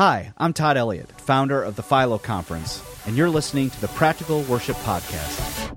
Hi, 0.00 0.32
I'm 0.38 0.54
Todd 0.54 0.78
Elliott, 0.78 1.10
founder 1.20 1.62
of 1.62 1.76
the 1.76 1.82
Philo 1.82 2.16
Conference, 2.16 2.82
and 3.04 3.18
you're 3.18 3.28
listening 3.28 3.68
to 3.68 3.80
the 3.82 3.88
Practical 3.88 4.40
Worship 4.44 4.76
Podcast. 4.76 5.76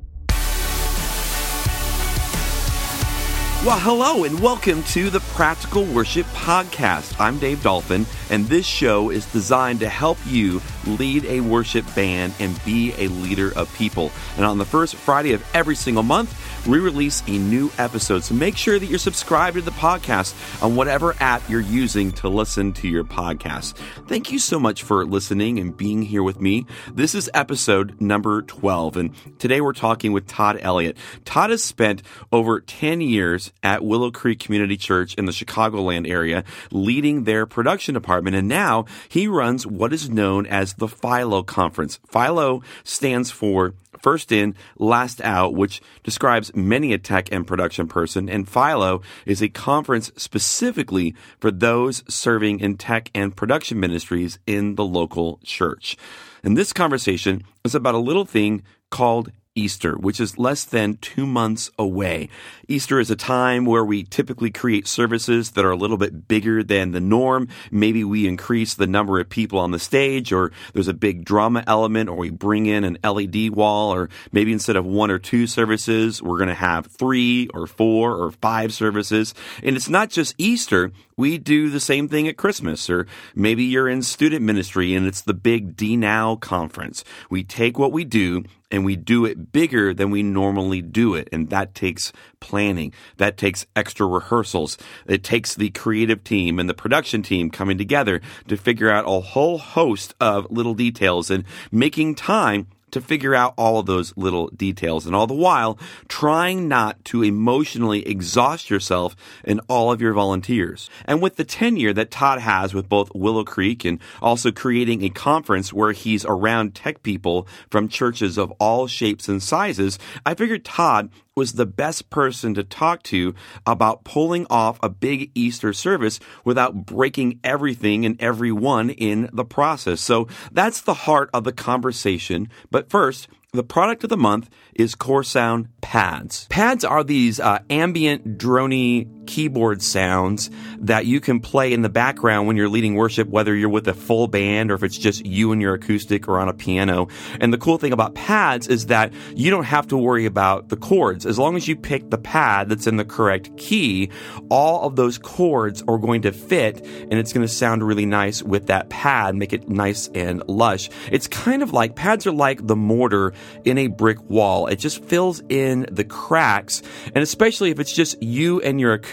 Well, 3.66 3.80
hello 3.80 4.24
and 4.24 4.40
welcome 4.40 4.82
to 4.84 5.10
the 5.10 5.20
Practical 5.20 5.84
Worship 5.84 6.26
Podcast. 6.28 7.20
I'm 7.20 7.38
Dave 7.38 7.62
Dolphin, 7.64 8.06
and 8.30 8.46
this 8.46 8.66
show 8.66 9.10
is 9.10 9.26
designed 9.34 9.82
to 9.82 9.90
help 9.90 10.18
you 10.26 10.62
lead 10.86 11.26
a 11.26 11.42
worship 11.42 11.86
band 11.96 12.34
and 12.40 12.64
be 12.64 12.94
a 12.98 13.08
leader 13.08 13.52
of 13.58 13.74
people. 13.76 14.12
And 14.38 14.46
on 14.46 14.58
the 14.58 14.66
first 14.66 14.96
Friday 14.96 15.34
of 15.34 15.44
every 15.54 15.76
single 15.76 16.04
month, 16.04 16.34
we 16.68 16.80
release 16.80 17.24
a 17.28 17.38
new 17.38 17.72
episode. 17.78 18.24
So 18.24 18.36
make 18.36 18.56
sure 18.56 18.80
that 18.80 18.86
you're 18.86 19.00
subscribed 19.00 19.56
to 19.56 19.62
the 19.62 19.72
podcast 19.72 20.34
on 20.64 20.76
whatever 20.76 21.16
app 21.20 21.48
you're 21.50 21.60
using 21.60 22.12
to 22.14 22.30
listen 22.30 22.74
to 22.74 22.88
your 22.88 23.04
podcast. 23.04 23.76
Thank 24.08 24.32
you 24.32 24.40
so 24.40 24.60
much 24.60 24.84
for 24.84 25.06
listening 25.06 25.60
and 25.60 25.76
being 25.76 26.02
here 26.04 26.24
with 26.24 26.40
me. 26.40 26.66
This 26.94 27.16
is 27.16 27.30
episode 27.34 28.00
number 28.00 28.42
12, 28.44 28.98
and 28.98 29.40
today 29.40 29.62
we're 29.62 29.74
talking 29.74 30.14
with 30.14 30.28
Todd 30.28 30.58
Elliott. 30.62 30.98
Todd 31.26 31.50
has 31.50 31.64
spent 31.64 32.02
over 32.32 32.62
10 32.62 33.02
years 33.02 33.52
at 33.62 33.84
Willow 33.84 34.12
Creek 34.12 34.40
Community 34.40 34.78
Church 34.78 35.14
in 35.16 35.26
the 35.26 35.32
Chicagoland 35.32 36.10
area, 36.10 36.44
leading 36.72 37.24
their 37.24 37.46
production 37.46 37.94
department. 37.94 38.36
And 38.36 38.48
now 38.48 38.86
he 39.10 39.28
runs 39.28 39.68
what 39.68 39.92
is 39.94 40.10
known 40.10 40.46
as 40.46 40.73
the 40.78 40.88
Philo 40.88 41.44
Conference. 41.44 42.00
Philo 42.12 42.62
stands 42.84 43.32
for 43.32 43.74
first 44.02 44.32
in, 44.32 44.54
last 44.78 45.22
out, 45.22 45.54
which 45.54 45.82
describes 46.04 46.54
many 46.56 46.94
a 46.94 46.98
tech 46.98 47.32
and 47.32 47.48
production 47.48 47.88
person. 47.88 48.30
And 48.30 48.48
Philo 48.48 49.02
is 49.26 49.42
a 49.42 49.50
conference 49.50 50.12
specifically 50.18 51.16
for 51.40 51.52
those 51.52 52.04
serving 52.08 52.60
in 52.60 52.78
tech 52.78 53.10
and 53.16 53.36
production 53.36 53.80
ministries 53.80 54.40
in 54.46 54.76
the 54.76 54.86
local 54.86 55.40
church. 55.44 55.98
And 56.44 56.58
this 56.58 56.74
conversation 56.74 57.44
is 57.64 57.74
about 57.74 57.96
a 57.96 58.00
little 58.00 58.26
thing 58.26 58.64
called 58.92 59.32
Easter, 59.56 59.96
which 59.98 60.20
is 60.20 60.40
less 60.40 60.64
than 60.64 60.98
two 60.98 61.26
months 61.26 61.70
away. 61.78 62.30
Easter 62.68 63.00
is 63.00 63.12
a 63.12 63.16
time 63.16 63.66
where 63.66 63.86
we 63.86 64.04
typically 64.04 64.50
create 64.50 64.88
services 64.88 65.52
that 65.52 65.64
are 65.64 65.72
a 65.72 65.76
little 65.76 65.98
bit 65.98 66.28
bigger 66.28 66.64
than 66.64 66.92
the 66.92 67.00
norm. 67.00 67.48
Maybe 67.70 68.04
we 68.04 68.28
increase 68.28 68.74
the 68.74 68.88
number 68.88 69.20
of 69.20 69.30
people 69.30 69.60
on 69.60 69.72
the 69.72 69.80
stage, 69.80 70.34
or 70.34 70.52
there's 70.74 70.88
a 70.88 70.94
big 70.94 71.24
drama 71.24 71.64
element, 71.68 72.10
or 72.10 72.18
we 72.18 72.32
bring 72.32 72.66
in 72.66 72.84
an 72.84 72.98
LED 73.04 73.52
wall, 73.52 73.94
or 73.94 74.10
maybe 74.32 74.52
instead 74.52 74.76
of 74.76 74.86
one 74.86 75.12
or 75.12 75.20
two 75.20 75.46
services, 75.46 76.22
we're 76.22 76.38
going 76.38 76.48
to 76.48 76.56
have 76.56 76.88
three 76.88 77.48
or 77.54 77.68
four 77.68 78.16
or 78.16 78.32
five 78.32 78.74
services. 78.74 79.36
And 79.62 79.76
it's 79.76 79.90
not 79.90 80.10
just 80.10 80.34
Easter. 80.38 80.92
We 81.16 81.38
do 81.38 81.70
the 81.70 81.80
same 81.80 82.08
thing 82.08 82.28
at 82.28 82.38
Christmas, 82.38 82.90
or 82.90 83.06
maybe 83.36 83.64
you're 83.64 83.88
in 83.88 84.02
student 84.02 84.44
ministry 84.44 84.94
and 84.96 85.06
it's 85.06 85.22
the 85.22 85.34
big 85.34 85.76
D 85.76 85.96
Now 85.96 86.36
conference. 86.36 87.04
We 87.30 87.44
take 87.44 87.78
what 87.78 87.92
we 87.92 88.04
do 88.04 88.44
and 88.72 88.84
we 88.84 88.96
do 88.96 89.26
it 89.26 89.52
bigger 89.52 89.94
than 89.94 90.10
we 90.10 90.24
normally 90.24 90.82
do 90.82 91.14
it. 91.14 91.30
And 91.32 91.50
that 91.52 91.76
takes 91.76 92.12
planning. 92.40 92.92
That 93.18 93.38
takes 93.38 93.68
extra 93.76 94.08
rehearsals. 94.08 94.80
It 95.06 95.24
takes 95.24 95.54
the 95.54 95.70
creative 95.70 96.24
team 96.24 96.58
and 96.58 96.68
the 96.68 96.74
production 96.74 97.22
team 97.22 97.52
coming 97.52 97.78
together 97.78 98.20
to 98.48 98.58
figure 98.58 98.90
out 98.90 99.06
a 99.08 99.20
whole 99.20 99.60
host 99.60 100.16
of 100.20 100.50
little 100.50 100.74
details 100.74 101.30
and 101.30 101.44
making 101.72 102.16
time 102.16 102.68
to 102.94 103.02
figure 103.02 103.36
out 103.36 103.54
all 103.58 103.80
of 103.80 103.86
those 103.86 104.16
little 104.16 104.48
details 104.50 105.06
and 105.06 105.16
all 105.16 105.28
the 105.28 105.34
while 105.34 105.78
trying 106.08 106.68
not 106.68 107.04
to 107.06 107.24
emotionally 107.24 108.08
exhaust 108.08 108.70
yourself 108.70 109.16
and 109.44 109.60
all 109.68 109.92
of 109.92 110.02
your 110.02 110.14
volunteers. 110.14 110.90
And 111.06 111.22
with 111.22 111.36
the 111.36 111.44
tenure 111.44 111.94
that 111.94 112.12
Todd 112.12 112.40
has 112.40 112.74
with 112.74 112.88
both 112.88 113.14
Willow 113.14 113.44
Creek 113.44 113.84
and 113.84 114.00
also 114.22 114.52
creating 114.52 115.04
a 115.04 115.10
conference 115.10 115.74
where 115.74 115.92
he's 115.92 116.26
around 116.26 116.76
tech 116.76 117.04
people 117.04 117.48
from 117.70 117.88
churches 117.88 118.38
of 118.38 118.52
all 118.60 118.88
shapes 118.88 119.28
and 119.28 119.42
sizes, 119.42 120.00
I 120.26 120.36
figured 120.36 120.64
Todd 120.64 121.10
was 121.36 121.54
the 121.54 121.66
best 121.66 122.10
person 122.10 122.54
to 122.54 122.64
talk 122.64 123.04
to 123.04 123.34
about 123.66 124.04
pulling 124.04 124.46
off 124.50 124.80
a 124.84 124.90
big 124.90 125.32
Easter 125.34 125.74
service 125.74 126.20
without 126.44 126.86
breaking 126.86 127.40
everything 127.44 128.06
and 128.06 128.22
everyone 128.22 128.90
in 128.90 129.30
the 129.34 129.46
process. 129.46 130.02
So 130.02 130.28
that's 130.52 130.82
the 130.82 130.94
heart 130.94 131.30
of 131.34 131.44
the 131.44 131.54
conversation. 131.54 132.50
But 132.70 132.90
first, 132.90 133.28
the 133.52 133.64
product 133.64 134.04
of 134.04 134.10
the 134.10 134.18
month 134.18 134.50
is 134.74 134.96
Core 134.96 135.24
Sound 135.24 135.68
pads. 135.80 136.48
Pads 136.50 136.84
are 136.84 137.04
these 137.04 137.40
uh, 137.40 137.60
ambient 137.70 138.40
drony 138.40 139.13
keyboard 139.26 139.82
sounds 139.82 140.50
that 140.80 141.06
you 141.06 141.20
can 141.20 141.40
play 141.40 141.74
in 141.74 141.82
the 141.82 141.90
background 141.90 142.48
when 142.48 142.58
you're 142.58 142.70
leading 142.70 142.96
worship, 142.96 143.28
whether 143.30 143.56
you're 143.56 143.70
with 143.70 143.88
a 143.88 143.94
full 143.94 144.28
band 144.28 144.72
or 144.72 144.76
if 144.76 144.84
it's 144.84 144.98
just 144.98 145.26
you 145.26 145.52
and 145.52 145.62
your 145.62 145.74
acoustic 145.74 146.28
or 146.28 146.40
on 146.40 146.50
a 146.50 146.54
piano. 146.54 147.08
And 147.40 147.54
the 147.54 147.58
cool 147.58 147.78
thing 147.78 147.94
about 147.94 148.16
pads 148.16 148.68
is 148.68 148.88
that 148.88 149.14
you 149.36 149.50
don't 149.50 149.64
have 149.64 149.88
to 149.88 149.98
worry 149.98 150.26
about 150.26 150.70
the 150.70 150.78
chords. 150.78 151.26
As 151.26 151.40
long 151.40 151.56
as 151.56 151.68
you 151.68 151.76
pick 151.76 152.10
the 152.10 152.18
pad 152.18 152.70
that's 152.70 152.88
in 152.88 152.98
the 152.98 153.06
correct 153.06 153.56
key, 153.58 154.10
all 154.50 154.86
of 154.86 154.96
those 154.96 155.18
chords 155.18 155.84
are 155.88 155.98
going 155.98 156.24
to 156.24 156.32
fit 156.32 156.86
and 156.86 157.14
it's 157.14 157.34
going 157.34 157.46
to 157.46 157.54
sound 157.54 157.84
really 157.84 158.06
nice 158.06 158.44
with 158.44 158.68
that 158.68 158.90
pad, 158.90 159.36
make 159.36 159.54
it 159.54 159.70
nice 159.70 160.10
and 160.14 160.48
lush. 160.48 160.90
It's 161.12 161.28
kind 161.28 161.64
of 161.64 161.74
like 161.74 161.96
pads 161.96 162.28
are 162.28 162.32
like 162.32 162.66
the 162.66 162.76
mortar 162.76 163.34
in 163.64 163.78
a 163.78 163.88
brick 163.88 164.30
wall. 164.30 164.68
It 164.68 164.78
just 164.78 165.04
fills 165.04 165.42
in 165.50 165.88
the 165.92 166.04
cracks. 166.04 166.82
And 167.08 167.18
especially 167.18 167.72
if 167.72 167.80
it's 167.80 167.94
just 167.94 168.22
you 168.22 168.62
and 168.62 168.80
your 168.80 168.94
acoustic, 168.94 169.13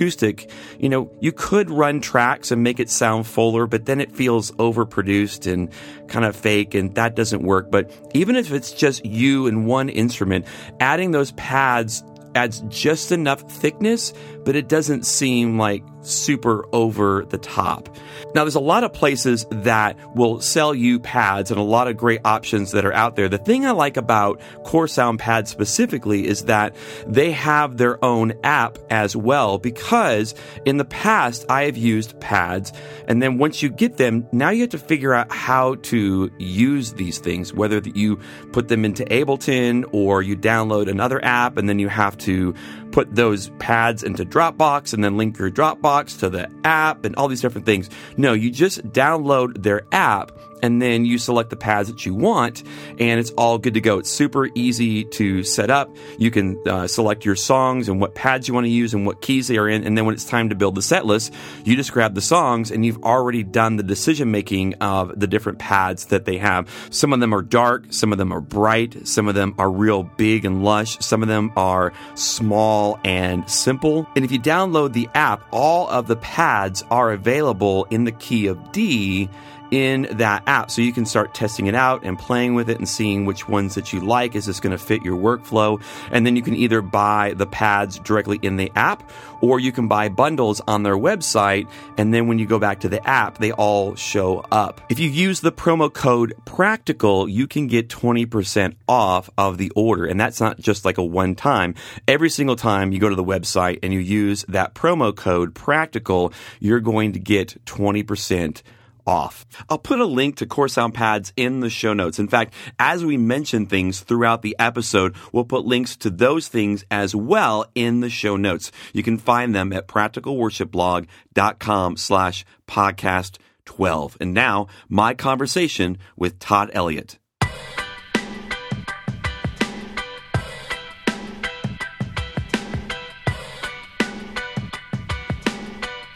you 0.79 0.89
know, 0.89 1.11
you 1.21 1.33
could 1.33 1.71
run 1.71 2.01
tracks 2.01 2.51
and 2.51 2.63
make 2.63 2.81
it 2.81 2.89
sound 2.89 3.27
fuller, 3.27 3.67
but 3.67 3.85
then 3.85 4.01
it 4.01 4.13
feels 4.13 4.51
overproduced 4.53 5.51
and 5.51 5.71
kind 6.09 6.25
of 6.25 6.35
fake 6.35 6.75
and 6.75 6.95
that 6.95 7.15
doesn't 7.15 7.43
work. 7.43 7.71
But 7.71 7.91
even 8.15 8.37
if 8.37 8.53
it's 8.53 8.73
just 8.73 9.05
you 9.05 9.47
and 9.47 9.67
one 9.67 9.89
instrument, 9.89 10.47
adding 10.81 11.11
those 11.11 11.33
pads 11.33 12.03
adds 12.35 12.63
just 12.69 13.13
enough 13.13 13.41
thickness, 13.51 14.13
but 14.45 14.57
it 14.57 14.69
doesn't 14.69 15.07
seem 15.07 15.59
like 15.59 15.83
super 16.03 16.65
over 16.73 17.25
the 17.27 17.39
top. 17.39 17.89
Now, 18.35 18.45
there's 18.45 18.55
a 18.55 18.61
lot 18.61 18.85
of 18.85 18.93
places 18.93 19.47
that 19.51 19.97
will 20.15 20.41
sell 20.41 20.75
you 20.75 21.01
pads 21.01 21.51
and 21.51 21.59
a 21.59 21.65
lot 21.65 21.89
of 21.89 21.97
great 21.97 22.21
options 22.25 22.73
that 22.73 22.85
are 22.85 22.93
out 22.93 23.17
there. 23.17 23.29
The 23.29 23.39
thing 23.39 23.67
I 23.67 23.73
like 23.73 23.97
about 23.97 24.41
Core 24.65 24.89
Sound 24.89 25.19
pads 25.19 25.51
specifically 25.51 26.27
is 26.27 26.45
that 26.45 26.75
they 27.07 27.33
have 27.33 27.77
their 27.77 28.03
own 28.05 28.33
app 28.45 28.79
as 28.89 29.17
well 29.17 29.59
because 29.59 30.35
in 30.65 30.77
the 30.77 30.85
past 30.85 31.45
I 31.49 31.65
have 31.65 31.77
used 31.77 32.19
pads 32.21 32.73
and 33.09 33.23
then 33.23 33.39
once 33.39 33.63
you 33.63 33.69
get 33.69 33.97
them, 33.97 34.27
now 34.33 34.51
you 34.51 34.63
have 34.63 34.71
to 34.71 34.79
figure 34.79 35.13
out 35.13 35.33
how 35.33 35.75
to 35.77 36.31
use 36.39 36.95
these 36.95 37.19
things, 37.19 37.53
whether 37.53 37.81
you 37.95 38.21
put 38.53 38.69
them 38.69 38.85
into 38.85 39.05
Ableton 39.07 39.85
or 39.93 40.23
you 40.23 40.37
download 40.37 40.89
another 40.89 41.23
app 41.25 41.57
and 41.57 41.69
then 41.69 41.79
you 41.79 41.89
have 41.89 42.17
to 42.19 42.55
put 42.93 43.15
those 43.15 43.51
pads 43.59 44.03
into 44.03 44.25
Dropbox 44.25 44.93
and 44.93 45.03
then 45.03 45.17
link 45.17 45.39
your 45.39 45.51
Dropbox 45.51 46.19
to 46.21 46.31
the 46.31 46.51
app 46.65 47.05
and 47.05 47.15
all 47.17 47.29
these 47.29 47.41
different 47.41 47.67
things. 47.67 47.91
No, 48.17 48.33
you 48.33 48.51
just 48.51 48.83
download 48.93 49.63
their 49.63 49.83
app 49.93 50.33
and 50.63 50.81
then 50.81 51.05
you 51.05 51.19
select 51.19 51.51
the 51.51 51.57
pads 51.57 51.89
that 51.89 52.07
you 52.07 52.15
want, 52.15 52.63
and 52.99 53.21
it's 53.21 53.31
all 53.33 53.59
good 53.59 53.75
to 53.75 53.81
go. 53.81 53.99
It's 53.99 54.11
super 54.11 54.49
easy 54.55 55.05
to 55.05 55.43
set 55.43 55.71
up. 55.71 55.95
You 56.19 56.31
can 56.31 56.61
uh, 56.67 56.87
select 56.87 57.25
your 57.25 57.37
songs 57.37 57.89
and 57.89 58.01
what 58.01 58.15
pads 58.15 58.49
you 58.49 58.55
want 58.55 58.67
to 58.67 58.71
use 58.71 58.95
and 58.95 59.07
what 59.07 59.21
keys 59.21 59.49
they 59.49 59.59
are 59.59 59.69
in, 59.69 59.85
and 59.85 59.97
then 59.97 60.05
when 60.05 60.15
it's 60.15 60.25
time 60.25 60.49
to 60.51 60.55
build 60.55 60.75
the 60.75 60.83
set 60.83 61.07
list, 61.07 61.33
you 61.65 61.77
just 61.77 61.93
grab 61.93 62.15
the 62.15 62.21
songs 62.21 62.71
and 62.71 62.85
you've 62.85 63.03
already 63.05 63.43
done 63.43 63.77
the 63.77 63.83
decision 63.83 64.31
making 64.31 64.75
of 64.75 65.19
the 65.19 65.27
different 65.27 65.59
pads 65.59 66.07
that 66.07 66.25
they 66.25 66.39
have. 66.39 66.69
Some 66.91 67.13
of 67.13 67.21
them 67.21 67.35
are 67.35 67.43
dark, 67.43 67.87
some 67.91 68.13
of 68.13 68.19
them 68.19 68.33
are 68.33 68.41
bright, 68.41 69.07
some 69.07 69.29
of 69.29 69.35
them 69.35 69.55
are 69.59 69.71
real 69.71 70.03
big 70.03 70.45
and 70.45 70.63
lush, 70.65 70.99
some 70.99 71.23
of 71.23 71.29
them 71.29 71.53
are 71.57 71.93
small 72.15 72.99
and 73.05 73.49
simple. 73.49 74.07
And 74.17 74.25
if 74.25 74.33
you 74.33 74.41
download 74.41 74.93
the 74.93 75.09
app, 75.15 75.47
all 75.51 75.89
of 75.89 76.07
the 76.07 76.17
pads 76.17 76.83
are 76.91 77.13
available 77.13 77.87
in 77.91 78.05
the 78.05 78.13
key 78.13 78.47
of 78.47 78.73
D 78.73 79.29
in 79.71 80.09
that 80.13 80.43
app. 80.47 80.71
So 80.71 80.83
you 80.83 80.93
can 80.93 81.07
start 81.07 81.35
testing 81.35 81.67
it 81.67 81.75
out 81.75 82.03
and 82.05 82.19
playing 82.19 82.55
with 82.55 82.69
it 82.71 82.79
and 82.79 82.89
seeing 82.89 83.25
which 83.25 83.49
ones 83.49 83.75
that 83.75 83.93
you 83.93 84.01
like. 84.01 84.35
Is 84.35 84.47
this 84.47 84.61
going 84.61 84.77
to 84.77 84.79
fit 84.79 85.03
your 85.03 85.17
workflow? 85.17 85.83
And 86.11 86.27
then 86.27 86.37
you 86.37 86.43
can 86.43 86.55
either 86.55 86.83
buy 86.83 87.35
the 87.37 87.47
pads 87.47 87.99
directly 87.99 88.39
in 88.43 88.57
the 88.57 88.71
app 88.75 89.11
or 89.41 89.59
you 89.59 89.73
can 89.73 89.89
buy 89.89 90.09
bundles 90.09 90.61
on 90.67 90.83
their 90.83 90.97
website. 90.97 91.69
And 91.97 92.13
then 92.13 92.27
when 92.27 92.39
you 92.39 92.47
go 92.47 92.59
back 92.59 92.81
to 92.81 92.89
the 92.89 93.07
app, 93.09 93.39
they 93.39 93.53
all 93.53 93.95
show 93.95 94.45
up. 94.51 94.81
If 94.89 94.99
you 94.99 95.09
use 95.09 95.41
the 95.41 95.53
promo 95.53 95.93
code 95.93 96.35
practical, 96.45 97.29
you 97.29 97.47
can 97.47 97.67
get 97.67 97.89
20% 97.89 98.75
off 98.89 99.31
of 99.39 99.59
the 99.59 99.71
order. 99.75 100.05
And 100.07 100.21
that's 100.21 100.41
not 100.41 100.59
just 100.59 100.85
like 100.85 100.99
a 100.99 101.05
one 101.05 101.35
time. 101.35 101.75
Every 102.07 102.31
single 102.31 102.57
time 102.57 102.93
you 102.93 102.99
go 102.99 103.09
to 103.09 103.17
the 103.17 103.25
website 103.25 103.79
and 103.83 103.93
you 103.93 104.01
use 104.01 104.45
that 104.49 104.75
promo 104.75 105.15
code 105.15 105.55
practical, 105.55 106.33
you're 106.59 106.81
going 106.81 107.13
to 107.13 107.19
get 107.19 107.65
20% 107.65 108.63
off. 109.11 109.45
I'll 109.69 109.77
put 109.77 109.99
a 109.99 110.05
link 110.05 110.37
to 110.37 110.47
Core 110.47 110.69
Sound 110.69 110.95
Pads 110.95 111.33
in 111.37 111.59
the 111.59 111.69
show 111.69 111.93
notes. 111.93 112.21
In 112.21 112.29
fact, 112.29 112.55
as 112.79 113.05
we 113.05 113.17
mention 113.17 113.67
things 113.67 113.99
throughout 114.01 114.43
the 114.43 114.55
episode, 114.61 115.17
we'll 115.33 115.45
put 115.45 115.67
links 115.67 115.97
to 115.97 116.11
those 116.11 116.47
things 116.47 116.85
as 116.93 117.13
well 117.13 117.67
in 117.75 117.99
the 118.01 118.09
show 118.09 118.37
notes. 118.37 118.71
You 118.93 119.03
can 119.03 119.19
find 119.19 119.53
them 119.53 119.73
at 119.73 119.89
practicalworshipblog.com 119.89 121.97
slash 121.97 122.45
podcast 122.69 123.39
12. 123.65 124.17
And 124.21 124.33
now, 124.33 124.69
my 124.89 125.15
conversation 125.15 125.99
with 126.17 126.39
Todd 126.39 126.71
Elliott. 126.73 127.19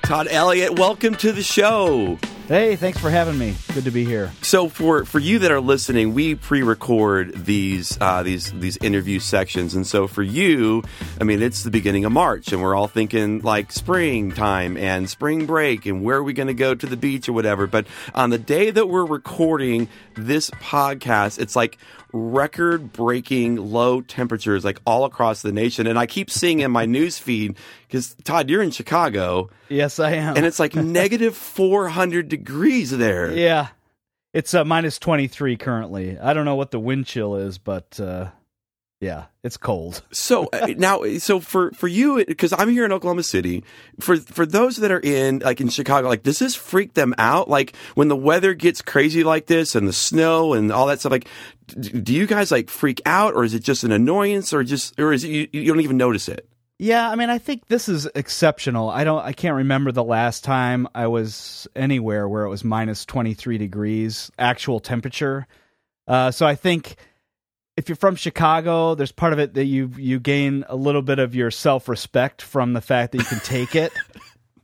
Todd 0.04 0.28
Elliott, 0.30 0.78
welcome 0.78 1.16
to 1.16 1.32
the 1.32 1.42
show. 1.42 2.20
Hey, 2.46 2.76
thanks 2.76 2.98
for 2.98 3.08
having 3.08 3.38
me. 3.38 3.54
Good 3.72 3.84
to 3.84 3.90
be 3.90 4.04
here. 4.04 4.30
So 4.42 4.68
for 4.68 5.06
for 5.06 5.18
you 5.18 5.38
that 5.38 5.50
are 5.50 5.62
listening, 5.62 6.12
we 6.12 6.34
pre-record 6.34 7.32
these 7.46 7.96
uh, 8.02 8.22
these 8.22 8.52
these 8.52 8.76
interview 8.76 9.18
sections, 9.18 9.74
and 9.74 9.86
so 9.86 10.06
for 10.06 10.22
you, 10.22 10.82
I 11.18 11.24
mean, 11.24 11.40
it's 11.40 11.62
the 11.62 11.70
beginning 11.70 12.04
of 12.04 12.12
March, 12.12 12.52
and 12.52 12.62
we're 12.62 12.74
all 12.74 12.86
thinking 12.86 13.40
like 13.40 13.72
springtime 13.72 14.76
and 14.76 15.08
spring 15.08 15.46
break, 15.46 15.86
and 15.86 16.04
where 16.04 16.18
are 16.18 16.22
we 16.22 16.34
going 16.34 16.48
to 16.48 16.54
go 16.54 16.74
to 16.74 16.86
the 16.86 16.98
beach 16.98 17.30
or 17.30 17.32
whatever. 17.32 17.66
But 17.66 17.86
on 18.14 18.28
the 18.28 18.38
day 18.38 18.70
that 18.70 18.90
we're 18.90 19.06
recording 19.06 19.88
this 20.14 20.50
podcast, 20.50 21.38
it's 21.38 21.56
like 21.56 21.78
record 22.14 22.92
breaking 22.92 23.56
low 23.56 24.00
temperatures 24.00 24.64
like 24.64 24.78
all 24.86 25.04
across 25.04 25.42
the 25.42 25.52
nation. 25.52 25.86
And 25.86 25.98
I 25.98 26.06
keep 26.06 26.30
seeing 26.30 26.60
in 26.60 26.70
my 26.70 26.86
news 26.86 27.18
feed, 27.18 27.56
because 27.86 28.14
Todd, 28.24 28.48
you're 28.48 28.62
in 28.62 28.70
Chicago. 28.70 29.50
Yes, 29.68 29.98
I 29.98 30.12
am. 30.12 30.36
And 30.36 30.46
it's 30.46 30.60
like 30.60 30.74
negative 30.76 31.36
400 31.36 32.28
degrees 32.28 32.90
there. 32.90 33.32
Yeah. 33.32 33.68
It's 34.32 34.54
uh, 34.54 34.64
minus 34.64 34.98
23 34.98 35.56
currently. 35.56 36.18
I 36.18 36.32
don't 36.32 36.44
know 36.44 36.56
what 36.56 36.70
the 36.70 36.80
wind 36.80 37.06
chill 37.06 37.36
is, 37.36 37.58
but 37.58 37.98
uh, 38.00 38.30
yeah, 39.04 39.24
it's 39.42 39.58
cold. 39.58 40.02
so 40.12 40.48
uh, 40.52 40.68
now, 40.78 41.04
so 41.18 41.38
for 41.40 41.72
for 41.72 41.88
you, 41.88 42.24
because 42.24 42.54
I'm 42.54 42.70
here 42.70 42.86
in 42.86 42.92
Oklahoma 42.92 43.22
City, 43.22 43.62
for 44.00 44.16
for 44.16 44.46
those 44.46 44.78
that 44.78 44.90
are 44.90 45.00
in 45.00 45.40
like 45.40 45.60
in 45.60 45.68
Chicago, 45.68 46.08
like 46.08 46.22
does 46.22 46.38
this 46.38 46.54
freak 46.54 46.94
them 46.94 47.14
out? 47.18 47.48
Like 47.48 47.76
when 47.94 48.08
the 48.08 48.16
weather 48.16 48.54
gets 48.54 48.80
crazy 48.80 49.22
like 49.22 49.46
this 49.46 49.74
and 49.74 49.86
the 49.86 49.92
snow 49.92 50.54
and 50.54 50.72
all 50.72 50.86
that 50.86 51.00
stuff, 51.00 51.12
like 51.12 51.28
do 51.66 52.14
you 52.14 52.26
guys 52.26 52.50
like 52.50 52.70
freak 52.70 53.02
out, 53.04 53.34
or 53.34 53.44
is 53.44 53.52
it 53.52 53.62
just 53.62 53.84
an 53.84 53.92
annoyance, 53.92 54.54
or 54.54 54.64
just 54.64 54.98
or 54.98 55.12
is 55.12 55.22
it 55.22 55.28
you, 55.28 55.48
you 55.52 55.66
don't 55.66 55.82
even 55.82 55.98
notice 55.98 56.28
it? 56.28 56.48
Yeah, 56.78 57.08
I 57.08 57.14
mean, 57.14 57.30
I 57.30 57.38
think 57.38 57.66
this 57.66 57.88
is 57.88 58.06
exceptional. 58.16 58.90
I 58.90 59.04
don't, 59.04 59.24
I 59.24 59.32
can't 59.32 59.54
remember 59.54 59.92
the 59.92 60.02
last 60.02 60.42
time 60.42 60.88
I 60.92 61.06
was 61.06 61.68
anywhere 61.76 62.28
where 62.28 62.44
it 62.44 62.48
was 62.48 62.64
minus 62.64 63.04
twenty 63.04 63.34
three 63.34 63.58
degrees 63.58 64.30
actual 64.38 64.80
temperature. 64.80 65.46
Uh, 66.08 66.30
so 66.30 66.46
I 66.46 66.54
think 66.54 66.96
if 67.76 67.88
you're 67.88 67.96
from 67.96 68.16
Chicago, 68.16 68.94
there's 68.94 69.12
part 69.12 69.32
of 69.32 69.38
it 69.38 69.54
that 69.54 69.64
you 69.64 69.90
you 69.96 70.20
gain 70.20 70.64
a 70.68 70.76
little 70.76 71.02
bit 71.02 71.18
of 71.18 71.34
your 71.34 71.50
self 71.50 71.88
respect 71.88 72.42
from 72.42 72.72
the 72.72 72.80
fact 72.80 73.12
that 73.12 73.18
you 73.18 73.24
can 73.24 73.40
take 73.40 73.74
it. 73.74 73.92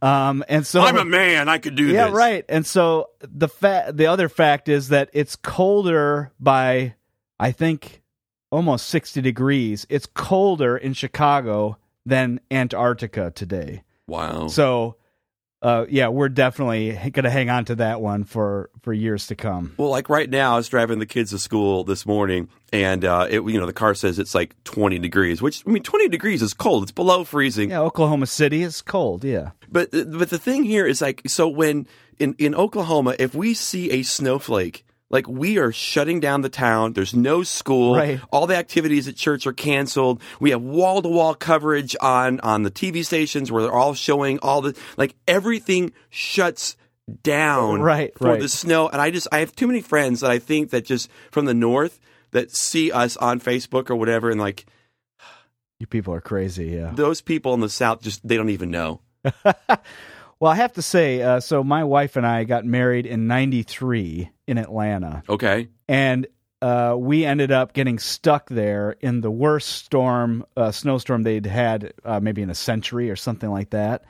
Um, 0.02 0.42
and 0.48 0.66
so 0.66 0.80
I'm 0.80 0.96
a 0.96 1.04
man, 1.04 1.50
I 1.50 1.58
could 1.58 1.74
do 1.74 1.86
this. 1.86 1.92
yeah, 1.94 2.06
this. 2.06 2.14
right. 2.14 2.44
And 2.48 2.66
so 2.66 3.10
the 3.20 3.48
fa- 3.48 3.92
the 3.94 4.06
other 4.06 4.30
fact 4.30 4.70
is 4.70 4.88
that 4.88 5.10
it's 5.12 5.36
colder 5.36 6.32
by 6.40 6.94
I 7.38 7.52
think 7.52 8.00
almost 8.50 8.86
60 8.88 9.20
degrees. 9.20 9.86
It's 9.90 10.06
colder 10.06 10.76
in 10.76 10.94
Chicago 10.94 11.76
than 12.06 12.40
Antarctica 12.50 13.30
today. 13.30 13.82
Wow. 14.06 14.48
So 14.48 14.96
uh, 15.62 15.84
yeah, 15.90 16.08
we're 16.08 16.30
definitely 16.30 16.92
going 16.92 17.24
to 17.24 17.30
hang 17.30 17.50
on 17.50 17.66
to 17.66 17.74
that 17.76 18.00
one 18.00 18.24
for, 18.24 18.70
for 18.82 18.92
years 18.92 19.26
to 19.26 19.36
come. 19.36 19.74
Well, 19.76 19.90
like 19.90 20.08
right 20.08 20.28
now, 20.28 20.54
I 20.54 20.56
was 20.56 20.68
driving 20.68 20.98
the 20.98 21.06
kids 21.06 21.30
to 21.30 21.38
school 21.38 21.84
this 21.84 22.06
morning, 22.06 22.48
and 22.72 23.04
uh, 23.04 23.26
it 23.28 23.42
you 23.42 23.60
know 23.60 23.66
the 23.66 23.72
car 23.72 23.94
says 23.94 24.18
it's 24.18 24.34
like 24.34 24.54
20 24.64 24.98
degrees, 24.98 25.42
which 25.42 25.62
I 25.66 25.70
mean 25.70 25.82
20 25.82 26.08
degrees 26.08 26.40
is 26.40 26.54
cold. 26.54 26.84
It's 26.84 26.92
below 26.92 27.24
freezing. 27.24 27.70
Yeah, 27.70 27.80
Oklahoma 27.80 28.26
City 28.26 28.62
is 28.62 28.80
cold. 28.80 29.22
Yeah, 29.22 29.50
but 29.70 29.90
but 29.90 30.30
the 30.30 30.38
thing 30.38 30.64
here 30.64 30.86
is 30.86 31.02
like 31.02 31.22
so 31.26 31.46
when 31.48 31.86
in 32.18 32.34
in 32.38 32.54
Oklahoma, 32.54 33.16
if 33.18 33.34
we 33.34 33.52
see 33.52 33.90
a 33.90 34.02
snowflake 34.02 34.84
like 35.10 35.28
we 35.28 35.58
are 35.58 35.72
shutting 35.72 36.20
down 36.20 36.40
the 36.40 36.48
town. 36.48 36.92
There's 36.92 37.14
no 37.14 37.42
school. 37.42 37.96
Right. 37.96 38.20
All 38.32 38.46
the 38.46 38.56
activities 38.56 39.08
at 39.08 39.16
church 39.16 39.46
are 39.46 39.52
canceled. 39.52 40.22
We 40.38 40.50
have 40.50 40.62
wall 40.62 41.02
to 41.02 41.08
wall 41.08 41.34
coverage 41.34 41.96
on 42.00 42.40
on 42.40 42.62
the 42.62 42.70
TV 42.70 43.04
stations 43.04 43.50
where 43.50 43.62
they're 43.62 43.72
all 43.72 43.94
showing 43.94 44.38
all 44.38 44.62
the 44.62 44.76
like 44.96 45.16
everything 45.26 45.92
shuts 46.08 46.76
down 47.22 47.80
right, 47.80 48.16
for 48.16 48.28
right. 48.28 48.40
the 48.40 48.48
snow. 48.48 48.88
And 48.88 49.00
I 49.02 49.10
just 49.10 49.26
I 49.32 49.38
have 49.38 49.54
too 49.54 49.66
many 49.66 49.80
friends 49.80 50.20
that 50.20 50.30
I 50.30 50.38
think 50.38 50.70
that 50.70 50.84
just 50.84 51.10
from 51.30 51.44
the 51.44 51.54
north 51.54 51.98
that 52.30 52.54
see 52.54 52.92
us 52.92 53.16
on 53.16 53.40
Facebook 53.40 53.90
or 53.90 53.96
whatever 53.96 54.30
and 54.30 54.40
like 54.40 54.66
you 55.80 55.86
people 55.86 56.14
are 56.14 56.20
crazy. 56.20 56.66
Yeah. 56.66 56.92
Those 56.94 57.20
people 57.20 57.54
in 57.54 57.60
the 57.60 57.68
south 57.68 58.02
just 58.02 58.26
they 58.26 58.36
don't 58.36 58.50
even 58.50 58.70
know. 58.70 59.00
Well, 60.40 60.50
I 60.50 60.56
have 60.56 60.72
to 60.72 60.82
say, 60.82 61.20
uh, 61.20 61.40
so 61.40 61.62
my 61.62 61.84
wife 61.84 62.16
and 62.16 62.26
I 62.26 62.44
got 62.44 62.64
married 62.64 63.04
in 63.04 63.26
'93 63.26 64.30
in 64.46 64.58
Atlanta. 64.58 65.22
Okay. 65.28 65.68
And 65.86 66.26
uh, 66.62 66.94
we 66.98 67.24
ended 67.24 67.52
up 67.52 67.72
getting 67.72 67.98
stuck 67.98 68.48
there 68.48 68.96
in 69.00 69.20
the 69.20 69.30
worst 69.30 69.68
storm, 69.68 70.44
uh, 70.56 70.70
snowstorm 70.70 71.22
they'd 71.22 71.46
had 71.46 71.92
uh, 72.04 72.20
maybe 72.20 72.42
in 72.42 72.50
a 72.50 72.54
century 72.54 73.10
or 73.10 73.16
something 73.16 73.50
like 73.50 73.70
that. 73.70 74.04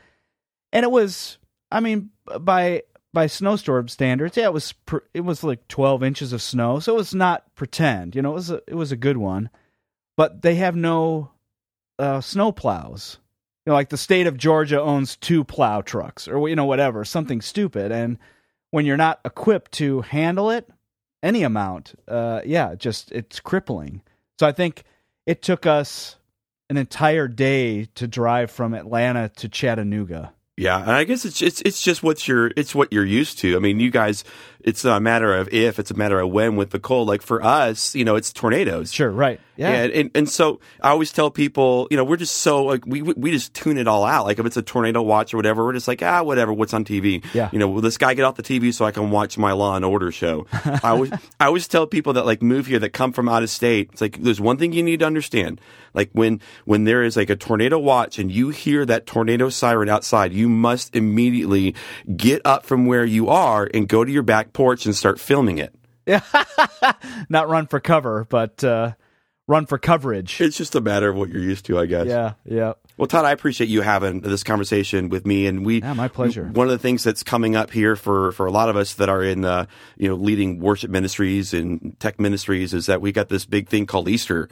And 0.73 0.85
it 0.85 0.91
was, 0.91 1.39
I 1.71 1.81
mean, 1.81 2.11
by 2.41 2.83
by 3.13 3.27
snowstorm 3.27 3.89
standards, 3.89 4.37
yeah, 4.37 4.45
it 4.45 4.53
was 4.53 4.73
pr- 4.73 4.99
it 5.13 5.21
was 5.23 5.43
like 5.43 5.67
12 5.67 6.03
inches 6.05 6.33
of 6.33 6.41
snow, 6.43 6.79
so 6.79 6.95
it 6.95 6.97
was 6.97 7.15
not 7.15 7.45
pretend, 7.57 8.15
you 8.15 8.23
know, 8.23 8.31
it 8.31 8.35
was 8.35 8.51
a, 8.51 8.63
it 8.69 8.75
was 8.75 8.93
a 8.93 8.97
good 8.97 9.17
one. 9.17 9.51
But 10.17 10.43
they 10.43 10.57
have 10.57 10.77
no 10.77 11.31
uh, 11.99 12.21
snow 12.21 12.53
plows 12.53 13.19
know, 13.71 13.75
like 13.75 13.89
the 13.89 13.97
state 13.97 14.27
of 14.27 14.37
Georgia 14.37 14.81
owns 14.81 15.17
two 15.17 15.45
plow 15.45 15.81
trucks 15.81 16.29
or 16.29 16.49
you 16.49 16.57
know 16.57 16.67
whatever, 16.67 17.05
something 17.05 17.41
stupid, 17.41 17.91
and 17.93 18.19
when 18.71 18.87
you're 18.87 18.97
not 18.97 19.21
equipped 19.25 19.73
to 19.73 20.03
handle 20.03 20.51
it, 20.51 20.69
any 21.23 21.43
amount, 21.43 21.95
uh, 22.09 22.41
yeah, 22.45 22.75
just 22.75 23.11
it's 23.13 23.41
crippling. 23.41 24.03
So 24.39 24.47
I 24.47 24.53
think 24.53 24.85
it 25.27 25.43
took 25.43 25.67
us 25.67 26.17
an 26.69 26.77
entire 26.77 27.29
day 27.29 27.87
to 27.97 28.07
drive 28.07 28.51
from 28.51 28.75
Atlanta 28.75 29.29
to 29.37 29.49
Chattanooga. 29.49 30.33
Yeah, 30.61 30.79
and 30.79 30.91
I 30.91 31.05
guess 31.05 31.25
it's 31.25 31.41
it's 31.41 31.63
it's 31.63 31.81
just 31.81 32.03
what 32.03 32.29
you're 32.29 32.53
it's 32.55 32.75
what 32.75 32.93
you're 32.93 33.07
used 33.07 33.39
to. 33.39 33.57
I 33.57 33.61
mean, 33.61 33.81
you 33.81 33.91
guys, 33.91 34.25
it's 34.61 34.85
not 34.85 34.99
a 34.99 35.01
matter 35.01 35.35
of 35.35 35.49
if, 35.55 35.79
it's 35.79 35.91
a 35.91 35.95
matter 35.95 36.21
of 36.21 36.31
when 36.31 36.57
with 36.57 36.69
the 36.69 36.79
cold. 36.79 37.09
Like 37.09 37.23
for 37.23 37.43
us, 37.43 37.95
you 37.95 38.05
know, 38.05 38.15
it's 38.15 38.31
tornadoes. 38.31 38.93
Sure, 38.93 39.11
right. 39.11 39.41
Yeah, 39.57 39.71
and, 39.71 39.93
and 39.93 40.11
and, 40.15 40.29
so 40.29 40.61
I 40.83 40.91
always 40.91 41.13
tell 41.13 41.31
people, 41.31 41.89
you 41.91 41.97
know, 41.97 42.05
we're 42.05 42.19
just 42.19 42.37
so 42.37 42.65
like 42.65 42.85
we 42.85 43.01
we 43.01 43.31
just 43.31 43.55
tune 43.55 43.79
it 43.79 43.89
all 43.89 44.05
out. 44.05 44.27
Like 44.27 44.39
if 44.39 44.45
it's 44.45 44.59
a 44.59 44.63
tornado 44.63 45.01
watch 45.01 45.33
or 45.33 45.39
whatever, 45.39 45.65
we're 45.65 45.73
just 45.73 45.89
like 45.89 46.03
ah 46.03 46.23
whatever, 46.23 46.53
what's 46.53 46.75
on 46.75 46.85
TV. 46.85 47.25
Yeah, 47.33 47.49
you 47.53 47.59
know, 47.59 47.69
will 47.69 47.81
this 47.81 47.97
guy 47.97 48.13
get 48.13 48.25
off 48.25 48.35
the 48.35 48.43
TV 48.43 48.75
so 48.75 48.85
I 48.85 48.91
can 48.91 49.11
watch 49.11 49.39
my 49.39 49.53
Law 49.53 49.77
and 49.77 49.85
Order 49.85 50.13
show? 50.13 50.47
I 50.53 50.81
always 50.91 51.11
I 51.41 51.47
always 51.47 51.69
tell 51.69 51.87
people 51.87 52.13
that 52.15 52.27
like 52.27 52.43
move 52.43 52.67
here 52.67 52.79
that 52.81 52.91
come 52.91 53.15
from 53.15 53.31
out 53.31 53.43
of 53.43 53.49
state. 53.49 53.89
It's 53.93 54.03
like 54.03 54.23
there's 54.23 54.43
one 54.43 54.59
thing 54.59 54.75
you 54.75 54.83
need 54.83 55.01
to 55.01 55.07
understand. 55.07 55.59
Like 55.95 56.11
when 56.13 56.41
when 56.65 56.85
there 56.85 57.03
is 57.03 57.17
like 57.17 57.31
a 57.31 57.37
tornado 57.37 57.79
watch 57.79 58.19
and 58.19 58.31
you 58.31 58.51
hear 58.51 58.85
that 58.87 59.07
tornado 59.07 59.49
siren 59.49 59.89
outside, 59.89 60.33
you 60.33 60.49
must 60.49 60.95
immediately 60.95 61.75
get 62.17 62.43
up 62.45 62.65
from 62.65 62.87
where 62.87 63.05
you 63.05 63.29
are 63.29 63.69
and 63.73 63.89
go 63.89 64.05
to 64.05 64.11
your 64.11 64.23
back 64.23 64.53
porch 64.53 64.87
and 64.87 64.95
start 64.95 65.21
filming 65.21 65.59
it. 65.59 65.75
Yeah, 66.07 66.23
not 67.29 67.49
run 67.49 67.67
for 67.67 67.79
cover, 67.79 68.27
but 68.29 68.65
uh, 68.65 68.93
run 69.47 69.67
for 69.67 69.79
coverage. 69.79 70.41
It's 70.41 70.57
just 70.57 70.75
a 70.75 70.81
matter 70.81 71.11
of 71.11 71.17
what 71.17 71.29
you're 71.29 71.43
used 71.43 71.67
to, 71.67 71.79
I 71.79 71.87
guess. 71.87 72.07
Yeah, 72.07 72.35
yeah. 72.45 72.73
Well, 72.97 73.07
Todd, 73.07 73.25
I 73.25 73.33
appreciate 73.33 73.69
you 73.69 73.81
having 73.83 74.21
this 74.21 74.43
conversation 74.43 75.09
with 75.09 75.27
me, 75.27 75.47
and 75.47 75.65
we. 75.65 75.81
Yeah, 75.81 75.93
my 75.93 76.09
pleasure. 76.09 76.45
One 76.45 76.67
of 76.67 76.71
the 76.71 76.79
things 76.79 77.03
that's 77.03 77.23
coming 77.23 77.57
up 77.57 77.71
here 77.71 77.97
for 77.97 78.33
for 78.33 78.47
a 78.47 78.51
lot 78.51 78.69
of 78.69 78.77
us 78.77 78.95
that 78.95 79.09
are 79.09 79.23
in, 79.23 79.45
uh, 79.45 79.67
you 79.97 80.09
know, 80.09 80.15
leading 80.15 80.61
worship 80.61 80.91
ministries 80.91 81.53
and 81.53 81.99
tech 81.99 82.21
ministries 82.21 82.73
is 82.73 82.87
that 82.87 83.01
we 83.01 83.13
got 83.13 83.29
this 83.29 83.45
big 83.45 83.69
thing 83.69 83.87
called 83.87 84.09
Easter 84.09 84.49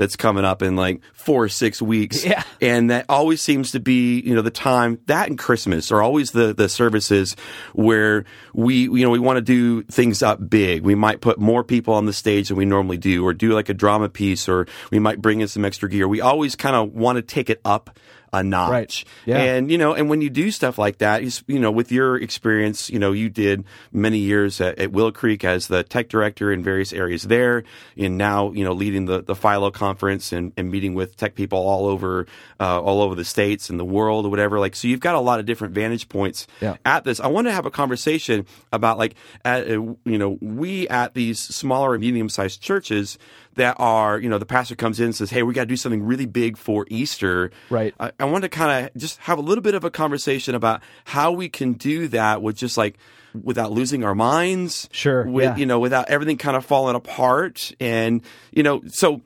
that's 0.00 0.16
coming 0.16 0.46
up 0.46 0.62
in 0.62 0.76
like 0.76 1.02
four 1.12 1.44
or 1.44 1.48
six 1.50 1.80
weeks. 1.82 2.24
Yeah. 2.30 2.44
And 2.60 2.90
that 2.90 3.06
always 3.08 3.42
seems 3.42 3.72
to 3.72 3.80
be, 3.80 4.20
you 4.20 4.34
know, 4.36 4.42
the 4.42 4.52
time 4.52 5.00
that 5.06 5.28
and 5.28 5.36
Christmas 5.36 5.90
are 5.90 6.00
always 6.00 6.30
the, 6.30 6.54
the 6.54 6.68
services 6.68 7.34
where 7.72 8.24
we, 8.54 8.82
you 8.82 9.02
know, 9.02 9.10
we 9.10 9.18
want 9.18 9.38
to 9.38 9.42
do 9.42 9.82
things 9.82 10.22
up 10.22 10.48
big. 10.48 10.82
We 10.84 10.94
might 10.94 11.20
put 11.20 11.40
more 11.40 11.64
people 11.64 11.94
on 11.94 12.06
the 12.06 12.12
stage 12.12 12.48
than 12.48 12.56
we 12.56 12.66
normally 12.66 12.98
do 12.98 13.26
or 13.26 13.34
do 13.34 13.52
like 13.52 13.68
a 13.68 13.74
drama 13.74 14.08
piece 14.08 14.48
or 14.48 14.68
we 14.92 15.00
might 15.00 15.20
bring 15.20 15.40
in 15.40 15.48
some 15.48 15.64
extra 15.64 15.88
gear. 15.88 16.06
We 16.06 16.20
always 16.20 16.54
kind 16.54 16.76
of 16.76 16.92
want 16.92 17.16
to 17.16 17.22
take 17.22 17.50
it 17.50 17.60
up 17.64 17.98
a 18.32 18.42
notch. 18.42 18.70
Right. 18.70 19.04
Yeah. 19.26 19.38
And, 19.38 19.70
you 19.70 19.78
know, 19.78 19.92
and 19.94 20.08
when 20.08 20.20
you 20.20 20.30
do 20.30 20.50
stuff 20.50 20.78
like 20.78 20.98
that, 20.98 21.24
you, 21.24 21.30
you 21.46 21.58
know, 21.58 21.70
with 21.70 21.90
your 21.90 22.16
experience, 22.16 22.88
you 22.88 22.98
know, 22.98 23.12
you 23.12 23.28
did 23.28 23.64
many 23.92 24.18
years 24.18 24.60
at, 24.60 24.78
at 24.78 24.92
Willow 24.92 25.10
Creek 25.10 25.44
as 25.44 25.66
the 25.66 25.82
tech 25.82 26.08
director 26.08 26.52
in 26.52 26.62
various 26.62 26.92
areas 26.92 27.24
there, 27.24 27.64
and 27.96 28.16
now, 28.16 28.52
you 28.52 28.62
know, 28.62 28.72
leading 28.72 29.06
the, 29.06 29.22
the 29.22 29.34
Philo 29.34 29.70
conference 29.70 30.32
and, 30.32 30.52
and 30.56 30.70
meeting 30.70 30.94
with 30.94 31.16
tech 31.16 31.34
people 31.34 31.58
all 31.58 31.86
over, 31.86 32.26
uh, 32.60 32.80
all 32.80 33.02
over 33.02 33.14
the 33.14 33.24
states 33.24 33.68
and 33.70 33.80
the 33.80 33.84
world 33.84 34.26
or 34.26 34.28
whatever. 34.28 34.60
Like, 34.60 34.76
so 34.76 34.86
you've 34.86 35.00
got 35.00 35.14
a 35.14 35.20
lot 35.20 35.40
of 35.40 35.46
different 35.46 35.74
vantage 35.74 36.08
points 36.08 36.46
yeah. 36.60 36.76
at 36.84 37.04
this. 37.04 37.18
I 37.20 37.26
want 37.26 37.48
to 37.48 37.52
have 37.52 37.66
a 37.66 37.70
conversation 37.70 38.46
about 38.72 38.98
like, 38.98 39.14
at, 39.44 39.66
uh, 39.68 39.94
you 40.04 40.18
know, 40.18 40.38
we 40.40 40.88
at 40.88 41.14
these 41.14 41.40
smaller 41.40 41.94
and 41.94 42.00
medium 42.00 42.28
sized 42.28 42.60
churches, 42.60 43.18
that 43.54 43.76
are, 43.78 44.18
you 44.18 44.28
know, 44.28 44.38
the 44.38 44.46
pastor 44.46 44.76
comes 44.76 45.00
in 45.00 45.06
and 45.06 45.14
says, 45.14 45.30
"Hey, 45.30 45.42
we 45.42 45.54
got 45.54 45.62
to 45.62 45.66
do 45.66 45.76
something 45.76 46.02
really 46.02 46.26
big 46.26 46.56
for 46.56 46.86
Easter." 46.88 47.50
Right. 47.68 47.94
I, 47.98 48.12
I 48.18 48.24
want 48.24 48.42
to 48.42 48.48
kind 48.48 48.86
of 48.86 48.94
just 48.96 49.18
have 49.20 49.38
a 49.38 49.42
little 49.42 49.62
bit 49.62 49.74
of 49.74 49.84
a 49.84 49.90
conversation 49.90 50.54
about 50.54 50.82
how 51.04 51.32
we 51.32 51.48
can 51.48 51.74
do 51.74 52.08
that 52.08 52.42
with 52.42 52.56
just 52.56 52.76
like 52.76 52.98
without 53.42 53.72
losing 53.72 54.04
our 54.04 54.14
minds. 54.14 54.88
Sure, 54.92 55.24
With, 55.24 55.44
yeah. 55.44 55.56
You 55.56 55.66
know, 55.66 55.78
without 55.78 56.08
everything 56.08 56.36
kind 56.36 56.56
of 56.56 56.64
falling 56.64 56.96
apart. 56.96 57.72
And, 57.80 58.22
you 58.50 58.62
know, 58.62 58.82
so 58.88 59.22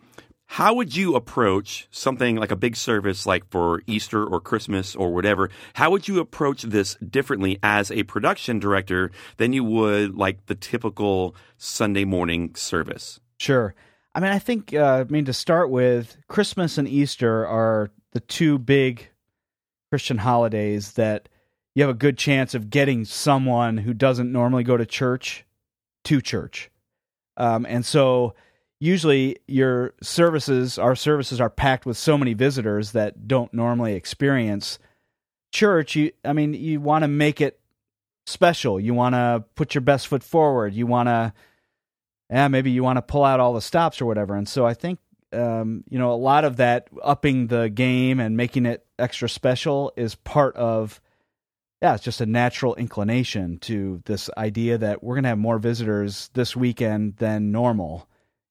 how 0.47 0.75
would 0.75 0.95
you 0.95 1.17
approach 1.17 1.89
something 1.91 2.37
like 2.37 2.51
a 2.51 2.57
big 2.57 2.77
service 2.77 3.27
like 3.27 3.49
for 3.51 3.83
Easter 3.87 4.25
or 4.25 4.41
Christmas 4.41 4.95
or 4.95 5.13
whatever? 5.13 5.51
How 5.75 5.91
would 5.91 6.07
you 6.07 6.21
approach 6.21 6.63
this 6.63 6.97
differently 6.97 7.59
as 7.63 7.91
a 7.91 8.03
production 8.05 8.59
director 8.59 9.11
than 9.37 9.53
you 9.53 9.65
would 9.65 10.15
like 10.15 10.47
the 10.47 10.55
typical 10.55 11.35
Sunday 11.57 12.05
morning 12.05 12.55
service? 12.55 13.21
Sure. 13.39 13.75
I 14.15 14.21
mean, 14.21 14.31
I 14.31 14.39
think, 14.39 14.73
uh, 14.73 15.05
I 15.09 15.13
mean, 15.13 15.25
to 15.25 15.33
start 15.33 15.71
with, 15.71 16.17
Christmas 16.29 16.79
and 16.79 16.87
Easter 16.87 17.47
are 17.47 17.91
the 18.13 18.21
two 18.21 18.59
big 18.59 19.09
Christian 19.91 20.19
holidays 20.19 20.93
that 20.93 21.29
you 21.75 21.83
have 21.83 21.91
a 21.91 21.99
good 21.99 22.17
chance 22.17 22.55
of 22.55 22.71
getting 22.71 23.05
someone 23.05 23.79
who 23.79 23.93
doesn't 23.93 24.31
normally 24.31 24.63
go 24.63 24.77
to 24.77 24.87
church 24.87 25.45
to 26.05 26.21
church. 26.21 26.71
Um, 27.37 27.67
and 27.69 27.85
so 27.85 28.35
usually 28.79 29.39
your 29.49 29.95
services, 30.01 30.79
our 30.79 30.95
services 30.95 31.41
are 31.41 31.51
packed 31.51 31.85
with 31.85 31.97
so 31.97 32.17
many 32.17 32.35
visitors 32.35 32.93
that 32.93 33.27
don't 33.27 33.53
normally 33.53 33.95
experience 33.95 34.79
church. 35.53 35.97
You, 35.97 36.13
I 36.25 36.33
mean, 36.33 36.55
you 36.55 36.81
want 36.81 37.03
to 37.03 37.09
make 37.09 37.41
it 37.41 37.59
special. 38.27 38.79
You 38.79 38.95
want 38.95 39.15
to 39.17 39.45
put 39.57 39.75
your 39.75 39.83
best 39.83 40.07
foot 40.07 40.23
forward. 40.23 40.75
You 40.75 40.87
want 40.87 41.09
to, 41.09 41.33
yeah, 42.35 42.49
maybe 42.49 42.73
you 42.73 42.83
want 42.83 42.97
to 42.97 43.03
pull 43.03 43.23
out 43.23 43.39
all 43.39 43.53
the 43.53 43.61
stops 43.61 44.01
or 44.01 44.07
whatever. 44.07 44.35
And 44.35 44.49
so 44.49 44.67
I 44.67 44.75
think, 44.75 44.99
um, 45.33 45.85
you 45.89 46.01
know, 46.01 46.13
a 46.13 46.17
lot 46.17 46.45
of 46.45 46.57
that 46.57 46.89
upping 47.01 47.47
the 47.47 47.69
game 47.69 48.19
and 48.19 48.37
making 48.37 48.67
it 48.67 48.85
extra 48.99 49.29
special 49.29 49.93
is 49.97 50.17
part 50.17 50.57
of, 50.57 51.01
yeah, 51.81 51.95
it's 51.95 52.03
just 52.03 52.21
a 52.21 52.27
natural 52.27 52.75
inclination 52.75 53.59
to 53.59 54.03
this 54.07 54.29
idea 54.37 54.79
that 54.79 55.05
we're 55.05 55.15
going 55.15 55.23
to 55.23 55.29
have 55.29 55.39
more 55.39 55.61
visitors 55.61 56.29
this 56.35 56.57
weekend 56.57 57.19
than 57.19 57.53
normal. 57.53 58.09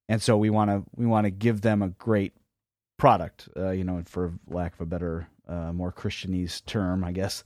And 0.08 0.22
so 0.22 0.38
we 0.38 0.50
want 0.50 0.70
to, 0.70 0.84
we 0.96 1.06
want 1.06 1.26
to 1.26 1.32
give 1.32 1.60
them 1.60 1.82
a 1.82 1.90
great 1.90 2.32
product, 2.98 3.50
uh, 3.58 3.72
you 3.72 3.84
know, 3.84 4.02
for 4.06 4.32
lack 4.48 4.76
of 4.76 4.82
a 4.82 4.86
better, 4.86 5.28
uh, 5.46 5.74
more 5.74 5.92
Christianese 5.92 6.64
term, 6.66 7.04
I 7.04 7.12
guess. 7.12 7.44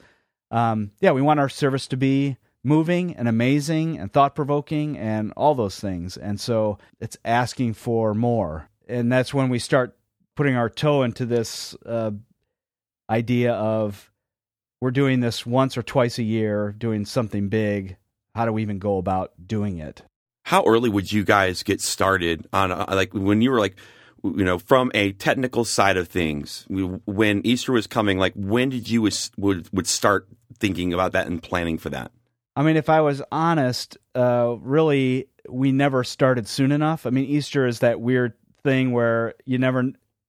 Um, 0.51 0.91
yeah, 1.01 1.13
we 1.13 1.21
want 1.23 1.39
our 1.39 1.49
service 1.49 1.87
to 1.87 1.97
be 1.97 2.37
moving 2.67 3.15
and 3.15 3.29
amazing 3.29 3.97
and 3.97 4.11
thought 4.11 4.35
provoking 4.35 4.97
and 4.97 5.31
all 5.37 5.55
those 5.55 5.79
things. 5.79 6.17
And 6.17 6.39
so 6.39 6.77
it's 6.99 7.17
asking 7.23 7.73
for 7.73 8.13
more. 8.13 8.69
And 8.89 9.11
that's 9.11 9.33
when 9.33 9.47
we 9.47 9.57
start 9.57 9.97
putting 10.35 10.55
our 10.55 10.69
toe 10.69 11.03
into 11.03 11.25
this 11.25 11.75
uh, 11.85 12.11
idea 13.09 13.53
of 13.53 14.11
we're 14.81 14.91
doing 14.91 15.21
this 15.21 15.45
once 15.45 15.77
or 15.77 15.81
twice 15.81 16.19
a 16.19 16.23
year, 16.23 16.75
doing 16.77 17.05
something 17.05 17.47
big. 17.47 17.95
How 18.35 18.45
do 18.45 18.51
we 18.51 18.61
even 18.61 18.79
go 18.79 18.97
about 18.97 19.31
doing 19.47 19.79
it? 19.79 20.03
How 20.43 20.63
early 20.65 20.89
would 20.89 21.11
you 21.11 21.23
guys 21.23 21.63
get 21.63 21.81
started 21.81 22.47
on 22.53 22.71
uh, 22.71 22.85
like 22.89 23.13
when 23.13 23.41
you 23.41 23.51
were 23.51 23.59
like 23.59 23.75
you 24.23 24.43
know 24.43 24.59
from 24.59 24.91
a 24.93 25.13
technical 25.13 25.65
side 25.65 25.97
of 25.97 26.07
things 26.07 26.65
when 26.69 27.45
Easter 27.45 27.71
was 27.71 27.87
coming 27.87 28.17
like 28.17 28.33
when 28.35 28.69
did 28.69 28.89
you 28.89 29.01
would 29.01 29.69
would 29.73 29.87
start 29.87 30.27
thinking 30.59 30.93
about 30.93 31.13
that 31.13 31.27
and 31.27 31.41
planning 31.41 31.77
for 31.77 31.89
that? 31.89 32.11
I 32.57 32.63
mean, 32.63 32.75
if 32.75 32.89
I 32.89 33.01
was 33.01 33.21
honest, 33.31 33.99
uh, 34.15 34.55
really, 34.59 35.27
we 35.47 35.71
never 35.71 36.03
started 36.03 36.47
soon 36.47 36.71
enough. 36.71 37.05
I 37.05 37.11
mean, 37.11 37.25
Easter 37.25 37.67
is 37.67 37.79
that 37.79 38.01
weird 38.01 38.33
thing 38.63 38.93
where 38.93 39.35
you 39.45 39.59
never, 39.59 39.83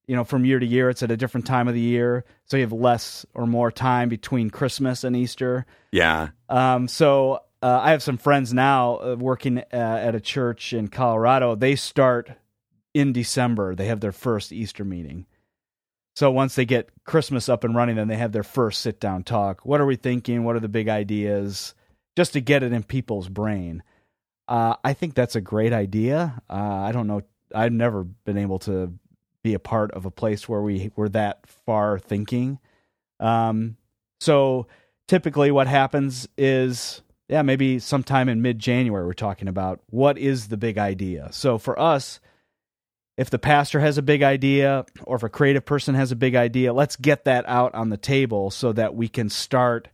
you 0.07 0.15
know, 0.15 0.25
from 0.25 0.45
year 0.45 0.59
to 0.59 0.67
year, 0.67 0.91
it's 0.91 1.03
at 1.03 1.11
a 1.11 1.17
different 1.17 1.47
time 1.47 1.69
of 1.69 1.75
the 1.75 1.81
year. 1.81 2.27
So 2.45 2.59
you 2.59 2.65
have 2.65 2.73
less 2.73 3.25
or 3.33 3.47
more 3.47 3.73
time 3.73 4.11
between 4.11 4.51
Christmas 4.51 5.05
and 5.05 5.17
Easter. 5.17 5.65
Yeah. 5.91 6.29
Um, 6.51 6.87
so 6.87 7.41
uh, 7.63 7.81
I 7.83 7.93
have 7.93 8.03
some 8.03 8.19
friends 8.19 8.53
now 8.53 8.97
uh, 8.97 9.17
working 9.19 9.61
uh, 9.61 9.65
at 9.73 10.15
a 10.15 10.21
church 10.21 10.75
in 10.75 10.89
Colorado. 10.89 11.55
They 11.55 11.77
start 11.77 12.33
in 12.93 13.15
December, 13.15 13.75
they 13.75 13.87
have 13.87 14.01
their 14.01 14.13
first 14.13 14.53
Easter 14.53 14.85
meeting. 14.85 15.25
So 16.15 16.31
once 16.31 16.57
they 16.57 16.67
get 16.67 16.91
Christmas 17.05 17.49
up 17.49 17.65
and 17.65 17.75
running, 17.75 17.97
then 17.97 18.09
they 18.09 18.17
have 18.17 18.33
their 18.33 18.43
first 18.43 18.83
sit 18.83 19.01
down 19.01 19.23
talk. 19.23 19.65
What 19.65 19.81
are 19.81 19.87
we 19.87 19.97
thinking? 19.97 20.45
What 20.45 20.57
are 20.57 20.61
the 20.61 20.69
big 20.69 20.91
ideas? 20.91 21.75
Just 22.19 22.33
to 22.33 22.41
get 22.41 22.65
it 22.65 22.73
in 22.73 22.83
people's 22.83 23.29
brain. 23.29 23.85
Uh, 24.49 24.75
I 24.83 24.93
think 24.93 25.15
that's 25.15 25.37
a 25.37 25.41
great 25.41 25.73
idea. 25.73 26.43
Uh, 26.51 26.83
I 26.83 26.91
don't 26.91 27.07
know. 27.07 27.23
I've 27.55 27.71
never 27.71 28.03
been 28.03 28.37
able 28.37 28.59
to 28.61 28.93
be 29.45 29.55
a 29.55 29.61
part 29.61 29.93
of 29.93 30.05
a 30.05 30.11
place 30.11 30.49
where 30.49 30.61
we 30.61 30.91
were 30.97 31.09
that 31.11 31.47
far 31.47 31.97
thinking. 31.97 32.59
Um, 33.21 33.77
so 34.19 34.67
typically, 35.07 35.53
what 35.53 35.69
happens 35.69 36.27
is, 36.37 37.03
yeah, 37.29 37.43
maybe 37.43 37.79
sometime 37.79 38.29
in 38.29 38.43
mid 38.43 38.59
January, 38.59 39.07
we're 39.07 39.13
talking 39.13 39.47
about 39.47 39.79
what 39.89 40.19
is 40.19 40.49
the 40.49 40.57
big 40.57 40.77
idea. 40.77 41.29
So 41.31 41.57
for 41.57 41.79
us, 41.79 42.19
if 43.17 43.31
the 43.31 43.39
pastor 43.39 43.79
has 43.79 43.97
a 43.97 44.03
big 44.03 44.25
idea 44.25 44.87
or 45.05 45.15
if 45.15 45.23
a 45.23 45.29
creative 45.29 45.65
person 45.65 45.95
has 45.95 46.11
a 46.11 46.17
big 46.17 46.35
idea, 46.35 46.73
let's 46.73 46.97
get 46.97 47.27
that 47.27 47.45
out 47.47 47.73
on 47.77 47.91
the 47.91 47.97
table 47.97 48.51
so 48.51 48.73
that 48.73 48.97
we 48.97 49.07
can 49.07 49.29
start 49.29 49.87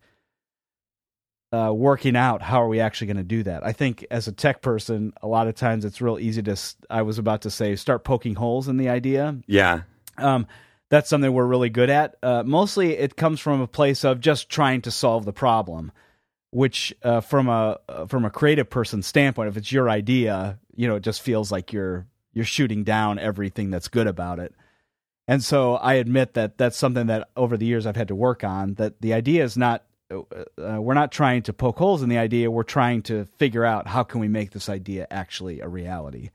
uh, 1.55 1.73
working 1.73 2.17
out 2.17 2.43
how 2.43 2.61
are 2.63 2.69
we 2.69 2.81
actually 2.81 3.07
going 3.07 3.17
to 3.19 3.23
do 3.23 3.45
that. 3.45 3.65
I 3.65 3.73
think 3.73 4.05
as 4.11 4.27
a 4.27 4.33
tech 4.33 4.61
person, 4.61 5.13
a 5.23 5.29
lot 5.29 5.47
of 5.47 5.55
times 5.55 5.85
it's 5.85 6.01
real 6.01 6.19
easy 6.19 6.43
to. 6.43 6.57
I 6.91 7.03
was 7.03 7.19
about 7.19 7.43
to 7.43 7.51
say 7.51 7.77
start 7.77 8.03
poking 8.03 8.35
holes 8.35 8.67
in 8.67 8.77
the 8.77 8.89
idea. 8.89 9.37
Yeah. 9.47 9.83
Um, 10.19 10.47
that's 10.91 11.09
something 11.09 11.33
we're 11.33 11.47
really 11.47 11.71
good 11.71 11.91
at. 11.91 12.17
Uh, 12.23 12.43
mostly, 12.45 12.97
it 12.97 13.17
comes 13.17 13.39
from 13.39 13.61
a 13.61 13.69
place 13.69 14.05
of 14.05 14.21
just 14.21 14.49
trying 14.49 14.83
to 14.83 14.91
solve 14.91 15.25
the 15.25 15.33
problem. 15.33 15.93
Which, 16.51 16.95
uh, 17.03 17.21
from 17.21 17.49
a 17.49 17.79
from 18.09 18.25
a 18.25 18.31
creative 18.31 18.71
person's 18.71 19.07
standpoint, 19.07 19.49
if 19.49 19.57
it's 19.57 19.73
your 19.73 19.91
idea, 19.91 20.59
you 20.75 20.87
know, 20.89 20.97
it 20.97 21.03
just 21.03 21.23
feels 21.23 21.53
like 21.53 21.73
you're 21.73 22.07
you're 22.33 22.45
shooting 22.45 22.85
down 22.85 23.19
everything 23.19 23.71
that's 23.71 23.89
good 23.89 24.07
about 24.07 24.39
it. 24.39 24.55
And 25.27 25.43
so 25.43 25.75
I 25.75 25.95
admit 25.95 26.35
that 26.35 26.59
that's 26.59 26.77
something 26.77 27.07
that 27.07 27.29
over 27.37 27.57
the 27.57 27.67
years 27.67 27.87
I've 27.87 27.97
had 27.97 28.09
to 28.09 28.15
work 28.15 28.45
on. 28.45 28.75
That 28.75 29.01
the 29.01 29.15
idea 29.15 29.45
is 29.45 29.57
not 29.57 29.85
uh, 30.23 30.81
we're 30.81 30.95
not 30.95 31.13
trying 31.13 31.43
to 31.43 31.53
poke 31.53 31.79
holes 31.79 32.03
in 32.03 32.09
the 32.09 32.19
idea. 32.19 32.51
We're 32.51 32.63
trying 32.63 33.03
to 33.03 33.25
figure 33.37 33.65
out 33.65 33.87
how 33.87 34.03
can 34.03 34.21
we 34.21 34.29
make 34.29 34.51
this 34.51 34.69
idea 34.69 35.07
actually 35.11 35.61
a 35.61 35.69
reality. 35.69 36.31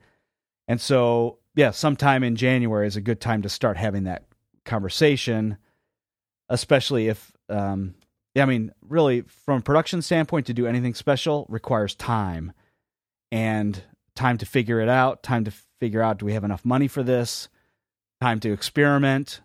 And 0.68 0.80
so, 0.80 1.38
yeah, 1.54 1.72
sometime 1.72 2.22
in 2.22 2.36
January 2.36 2.86
is 2.86 2.96
a 2.96 3.00
good 3.00 3.20
time 3.20 3.42
to 3.42 3.48
start 3.48 3.76
having 3.76 4.04
that 4.04 4.24
conversation, 4.64 5.56
especially 6.48 7.08
if, 7.08 7.32
um, 7.48 7.94
yeah, 8.34 8.44
I 8.44 8.46
mean, 8.46 8.72
really, 8.88 9.22
from 9.22 9.58
a 9.58 9.62
production 9.62 10.02
standpoint, 10.02 10.46
to 10.46 10.54
do 10.54 10.66
anything 10.66 10.94
special 10.94 11.46
requires 11.48 11.94
time 11.94 12.52
and 13.32 13.82
time 14.14 14.38
to 14.38 14.46
figure 14.46 14.80
it 14.80 14.88
out, 14.88 15.22
time 15.22 15.44
to 15.44 15.52
figure 15.80 16.02
out 16.02 16.18
do 16.18 16.26
we 16.26 16.34
have 16.34 16.44
enough 16.44 16.64
money 16.64 16.86
for 16.86 17.02
this, 17.02 17.48
time 18.20 18.38
to 18.40 18.52
experiment, 18.52 19.40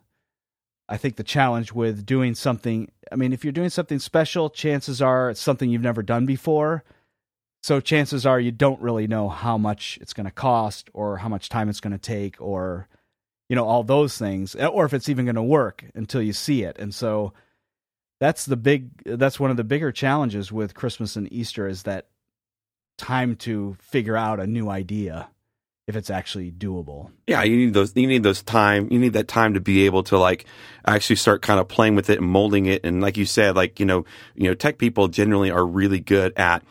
I 0.88 0.98
think 0.98 1.16
the 1.16 1.24
challenge 1.24 1.74
with 1.74 2.06
doing 2.06 2.36
something, 2.36 2.92
I 3.12 3.16
mean, 3.16 3.34
if 3.34 3.44
you're 3.44 3.52
doing 3.52 3.70
something 3.70 4.00
special, 4.00 4.50
chances 4.50 5.02
are 5.02 5.30
it's 5.32 5.42
something 5.42 5.70
you've 5.70 5.82
never 5.82 6.04
done 6.04 6.26
before. 6.26 6.84
So 7.64 7.80
chances 7.80 8.26
are 8.26 8.40
you 8.40 8.52
don't 8.52 8.82
really 8.82 9.08
know 9.08 9.28
how 9.28 9.58
much 9.58 9.98
it's 10.00 10.14
going 10.14 10.28
to 10.28 10.32
cost 10.32 10.90
or 10.94 11.18
how 11.18 11.30
much 11.30 11.50
time 11.50 11.70
it's 11.70 11.80
going 11.80 11.94
to 11.94 11.98
take 11.98 12.40
or, 12.40 12.88
you 13.50 13.56
know, 13.56 13.66
all 13.66 13.84
those 13.84 14.18
things, 14.18 14.56
eh, 14.56 14.68
or 14.68 14.86
if 14.86 14.94
it's 14.94 15.10
even 15.10 15.26
going 15.26 15.36
to 15.36 15.42
work 15.42 15.84
until 15.96 16.22
you 16.22 16.34
see 16.34 16.62
it. 16.64 16.78
And 16.78 16.94
so 16.94 17.34
that's 18.20 18.46
the 18.46 18.56
big, 18.56 18.92
that's 19.06 19.40
one 19.40 19.50
of 19.50 19.58
the 19.58 19.64
bigger 19.64 19.92
challenges 19.92 20.52
with 20.52 20.76
Christmas 20.76 21.16
and 21.16 21.32
Easter 21.34 21.68
is 21.68 21.84
that 21.84 22.08
time 23.00 23.36
to 23.38 23.76
figure 23.82 24.16
out 24.16 24.40
a 24.40 24.46
new 24.46 24.70
idea 24.70 25.30
if 25.88 25.96
it's 25.96 26.10
actually 26.10 26.52
doable. 26.52 27.12
Yeah, 27.28 27.44
you 27.44 27.58
need 27.58 27.74
those. 27.74 27.96
You 27.96 28.08
need 28.08 28.24
those 28.24 28.42
time. 28.42 28.88
You 28.92 29.00
need 29.00 29.14
that 29.14 29.28
time 29.28 29.54
to 29.54 29.60
be 29.60 29.86
able 29.86 30.04
to 30.04 30.18
like 30.18 30.46
actually 30.86 31.18
start 31.18 31.42
kind 31.42 31.60
of 31.60 31.68
playing 31.68 31.96
with 31.96 32.10
it 32.10 32.20
and 32.20 32.28
molding 32.28 32.66
it. 32.66 32.84
And 32.84 33.02
like 33.02 33.18
you 33.18 33.26
said, 33.26 33.56
like 33.56 33.80
you 33.80 33.86
know, 33.86 34.06
you 34.36 34.48
know, 34.48 34.56
tech 34.56 34.78
people 34.78 35.08
generally 35.08 35.52
are 35.52 35.66
really 35.66 36.00
good 36.00 36.34
at 36.38 36.64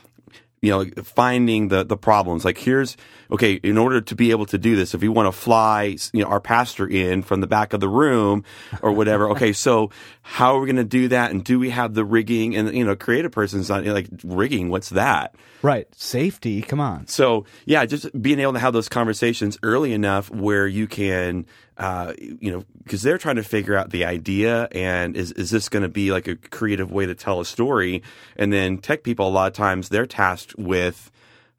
you 0.64 0.70
know 0.70 0.84
finding 1.02 1.68
the 1.68 1.84
the 1.84 1.96
problems. 1.96 2.44
Like 2.44 2.58
here's 2.58 2.96
okay. 3.30 3.54
In 3.54 3.76
order 3.76 4.00
to 4.00 4.14
be 4.14 4.30
able 4.30 4.46
to 4.46 4.58
do 4.58 4.76
this, 4.76 4.94
if 4.94 5.02
we 5.02 5.08
want 5.08 5.26
to 5.26 5.32
fly, 5.32 5.96
you 6.12 6.24
know, 6.24 6.30
our 6.30 6.40
pastor 6.40 6.86
in 6.86 7.22
from 7.22 7.40
the 7.40 7.46
back 7.46 7.72
of 7.74 7.80
the 7.80 7.88
room 7.88 8.44
or 8.80 8.92
whatever. 8.92 9.30
okay, 9.30 9.52
so 9.52 9.90
how 10.22 10.56
are 10.56 10.60
we 10.60 10.66
going 10.66 10.76
to 10.76 10.84
do 10.84 11.08
that? 11.08 11.30
And 11.30 11.44
do 11.44 11.58
we 11.58 11.70
have 11.70 11.92
the 11.92 12.04
rigging? 12.04 12.56
And 12.56 12.74
you 12.74 12.84
know, 12.84 12.96
creative 12.96 13.30
person's 13.30 13.68
not 13.68 13.84
like 13.84 14.08
rigging. 14.24 14.70
What's 14.70 14.88
that? 14.90 15.34
Right. 15.60 15.86
Safety. 15.94 16.62
Come 16.62 16.80
on. 16.80 17.06
So 17.06 17.44
yeah, 17.66 17.84
just 17.84 18.10
being 18.20 18.40
able 18.40 18.54
to 18.54 18.58
have 18.58 18.72
those 18.72 18.88
conversations 18.88 19.58
early 19.62 19.92
enough 19.92 20.30
where 20.30 20.66
you 20.66 20.86
can, 20.86 21.46
uh, 21.76 22.12
you 22.18 22.52
know, 22.52 22.64
because 22.82 23.02
they're 23.02 23.18
trying 23.18 23.36
to 23.36 23.42
figure 23.42 23.76
out 23.76 23.90
the 23.90 24.04
idea 24.04 24.68
and 24.72 25.16
is 25.16 25.32
is 25.32 25.50
this 25.50 25.68
going 25.68 25.82
to 25.82 25.88
be 25.88 26.12
like 26.12 26.28
a 26.28 26.36
creative 26.36 26.92
way 26.92 27.06
to 27.06 27.14
tell 27.14 27.40
a 27.40 27.44
story? 27.44 28.02
And 28.36 28.52
then 28.52 28.78
tech 28.78 29.02
people 29.02 29.28
a 29.28 29.30
lot 29.30 29.48
of 29.48 29.52
times 29.54 29.88
they're 29.88 30.06
tasked 30.06 30.56
with, 30.56 31.10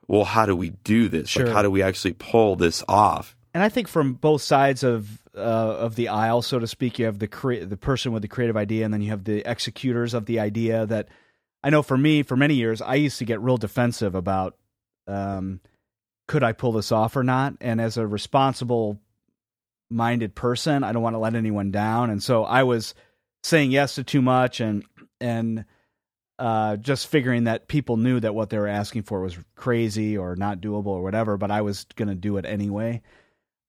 well, 0.07 0.23
how 0.23 0.45
do 0.45 0.55
we 0.55 0.69
do 0.69 1.09
this? 1.09 1.29
Sure. 1.29 1.45
Like 1.45 1.53
how 1.53 1.61
do 1.61 1.71
we 1.71 1.81
actually 1.81 2.13
pull 2.13 2.55
this 2.55 2.83
off? 2.87 3.35
And 3.53 3.63
I 3.63 3.69
think 3.69 3.87
from 3.87 4.13
both 4.13 4.41
sides 4.41 4.83
of 4.83 5.21
uh, 5.35 5.39
of 5.39 5.95
the 5.95 6.07
aisle, 6.07 6.41
so 6.41 6.59
to 6.59 6.67
speak, 6.67 6.99
you 6.99 7.05
have 7.05 7.19
the 7.19 7.27
cre- 7.27 7.65
the 7.65 7.77
person 7.77 8.13
with 8.13 8.21
the 8.21 8.27
creative 8.27 8.55
idea, 8.55 8.85
and 8.85 8.93
then 8.93 9.01
you 9.01 9.09
have 9.09 9.25
the 9.25 9.49
executors 9.49 10.13
of 10.13 10.25
the 10.25 10.39
idea 10.39 10.85
that 10.85 11.09
I 11.63 11.69
know 11.71 11.81
for 11.81 11.97
me, 11.97 12.23
for 12.23 12.37
many 12.37 12.53
years, 12.53 12.81
I 12.81 12.95
used 12.95 13.17
to 13.19 13.25
get 13.25 13.41
real 13.41 13.57
defensive 13.57 14.15
about 14.15 14.55
um, 15.07 15.59
could 16.27 16.43
I 16.43 16.53
pull 16.53 16.71
this 16.71 16.91
off 16.91 17.15
or 17.15 17.23
not. 17.23 17.55
And 17.61 17.81
as 17.81 17.97
a 17.97 18.07
responsible 18.07 18.99
minded 19.89 20.35
person, 20.35 20.83
I 20.83 20.91
don't 20.91 21.03
want 21.03 21.15
to 21.15 21.19
let 21.19 21.35
anyone 21.35 21.71
down. 21.71 22.09
And 22.09 22.21
so 22.21 22.43
I 22.43 22.63
was 22.63 22.93
saying 23.43 23.71
yes 23.71 23.95
to 23.95 24.03
too 24.03 24.21
much 24.21 24.59
and 24.59 24.83
and 25.21 25.65
uh, 26.37 26.75
just 26.77 27.07
figuring 27.07 27.45
that 27.45 27.67
people 27.67 27.97
knew 27.97 28.19
that 28.19 28.35
what 28.35 28.49
they 28.49 28.57
were 28.57 28.67
asking 28.67 29.03
for 29.03 29.21
was 29.21 29.37
crazy 29.55 30.17
or 30.17 30.35
not 30.35 30.59
doable 30.59 30.87
or 30.87 31.01
whatever, 31.03 31.37
but 31.37 31.51
I 31.51 31.61
was 31.61 31.85
going 31.95 32.09
to 32.09 32.15
do 32.15 32.37
it 32.37 32.45
anyway. 32.45 33.01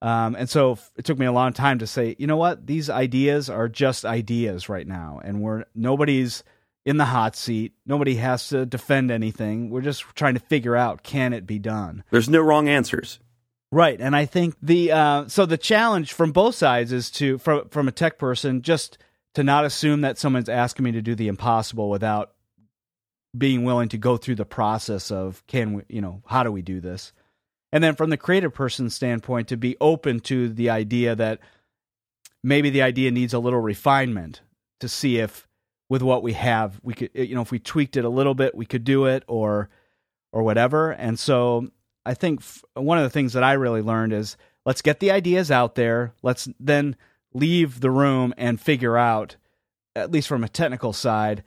Um, 0.02 0.35
and 0.35 0.50
so 0.50 0.78
it 0.96 1.04
took 1.04 1.18
me 1.18 1.26
a 1.26 1.32
long 1.32 1.52
time 1.52 1.78
to 1.78 1.87
say, 1.87 2.16
you 2.18 2.26
know 2.26 2.37
what, 2.37 2.66
these 2.66 2.90
ideas 2.90 3.49
are 3.49 3.68
just 3.68 4.04
ideas 4.04 4.68
right 4.68 4.87
now, 4.87 5.20
and 5.25 5.40
we're 5.40 5.64
nobody's 5.75 6.44
in 6.85 6.99
the 6.99 7.04
hot 7.06 7.35
seat. 7.35 7.73
Nobody 7.87 8.16
has 8.16 8.49
to 8.50 8.66
defend 8.66 9.11
anything. 9.11 9.70
We're 9.70 9.80
just 9.80 10.02
trying 10.14 10.35
to 10.35 10.40
figure 10.40 10.76
out 10.76 11.02
can 11.02 11.32
it 11.32 11.46
be 11.46 11.58
done. 11.58 12.04
There's 12.11 12.28
no 12.28 12.40
wrong 12.40 12.68
answers. 12.68 13.18
Right, 13.73 14.00
and 14.00 14.14
I 14.14 14.26
think 14.26 14.54
the 14.62 14.92
uh, 14.92 15.28
so 15.28 15.44
the 15.44 15.58
challenge 15.58 16.12
from 16.12 16.32
both 16.32 16.54
sides 16.54 16.92
is 16.92 17.11
to 17.12 17.38
from 17.38 17.68
from 17.68 17.88
a 17.88 17.92
tech 17.92 18.16
person 18.16 18.62
just 18.62 18.99
to 19.35 19.42
not 19.42 19.64
assume 19.64 20.02
that 20.02 20.18
someone's 20.18 20.49
asking 20.49 20.85
me 20.85 20.92
to 20.92 21.02
do 21.02 21.14
the 21.14 21.28
impossible 21.28 21.90
without 21.90 22.32
being 23.37 23.64
willing 23.64 23.88
to 23.90 23.99
go 23.99 24.16
through 24.16 24.37
the 24.37 24.44
process 24.44 25.11
of 25.11 25.44
can 25.46 25.75
we 25.75 25.82
you 25.88 26.00
know 26.00 26.23
how 26.26 26.44
do 26.44 26.52
we 26.52 26.62
do 26.62 26.80
this? 26.80 27.12
And 27.73 27.82
then 27.82 27.96
from 27.96 28.11
the 28.11 28.16
creative 28.16 28.54
person 28.54 28.88
standpoint 28.88 29.49
to 29.49 29.56
be 29.56 29.76
open 29.80 30.20
to 30.20 30.49
the 30.49 30.70
idea 30.70 31.16
that 31.16 31.40
maybe 32.44 32.70
the 32.70 32.82
idea 32.82 33.11
needs 33.11 33.35
a 33.35 33.40
little 33.40 33.61
refinement 33.61 34.42
to 34.78 34.88
see 34.88 35.18
if 35.18 35.49
with 35.88 36.02
what 36.02 36.23
we 36.23 36.35
have 36.35 36.78
we 36.85 36.94
could 36.94 37.11
you 37.14 37.35
know 37.35 37.42
if 37.42 37.50
we 37.50 37.58
tweaked 37.58 37.96
it 37.96 38.04
a 38.04 38.08
little 38.08 38.35
bit 38.35 38.54
we 38.54 38.64
could 38.64 38.85
do 38.85 39.06
it 39.06 39.25
or 39.26 39.68
or 40.32 40.42
whatever. 40.42 40.90
And 40.92 41.18
so 41.18 41.68
i 42.06 42.14
think 42.14 42.40
f- 42.40 42.64
one 42.75 42.96
of 42.96 43.04
the 43.04 43.10
things 43.10 43.34
that 43.34 43.44
i 43.44 43.52
really 43.52 43.82
learned 43.82 44.12
is 44.12 44.36
let's 44.66 44.82
get 44.82 45.00
the 45.00 45.12
ideas 45.12 45.50
out 45.50 45.76
there. 45.76 46.12
Let's 46.22 46.46
then 46.60 46.96
leave 47.32 47.80
the 47.80 47.90
room 47.90 48.34
and 48.36 48.60
figure 48.60 48.98
out 48.98 49.36
at 49.94 50.10
least 50.10 50.28
from 50.28 50.44
a 50.44 50.48
technical 50.48 50.92
side 50.92 51.42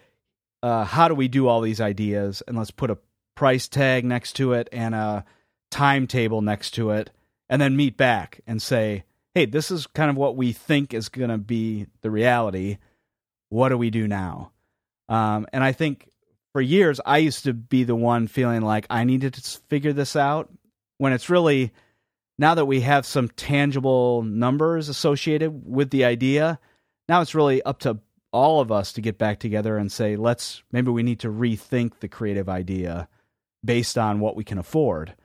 uh, 0.63 0.83
how 0.83 1.07
do 1.07 1.15
we 1.15 1.27
do 1.27 1.47
all 1.47 1.61
these 1.61 1.79
ideas? 1.79 2.41
And 2.47 2.57
let's 2.57 2.71
put 2.71 2.89
a 2.89 2.97
price 3.35 3.67
tag 3.67 4.03
next 4.03 4.33
to 4.33 4.53
it 4.53 4.67
and 4.73 4.93
a 4.93 5.23
timetable 5.71 6.41
next 6.41 6.71
to 6.71 6.89
it 6.89 7.11
and 7.49 7.61
then 7.61 7.77
meet 7.77 7.95
back 7.95 8.41
and 8.47 8.61
say 8.61 9.03
hey 9.35 9.45
this 9.45 9.69
is 9.69 9.85
kind 9.87 10.09
of 10.09 10.17
what 10.17 10.35
we 10.35 10.51
think 10.51 10.93
is 10.93 11.09
going 11.09 11.29
to 11.29 11.37
be 11.37 11.85
the 12.01 12.09
reality. 12.09 12.77
What 13.49 13.69
do 13.69 13.77
we 13.77 13.89
do 13.89 14.07
now? 14.07 14.51
Um, 15.07 15.47
and 15.53 15.63
i 15.63 15.71
think 15.71 16.09
for 16.53 16.61
years 16.61 16.99
i 17.05 17.17
used 17.17 17.43
to 17.43 17.53
be 17.53 17.83
the 17.83 17.95
one 17.95 18.27
feeling 18.27 18.61
like 18.61 18.85
i 18.89 19.03
needed 19.03 19.33
to 19.33 19.59
figure 19.69 19.93
this 19.93 20.15
out 20.15 20.49
when 20.97 21.13
it's 21.13 21.29
really 21.29 21.71
now 22.37 22.55
that 22.55 22.65
we 22.65 22.81
have 22.81 23.05
some 23.05 23.27
tangible 23.29 24.23
numbers 24.23 24.89
associated 24.89 25.49
with 25.65 25.89
the 25.89 26.05
idea 26.05 26.59
now 27.07 27.21
it's 27.21 27.35
really 27.35 27.61
up 27.63 27.79
to 27.79 27.99
all 28.31 28.59
of 28.59 28.71
us 28.71 28.93
to 28.93 29.01
get 29.01 29.17
back 29.17 29.39
together 29.39 29.77
and 29.77 29.91
say, 29.91 30.15
let's 30.15 30.63
maybe 30.71 30.91
we 30.91 31.03
need 31.03 31.19
to 31.21 31.29
rethink 31.29 31.99
the 31.99 32.07
creative 32.07 32.49
idea 32.49 33.07
based 33.63 33.97
on 33.97 34.19
what 34.19 34.35
we 34.35 34.43
can 34.43 34.57
afford. 34.57 35.15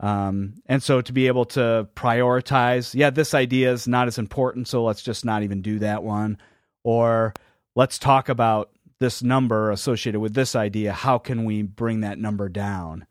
Um, 0.00 0.54
and 0.66 0.82
so 0.82 1.00
to 1.00 1.12
be 1.12 1.26
able 1.26 1.44
to 1.46 1.88
prioritize, 1.94 2.94
yeah, 2.94 3.10
this 3.10 3.34
idea 3.34 3.72
is 3.72 3.88
not 3.88 4.06
as 4.06 4.18
important, 4.18 4.68
so 4.68 4.84
let's 4.84 5.02
just 5.02 5.24
not 5.24 5.42
even 5.42 5.62
do 5.62 5.80
that 5.80 6.02
one. 6.02 6.38
Or 6.84 7.34
let's 7.74 7.98
talk 7.98 8.28
about 8.28 8.70
this 9.00 9.22
number 9.22 9.70
associated 9.70 10.20
with 10.20 10.34
this 10.34 10.56
idea. 10.56 10.92
How 10.92 11.18
can 11.18 11.44
we 11.44 11.62
bring 11.62 12.00
that 12.00 12.18
number 12.18 12.48
down? 12.48 13.06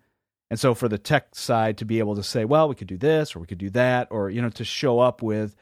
And 0.49 0.59
so 0.59 0.73
for 0.73 0.87
the 0.87 0.97
tech 0.97 1.35
side 1.35 1.77
to 1.77 1.85
be 1.85 1.99
able 1.99 2.15
to 2.15 2.23
say, 2.23 2.45
well, 2.45 2.69
we 2.69 2.75
could 2.75 2.87
do 2.87 2.97
this 2.97 3.35
or 3.35 3.39
we 3.39 3.47
could 3.47 3.57
do 3.57 3.69
that, 3.71 4.07
or, 4.11 4.29
you 4.29 4.41
know, 4.41 4.49
to 4.51 4.63
show 4.63 4.99
up 4.99 5.21
with 5.21 5.55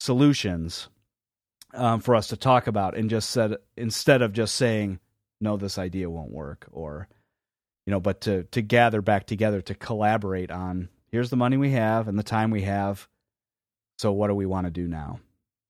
solutions 0.00 0.88
um, 1.74 2.00
for 2.00 2.14
us 2.14 2.28
to 2.28 2.36
talk 2.36 2.66
about 2.66 2.96
and 2.96 3.10
just 3.10 3.30
said 3.30 3.56
instead 3.76 4.22
of 4.22 4.32
just 4.32 4.56
saying 4.56 4.98
no 5.40 5.56
this 5.56 5.78
idea 5.78 6.10
won't 6.10 6.32
work 6.32 6.66
or 6.72 7.08
you 7.86 7.90
know 7.90 8.00
but 8.00 8.22
to 8.22 8.44
to 8.44 8.62
gather 8.62 9.02
back 9.02 9.26
together 9.26 9.60
to 9.60 9.74
collaborate 9.74 10.50
on 10.50 10.88
here's 11.12 11.30
the 11.30 11.36
money 11.36 11.56
we 11.56 11.70
have 11.70 12.08
and 12.08 12.18
the 12.18 12.24
time 12.24 12.50
we 12.50 12.62
have 12.62 13.08
so 13.98 14.10
what 14.10 14.28
do 14.28 14.34
we 14.34 14.46
want 14.46 14.66
to 14.66 14.70
do 14.70 14.88
now 14.88 15.20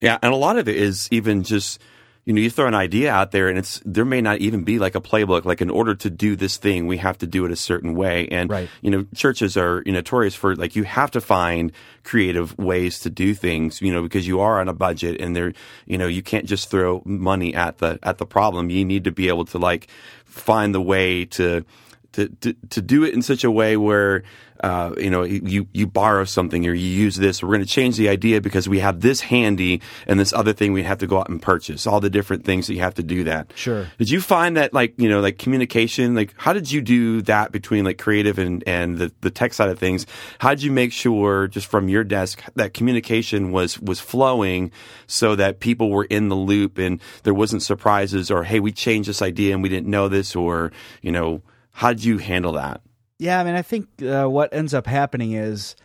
yeah 0.01 0.19
and 0.23 0.33
a 0.33 0.37
lot 0.37 0.57
of 0.57 0.69
it 0.69 0.77
is 0.77 1.09
even 1.11 1.43
just 1.43 1.81
you 2.25 2.33
know, 2.35 2.41
you 2.41 2.51
throw 2.51 2.67
an 2.67 2.75
idea 2.75 3.11
out 3.11 3.31
there 3.31 3.49
and 3.49 3.59
it's, 3.59 3.81
there 3.85 4.05
may 4.05 4.21
not 4.21 4.39
even 4.39 4.63
be 4.63 4.79
like 4.79 4.95
a 4.95 5.01
playbook. 5.01 5.45
Like 5.45 5.61
in 5.61 5.71
order 5.71 5.95
to 5.95 6.11
do 6.11 6.37
this 6.37 6.59
thing, 6.59 6.87
we 6.87 6.99
have 6.99 7.19
to 7.19 7.27
do 7.27 7.45
it 7.45 7.51
a 7.51 7.57
certain 7.57 7.95
way. 7.95 8.29
And, 8.29 8.51
right. 8.51 8.69
you 8.83 8.91
know, 8.91 9.07
churches 9.15 9.57
are 9.57 9.83
you 9.87 9.93
know, 9.93 9.99
notorious 9.99 10.35
for 10.35 10.55
like, 10.55 10.77
you 10.77 10.85
have 10.85 11.11
to 11.13 11.21
find 11.21 11.73
creative 12.05 12.57
ways 12.59 13.01
to 13.01 13.11
do 13.11 13.35
things, 13.35 13.81
you 13.81 13.93
know, 13.93 14.03
because 14.03 14.27
you 14.27 14.41
are 14.41 14.61
on 14.61 14.69
a 14.69 14.75
budget 14.75 15.21
and 15.21 15.35
there, 15.35 15.55
you 15.87 15.99
know, 15.99 16.07
you 16.07 16.23
can't 16.23 16.47
just 16.47 16.71
throw 16.71 17.03
money 17.05 17.55
at 17.55 17.79
the, 17.79 17.99
at 18.03 18.19
the 18.19 18.27
problem. 18.27 18.71
You 18.71 18.85
need 18.85 19.05
to 19.05 19.13
be 19.13 19.29
able 19.29 19.47
to 19.47 19.59
like 19.59 19.89
find 20.25 20.75
the 20.75 20.81
way 20.81 21.25
to, 21.25 21.65
to, 22.13 22.29
to, 22.29 22.55
to 22.71 22.83
do 22.83 23.05
it 23.05 23.15
in 23.15 23.23
such 23.23 23.45
a 23.45 23.51
way 23.51 23.77
where 23.77 24.23
uh, 24.63 24.95
you 24.99 25.09
know 25.09 25.23
you 25.23 25.67
you 25.73 25.87
borrow 25.87 26.25
something 26.25 26.67
or 26.67 26.75
you 26.75 26.87
use 26.87 27.17
this. 27.17 27.43
We're 27.43 27.49
going 27.49 27.61
to 27.61 27.67
change 27.67 27.97
the 27.97 28.09
idea 28.09 28.41
because 28.41 28.69
we 28.69 28.81
have 28.81 29.01
this 29.01 29.21
handy 29.21 29.81
and 30.07 30.21
this 30.21 30.33
other 30.33 30.53
thing 30.53 30.73
we 30.73 30.83
have 30.83 30.99
to 30.99 31.07
go 31.07 31.19
out 31.19 31.29
and 31.29 31.41
purchase. 31.41 31.87
All 31.87 32.01
the 32.01 32.11
different 32.11 32.45
things 32.45 32.67
that 32.67 32.75
you 32.75 32.81
have 32.81 32.95
to 32.95 33.03
do 33.03 33.25
that. 33.25 33.53
Sure. 33.55 33.87
Did 33.99 34.11
you 34.11 34.21
find 34.21 34.57
that 34.57 34.75
like 34.75 34.95
you 34.99 35.09
know 35.09 35.21
like 35.21 35.39
communication 35.39 36.15
like 36.15 36.35
how 36.37 36.53
did 36.53 36.71
you 36.71 36.83
do 36.83 37.23
that 37.23 37.53
between 37.53 37.85
like 37.85 37.99
creative 37.99 38.39
and 38.39 38.63
and 38.67 38.99
the 38.99 39.13
the 39.23 39.31
tech 39.31 39.55
side 39.55 39.71
of 39.71 39.79
things? 39.79 40.07
How 40.39 40.51
did 40.51 40.63
you 40.63 40.73
make 40.73 40.93
sure 40.93 41.49
just 41.49 41.67
from 41.67 41.89
your 41.89 42.05
desk 42.05 42.43
that 42.55 42.75
communication 42.75 43.53
was 43.53 43.81
was 43.81 43.99
flowing 43.99 44.73
so 45.07 45.37
that 45.37 45.61
people 45.61 45.91
were 45.91 46.05
in 46.05 46.29
the 46.29 46.37
loop 46.37 46.77
and 46.77 47.01
there 47.23 47.35
wasn't 47.35 47.63
surprises 47.63 48.31
or 48.31 48.45
hey 48.45 48.61
we 48.61 48.73
changed 48.73 49.09
this 49.09 49.23
idea 49.23 49.55
and 49.55 49.63
we 49.63 49.71
didn't 49.71 49.89
know 49.91 50.09
this 50.09 50.37
or 50.37 50.71
you 51.01 51.11
know 51.11 51.41
how 51.73 51.93
did 51.93 52.05
you 52.05 52.19
handle 52.19 52.53
that? 52.53 52.81
Yeah, 53.19 53.41
I 53.41 53.45
mean, 53.45 53.55
I 53.55 53.63
think 53.63 54.03
uh, 54.03 54.27
what 54.27 54.55
ends 54.55 54.73
up 54.73 54.87
happening 54.87 55.33
is 55.33 55.77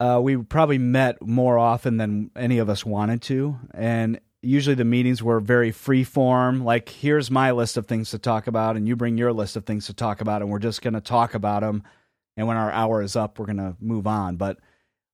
uh, 0.00 0.20
we 0.22 0.36
probably 0.36 0.78
met 0.78 1.20
more 1.22 1.58
often 1.58 1.96
than 1.96 2.30
any 2.36 2.58
of 2.58 2.68
us 2.68 2.84
wanted 2.84 3.22
to, 3.22 3.56
and 3.74 4.20
usually 4.42 4.74
the 4.74 4.84
meetings 4.84 5.22
were 5.22 5.40
very 5.40 5.72
free 5.72 6.04
form. 6.04 6.64
Like, 6.64 6.88
here's 6.88 7.30
my 7.30 7.50
list 7.50 7.76
of 7.76 7.86
things 7.86 8.10
to 8.10 8.18
talk 8.18 8.46
about, 8.46 8.76
and 8.76 8.86
you 8.86 8.96
bring 8.96 9.18
your 9.18 9.32
list 9.32 9.56
of 9.56 9.64
things 9.64 9.86
to 9.86 9.94
talk 9.94 10.20
about, 10.20 10.42
and 10.42 10.50
we're 10.50 10.58
just 10.58 10.82
going 10.82 10.94
to 10.94 11.00
talk 11.00 11.34
about 11.34 11.62
them. 11.62 11.82
And 12.36 12.46
when 12.46 12.56
our 12.56 12.70
hour 12.70 13.02
is 13.02 13.16
up, 13.16 13.38
we're 13.38 13.46
going 13.46 13.58
to 13.58 13.76
move 13.80 14.06
on. 14.06 14.36
But 14.36 14.58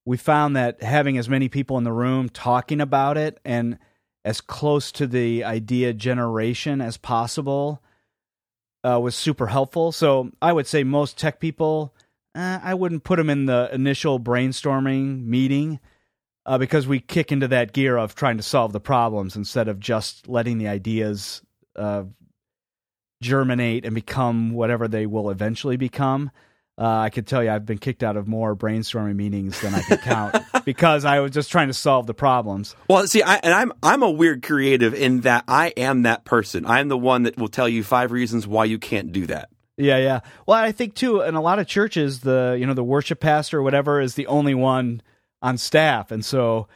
we 0.05 0.17
found 0.17 0.57
that 0.57 0.83
having 0.83 1.19
as 1.19 1.29
many 1.29 1.49
people 1.49 1.79
in 1.79 1.85
the 1.85 1.93
room 1.93 2.29
talking 2.29 2.81
about 2.81 3.17
it 3.17 3.39
and 3.45 3.79
as 4.25 4.41
close 4.41 4.91
to 4.93 5.07
the 5.07 5.45
idea 5.45 5.93
generation 5.93 6.81
as 6.81 6.97
possible 6.97 7.83
uh, 8.85 8.99
was 9.01 9.15
super 9.15 9.49
helpful. 9.49 9.93
So 9.93 10.31
I 10.41 10.53
would 10.53 10.67
say 10.67 10.85
most 10.85 11.19
tech 11.19 11.41
people, 11.41 11.95
uh, 12.35 12.61
I 12.63 12.75
wouldn't 12.75 13.05
put 13.05 13.17
them 13.17 13.31
in 13.31 13.47
the 13.47 13.69
initial 13.73 14.21
brainstorming 14.21 15.25
meeting 15.25 15.81
uh, 16.47 16.59
because 16.59 16.87
we 16.87 17.01
kick 17.01 17.33
into 17.33 17.49
that 17.49 17.73
gear 17.73 17.97
of 17.97 18.15
trying 18.15 18.37
to 18.39 18.43
solve 18.43 18.73
the 18.73 18.81
problems 18.81 19.37
instead 19.37 19.69
of 19.69 19.79
just 19.79 20.29
letting 20.29 20.59
the 20.59 20.69
ideas 20.69 21.43
uh, 21.77 22.05
germinate 23.23 23.85
and 23.85 23.95
become 23.95 24.53
whatever 24.53 24.89
they 24.89 25.07
will 25.07 25.31
eventually 25.31 25.77
become. 25.77 26.31
Uh, 26.81 27.01
I 27.01 27.11
could 27.11 27.27
tell 27.27 27.45
you 27.45 27.51
I've 27.51 27.67
been 27.67 27.77
kicked 27.77 28.03
out 28.03 28.17
of 28.17 28.27
more 28.27 28.57
brainstorming 28.57 29.15
meetings 29.15 29.61
than 29.61 29.75
I 29.75 29.83
could 29.83 30.01
count 30.01 30.37
because 30.65 31.05
I 31.05 31.21
was 31.21 31.31
just 31.31 31.53
trying 31.53 31.69
to 31.69 31.75
solve 31.75 32.07
the 32.07 32.15
problems. 32.15 32.75
Well, 32.89 33.07
see, 33.07 33.23
I, 33.23 33.35
and 33.37 33.53
I'm 33.53 33.73
I'm 33.83 34.03
a 34.03 34.11
weird 34.11 34.43
creative 34.43 34.95
in 34.95 35.21
that 35.21 35.45
I 35.47 35.75
am 35.77 36.03
that 36.03 36.25
person. 36.25 36.65
I'm 36.65 36.89
the 36.89 36.97
one 36.97 37.25
that 37.25 37.37
will 37.37 37.49
tell 37.49 37.69
you 37.69 37.85
five 37.85 38.13
reasons 38.13 38.47
why 38.47 38.65
you 38.65 38.79
can't 38.79 39.13
do 39.13 39.27
that. 39.27 39.51
Yeah, 39.77 39.99
yeah. 39.99 40.21
Well, 40.47 40.59
I 40.59 40.73
think 40.73 40.95
too, 40.95 41.21
in 41.21 41.35
a 41.35 41.43
lot 41.43 41.59
of 41.59 41.67
churches, 41.67 42.21
the 42.21 42.57
you 42.59 42.65
know 42.65 42.73
the 42.73 42.83
worship 42.83 43.21
pastor 43.21 43.59
or 43.59 43.63
whatever 43.63 44.01
is 44.01 44.15
the 44.15 44.27
only 44.29 44.55
one 44.55 45.03
on 45.43 45.59
staff, 45.59 46.11
and 46.11 46.25
so 46.25 46.67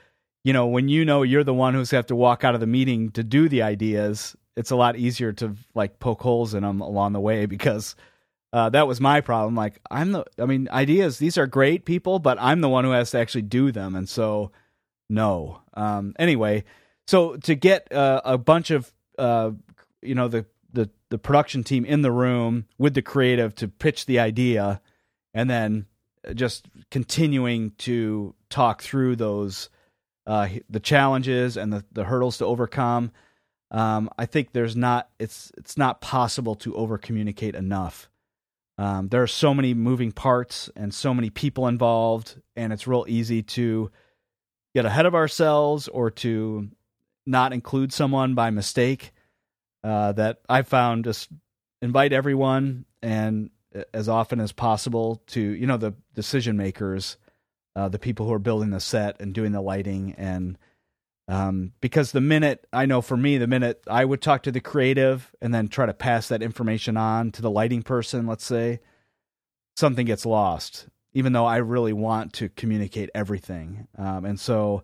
you 0.43 0.53
know 0.53 0.67
when 0.67 0.91
you 0.91 1.07
know 1.07 1.23
you're 1.23 1.45
the 1.45 1.55
one 1.55 1.73
who's 1.73 1.93
have 1.93 2.07
to 2.07 2.17
walk 2.17 2.45
out 2.45 2.55
of 2.55 2.61
the 2.61 2.67
meeting 2.67 3.11
to 3.13 3.25
do 3.25 3.49
the 3.49 3.63
ideas, 3.63 4.37
it's 4.55 4.71
a 4.71 4.77
lot 4.77 4.97
easier 4.97 5.33
to 5.33 5.55
like 5.75 5.99
poke 5.99 6.21
holes 6.21 6.53
in 6.53 6.63
them 6.63 6.83
along 6.83 7.15
the 7.15 7.21
way 7.21 7.47
because 7.47 7.97
uh, 8.55 8.71
that 8.71 8.87
was 8.87 9.01
my 9.01 9.21
problem. 9.21 9.57
Like 9.57 9.81
I'm 9.91 10.13
the, 10.13 10.25
I 10.39 10.47
mean, 10.47 10.69
ideas 10.71 11.19
these 11.19 11.37
are 11.37 11.47
great 11.49 11.85
people, 11.85 12.21
but 12.21 12.39
I'm 12.41 12.61
the 12.61 12.69
one 12.69 12.85
who 12.85 12.93
has 12.93 13.11
to 13.11 13.19
actually 13.19 13.43
do 13.43 13.73
them, 13.73 13.97
and 13.97 14.09
so 14.09 14.53
no. 15.11 15.61
Um, 15.75 16.15
anyway, 16.21 16.63
so 17.09 17.35
to 17.39 17.57
get 17.57 17.93
uh, 17.93 18.21
a 18.25 18.39
bunch 18.39 18.71
of 18.71 18.93
uh, 19.19 19.51
you 20.03 20.15
know 20.15 20.29
the 20.29 20.47
the 20.73 20.89
the 21.11 21.19
production 21.19 21.65
team 21.65 21.85
in 21.85 22.03
the 22.03 22.13
room 22.13 22.67
with 22.79 22.95
the 22.95 23.03
creative 23.03 23.57
to 23.57 23.67
pitch 23.67 24.07
the 24.07 24.21
idea, 24.21 24.81
and 25.35 25.51
then 25.51 25.87
just 26.37 26.69
continuing 26.93 27.73
to 27.79 28.37
talk 28.51 28.83
through 28.83 29.17
those 29.17 29.69
uh, 30.29 30.49
the 30.71 30.79
challenges 30.79 31.57
and 31.57 31.73
the, 31.73 31.85
the 31.91 32.05
hurdles 32.05 32.39
to 32.39 32.47
overcome. 32.47 33.11
Um, 33.73 34.09
I 34.17 34.27
think 34.27 34.53
there's 34.53 34.77
not 34.77 35.09
it's 35.19 35.51
it's 35.59 35.77
not 35.77 36.01
possible 36.01 36.55
to 36.55 36.77
over 36.77 36.99
communicate 36.99 37.57
enough. 37.57 38.09
Um, 38.77 39.09
there 39.09 39.23
are 39.23 39.29
so 39.29 39.55
many 39.55 39.73
moving 39.73 40.13
parts 40.13 40.69
and 40.75 40.93
so 40.93 41.15
many 41.15 41.31
people 41.31 41.69
involved, 41.69 42.41
and 42.57 42.73
it's 42.73 42.87
real 42.87 43.05
easy 43.09 43.43
to 43.43 43.91
get 44.75 44.85
ahead 44.85 45.07
of 45.07 45.15
ourselves 45.15 45.87
or 45.89 46.11
to 46.11 46.69
not 47.27 47.53
include 47.53 47.93
someone 47.93 48.35
by 48.35 48.51
mistake. 48.51 49.13
Uh, 49.83 50.13
that 50.13 50.41
I 50.49 50.63
found 50.63 51.05
just 51.05 51.29
invite 51.83 52.15
everyone 52.15 52.87
and 53.03 53.51
as 53.93 54.09
often 54.09 54.41
as 54.41 54.51
possible 54.51 55.23
to 55.27 55.41
you 55.41 55.67
know 55.67 55.77
the 55.77 55.95
decision 56.15 56.57
makers, 56.57 57.19
uh, 57.77 57.89
the 57.89 57.99
people 57.99 58.27
who 58.27 58.33
are 58.33 58.39
building 58.39 58.71
the 58.71 58.81
set 58.81 59.21
and 59.21 59.35
doing 59.35 59.53
the 59.53 59.61
lighting 59.61 60.15
and 60.17 60.59
um, 61.27 61.73
because 61.81 62.13
the 62.13 62.21
minute 62.21 62.67
I 62.73 62.87
know 62.87 63.01
for 63.01 63.17
me, 63.17 63.39
the 63.39 63.47
minute 63.47 63.83
I 63.89 64.05
would 64.05 64.21
talk 64.21 64.43
to 64.43 64.53
the 64.53 64.61
creative 64.61 65.33
and 65.41 65.55
then 65.55 65.69
try 65.69 65.87
to 65.87 65.95
pass 65.95 66.29
that 66.29 66.43
information 66.43 66.97
on 66.97 67.33
to 67.33 67.43
the 67.43 67.51
lighting 67.51 67.83
person, 67.83 68.27
let's 68.27 68.45
say, 68.45 68.81
something 69.77 70.07
gets 70.07 70.27
lost, 70.27 70.87
even 71.15 71.33
though 71.33 71.47
I 71.47 71.57
really 71.57 71.95
want 71.95 72.35
to 72.35 72.51
communicate 72.51 73.11
everything. 73.15 73.89
Um, 73.97 74.25
and 74.25 74.39
so, 74.39 74.83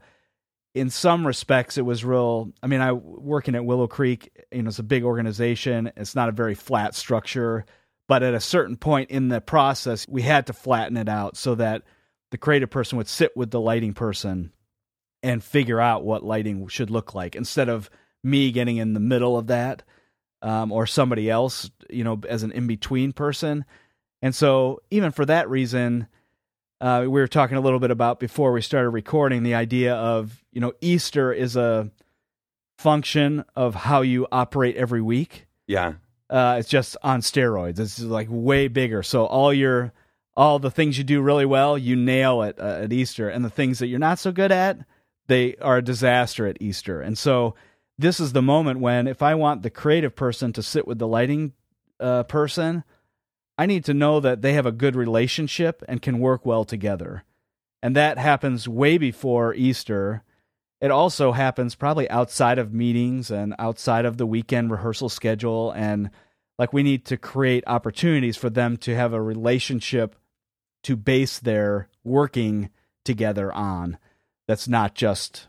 in 0.73 0.89
some 0.89 1.27
respects, 1.27 1.77
it 1.77 1.85
was 1.85 2.05
real. 2.05 2.53
I 2.63 2.69
mean, 2.69 2.81
I 2.81 2.93
working 2.93 3.55
at 3.55 3.65
Willow 3.65 3.89
Creek, 3.89 4.31
you 4.53 4.63
know, 4.63 4.69
it's 4.69 4.79
a 4.79 4.85
big 4.85 5.05
organization. 5.05 5.93
It's 5.97 6.15
not 6.15 6.29
a 6.29 6.33
very 6.33 6.55
flat 6.55 6.95
structure, 6.95 7.67
but 8.09 8.23
at 8.23 8.35
a 8.35 8.41
certain 8.41 8.77
point 8.77 9.11
in 9.11 9.29
the 9.29 9.41
process, 9.41 10.07
we 10.09 10.23
had 10.23 10.47
to 10.47 10.53
flatten 10.53 10.97
it 10.97 11.09
out 11.09 11.37
so 11.37 11.57
that 11.57 11.83
the 12.31 12.39
creative 12.39 12.71
person 12.71 12.97
would 12.99 13.09
sit 13.09 13.37
with 13.37 13.51
the 13.51 13.61
lighting 13.61 13.95
person 13.95 14.53
and 15.23 15.43
figure 15.43 15.81
out 15.81 16.05
what 16.05 16.25
lighting 16.25 16.67
should 16.69 16.91
look 16.91 17.15
like 17.15 17.37
instead 17.37 17.69
of 17.69 17.91
me 18.23 18.53
getting 18.53 18.77
in 18.77 18.95
the 18.95 19.01
middle 19.01 19.37
of 19.37 19.49
that 19.49 19.83
um, 20.43 20.73
or 20.73 20.87
somebody 20.87 21.29
else, 21.29 21.71
you 21.89 22.05
know, 22.05 22.21
as 22.29 22.43
an 22.43 22.53
in 22.53 22.67
between 22.67 23.13
person. 23.13 23.65
And 24.23 24.35
so, 24.35 24.81
even 24.91 25.13
for 25.13 25.25
that 25.27 25.49
reason, 25.49 26.07
uh, 26.81 27.01
we 27.03 27.09
were 27.09 27.29
talking 27.29 27.57
a 27.57 27.61
little 27.61 27.79
bit 27.79 27.91
about 27.91 28.21
before 28.21 28.53
we 28.53 28.63
started 28.63 28.91
recording 28.91 29.43
the 29.43 29.55
idea 29.55 29.95
of, 29.95 30.43
you 30.53 30.61
know, 30.61 30.73
Easter 30.81 31.33
is 31.33 31.57
a 31.57 31.91
function 32.79 33.45
of 33.55 33.75
how 33.75 34.01
you 34.01 34.27
operate 34.33 34.77
every 34.77 35.03
week. 35.03 35.47
Yeah. 35.67 35.95
Uh, 36.29 36.57
it's 36.59 36.69
just 36.69 36.97
on 37.03 37.21
steroids. 37.21 37.79
It's 37.79 38.01
like 38.01 38.29
way 38.31 38.69
bigger. 38.69 39.03
So 39.03 39.27
all 39.27 39.53
your 39.53 39.93
all 40.37 40.59
the 40.59 40.71
things 40.71 40.97
you 40.97 41.05
do 41.05 41.21
really 41.21 41.45
well, 41.45 41.77
you 41.77 41.97
nail 41.97 42.43
it 42.43 42.59
uh, 42.59 42.81
at 42.83 42.93
Easter, 42.93 43.29
and 43.29 43.45
the 43.45 43.51
things 43.51 43.81
that 43.81 43.89
you're 43.89 43.99
not 43.99 44.19
so 44.19 44.33
good 44.33 44.53
at, 44.53 44.79
they 45.31 45.55
are 45.57 45.77
a 45.77 45.83
disaster 45.83 46.49
at 46.49 46.61
Easter. 46.61 47.01
And 47.01 47.17
so 47.17 47.55
this 47.97 48.19
is 48.19 48.33
the 48.33 48.43
moment 48.43 48.81
when 48.81 49.07
if 49.07 49.23
I 49.23 49.37
want 49.37 49.63
the 49.63 49.71
creative 49.71 50.17
person 50.17 50.53
to 50.55 50.63
sit 50.63 50.89
with 50.89 50.99
the 50.99 51.07
lighting 51.07 51.53
uh, 52.01 52.25
person, 52.25 52.83
I 53.57 53.67
need 53.67 53.85
to 53.85 53.95
know 53.95 54.19
that 54.19 54.43
they 54.43 54.55
have 54.55 54.67
a 54.67 54.73
good 54.73 54.97
relationship 54.97 55.85
and 55.89 56.03
can 56.03 56.19
work 56.19 56.45
well 56.45 56.65
together. 56.65 57.23
And 57.81 57.95
that 57.95 58.19
happens 58.19 58.67
way 58.67 58.99
before 58.99 59.55
Easter. 59.55 60.25
It 60.81 60.91
also 60.91 61.31
happens 61.31 61.77
probably 61.77 62.11
outside 62.11 62.59
of 62.59 62.75
meetings 62.75 63.31
and 63.31 63.55
outside 63.57 64.07
of 64.07 64.17
the 64.17 64.27
weekend 64.27 64.73
rehearsal 64.73 65.09
schedule. 65.09 65.71
And 65.71 66.11
like 66.59 66.73
we 66.73 66.83
need 66.83 67.05
to 67.07 67.17
create 67.17 67.63
opportunities 67.69 68.37
for 68.37 68.51
them 68.51 68.77
to 68.79 68.97
have 68.97 69.13
a 69.13 69.23
relationship 69.23 70.17
to 70.83 70.97
base 70.97 71.39
their 71.39 71.89
working 72.03 72.71
together 73.05 73.53
on 73.53 73.97
that's 74.51 74.67
not 74.67 74.97
just 74.97 75.47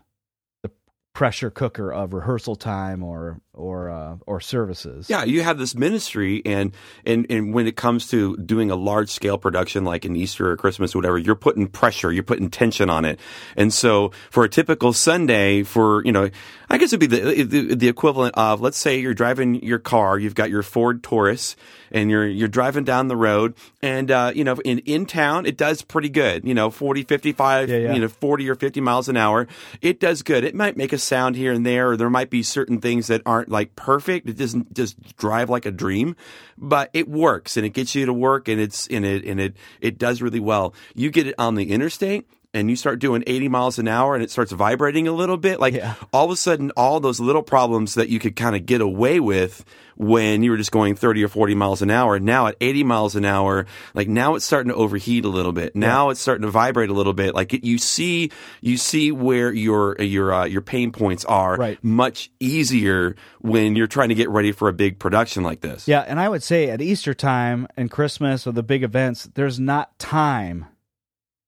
the 0.62 0.70
pressure 1.12 1.50
cooker 1.50 1.92
of 1.92 2.12
rehearsal 2.14 2.54
time 2.54 3.02
or 3.02 3.40
or 3.52 3.90
uh, 4.12 4.16
or 4.26 4.40
services. 4.40 5.08
Yeah, 5.08 5.24
you 5.24 5.42
have 5.42 5.58
this 5.58 5.74
ministry, 5.74 6.42
and 6.44 6.72
and 7.04 7.26
and 7.30 7.54
when 7.54 7.66
it 7.66 7.76
comes 7.76 8.08
to 8.08 8.36
doing 8.36 8.70
a 8.70 8.76
large 8.76 9.10
scale 9.10 9.38
production 9.38 9.84
like 9.84 10.04
an 10.04 10.16
Easter 10.16 10.50
or 10.50 10.56
Christmas 10.56 10.94
or 10.94 10.98
whatever, 10.98 11.18
you're 11.18 11.34
putting 11.34 11.66
pressure, 11.68 12.12
you're 12.12 12.22
putting 12.22 12.50
tension 12.50 12.90
on 12.90 13.04
it, 13.04 13.18
and 13.56 13.72
so 13.72 14.12
for 14.30 14.44
a 14.44 14.48
typical 14.48 14.92
Sunday, 14.92 15.62
for 15.62 16.04
you 16.04 16.12
know, 16.12 16.30
I 16.70 16.78
guess 16.78 16.92
it'd 16.92 17.00
be 17.00 17.06
the, 17.06 17.42
the 17.44 17.74
the 17.74 17.88
equivalent 17.88 18.34
of 18.36 18.60
let's 18.60 18.78
say 18.78 18.98
you're 18.98 19.14
driving 19.14 19.62
your 19.62 19.78
car, 19.78 20.18
you've 20.18 20.34
got 20.34 20.50
your 20.50 20.62
Ford 20.62 21.02
Taurus, 21.02 21.56
and 21.90 22.10
you're 22.10 22.26
you're 22.26 22.48
driving 22.48 22.84
down 22.84 23.08
the 23.08 23.16
road, 23.16 23.54
and 23.82 24.10
uh, 24.10 24.32
you 24.34 24.44
know, 24.44 24.56
in 24.64 24.78
in 24.80 25.06
town 25.06 25.46
it 25.46 25.56
does 25.56 25.82
pretty 25.82 26.08
good, 26.08 26.44
you 26.44 26.54
know, 26.54 26.70
40, 26.70 27.02
55, 27.04 27.68
Yeah, 27.68 27.76
yeah. 27.76 27.92
you 27.94 28.00
know, 28.00 28.08
40 28.08 28.48
or 28.50 28.54
50 28.54 28.80
miles 28.80 29.08
an 29.08 29.16
hour, 29.16 29.46
it 29.80 30.00
does 30.00 30.22
good. 30.22 30.44
It 30.44 30.54
might 30.54 30.76
make 30.76 30.92
a 30.92 30.98
sound 30.98 31.36
here 31.36 31.52
and 31.52 31.64
there, 31.66 31.90
or 31.90 31.96
there 31.96 32.10
might 32.10 32.30
be 32.30 32.42
certain 32.42 32.80
things 32.80 33.06
that 33.08 33.22
aren't 33.26 33.48
like 33.48 33.76
perfect. 33.76 34.01
It 34.08 34.36
doesn't 34.36 34.74
just 34.74 35.16
drive 35.16 35.50
like 35.50 35.66
a 35.66 35.70
dream, 35.70 36.16
but 36.56 36.90
it 36.92 37.08
works 37.08 37.56
and 37.56 37.66
it 37.66 37.70
gets 37.70 37.94
you 37.94 38.06
to 38.06 38.12
work 38.12 38.48
and 38.48 38.60
it's 38.60 38.86
in 38.86 39.04
it 39.04 39.24
and 39.24 39.40
it 39.40 39.56
it 39.80 39.98
does 39.98 40.22
really 40.22 40.40
well. 40.40 40.74
You 40.94 41.10
get 41.10 41.26
it 41.26 41.34
on 41.38 41.54
the 41.54 41.70
interstate 41.70 42.28
and 42.54 42.68
you 42.68 42.76
start 42.76 42.98
doing 42.98 43.24
80 43.26 43.48
miles 43.48 43.78
an 43.78 43.88
hour 43.88 44.14
and 44.14 44.22
it 44.22 44.30
starts 44.30 44.52
vibrating 44.52 45.08
a 45.08 45.12
little 45.12 45.36
bit 45.36 45.58
like 45.60 45.74
Yeah. 45.74 45.94
all 46.12 46.26
of 46.26 46.30
a 46.30 46.36
sudden 46.36 46.70
all 46.76 47.00
those 47.00 47.18
little 47.20 47.42
problems 47.42 47.94
that 47.94 48.08
you 48.08 48.18
could 48.18 48.36
kind 48.36 48.54
of 48.54 48.66
get 48.66 48.80
away 48.80 49.20
with 49.20 49.64
when 49.96 50.42
you 50.42 50.50
were 50.50 50.56
just 50.56 50.72
going 50.72 50.94
30 50.94 51.22
or 51.24 51.28
40 51.28 51.54
miles 51.54 51.82
an 51.82 51.90
hour 51.90 52.18
now 52.18 52.46
at 52.46 52.56
80 52.60 52.84
miles 52.84 53.14
an 53.16 53.24
hour 53.24 53.66
like 53.94 54.08
now 54.08 54.34
it's 54.34 54.44
starting 54.44 54.70
to 54.70 54.74
overheat 54.74 55.24
a 55.24 55.28
little 55.28 55.52
bit 55.52 55.76
now 55.76 56.10
it's 56.10 56.20
starting 56.20 56.42
to 56.42 56.50
vibrate 56.50 56.90
a 56.90 56.94
little 56.94 57.12
bit 57.12 57.34
like 57.34 57.52
it, 57.54 57.64
you 57.64 57.78
see 57.78 58.30
you 58.60 58.76
see 58.76 59.12
where 59.12 59.52
your 59.52 59.96
your 60.00 60.32
uh, 60.32 60.44
your 60.44 60.62
pain 60.62 60.92
points 60.92 61.24
are 61.26 61.56
Right. 61.56 61.82
much 61.84 62.30
easier 62.40 63.16
when 63.40 63.76
you're 63.76 63.86
trying 63.86 64.08
to 64.10 64.14
get 64.14 64.28
ready 64.30 64.52
for 64.52 64.68
a 64.68 64.72
big 64.72 64.98
production 64.98 65.42
like 65.42 65.60
this 65.60 65.86
Yeah, 65.88 66.00
and 66.00 66.18
I 66.20 66.28
would 66.28 66.42
say 66.42 66.70
at 66.70 66.80
Easter 66.82 67.14
time 67.14 67.66
and 67.76 67.90
Christmas 67.90 68.46
or 68.46 68.52
the 68.52 68.62
big 68.62 68.82
events, 68.82 69.28
there's 69.34 69.60
not 69.60 69.98
time 69.98 70.66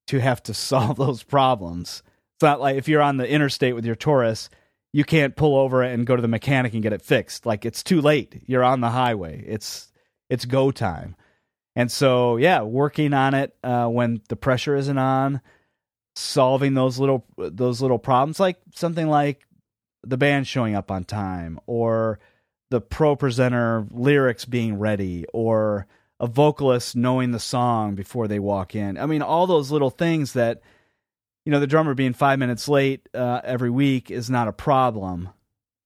to 0.08 0.20
have 0.20 0.42
to 0.44 0.54
solve 0.54 0.96
those 0.96 1.22
problems. 1.22 2.02
It's 2.36 2.42
not 2.42 2.60
like 2.60 2.76
if 2.76 2.88
you're 2.88 3.02
on 3.02 3.16
the 3.16 3.28
interstate 3.28 3.74
with 3.74 3.84
your 3.84 3.94
Taurus, 3.94 4.48
you 4.92 5.04
can't 5.04 5.36
pull 5.36 5.56
over 5.56 5.82
and 5.82 6.06
go 6.06 6.16
to 6.16 6.22
the 6.22 6.28
mechanic 6.28 6.72
and 6.74 6.82
get 6.82 6.92
it 6.92 7.02
fixed. 7.02 7.46
Like 7.46 7.64
it's 7.64 7.82
too 7.82 8.00
late. 8.00 8.42
You're 8.46 8.64
on 8.64 8.80
the 8.80 8.90
highway. 8.90 9.44
It's 9.46 9.92
it's 10.30 10.44
go 10.44 10.70
time. 10.70 11.16
And 11.76 11.90
so, 11.90 12.36
yeah, 12.36 12.62
working 12.62 13.12
on 13.12 13.34
it 13.34 13.56
uh, 13.64 13.88
when 13.88 14.20
the 14.28 14.36
pressure 14.36 14.76
isn't 14.76 14.98
on, 14.98 15.40
solving 16.14 16.74
those 16.74 16.98
little 16.98 17.26
those 17.36 17.82
little 17.82 17.98
problems, 17.98 18.38
like 18.38 18.58
something 18.74 19.08
like 19.08 19.46
the 20.04 20.16
band 20.16 20.46
showing 20.46 20.74
up 20.74 20.90
on 20.90 21.04
time, 21.04 21.58
or 21.66 22.20
the 22.70 22.80
ProPresenter 22.80 23.88
lyrics 23.90 24.44
being 24.44 24.78
ready, 24.78 25.26
or 25.32 25.86
a 26.20 26.26
vocalist 26.26 26.96
knowing 26.96 27.32
the 27.32 27.40
song 27.40 27.94
before 27.94 28.28
they 28.28 28.38
walk 28.38 28.74
in. 28.74 28.98
I 28.98 29.06
mean, 29.06 29.22
all 29.22 29.46
those 29.46 29.70
little 29.70 29.90
things 29.90 30.32
that 30.34 30.62
you 31.44 31.50
know, 31.50 31.60
the 31.60 31.66
drummer 31.66 31.94
being 31.94 32.14
five 32.14 32.38
minutes 32.38 32.68
late 32.68 33.08
uh, 33.14 33.40
every 33.44 33.70
week 33.70 34.10
is 34.10 34.30
not 34.30 34.48
a 34.48 34.52
problem 34.52 35.28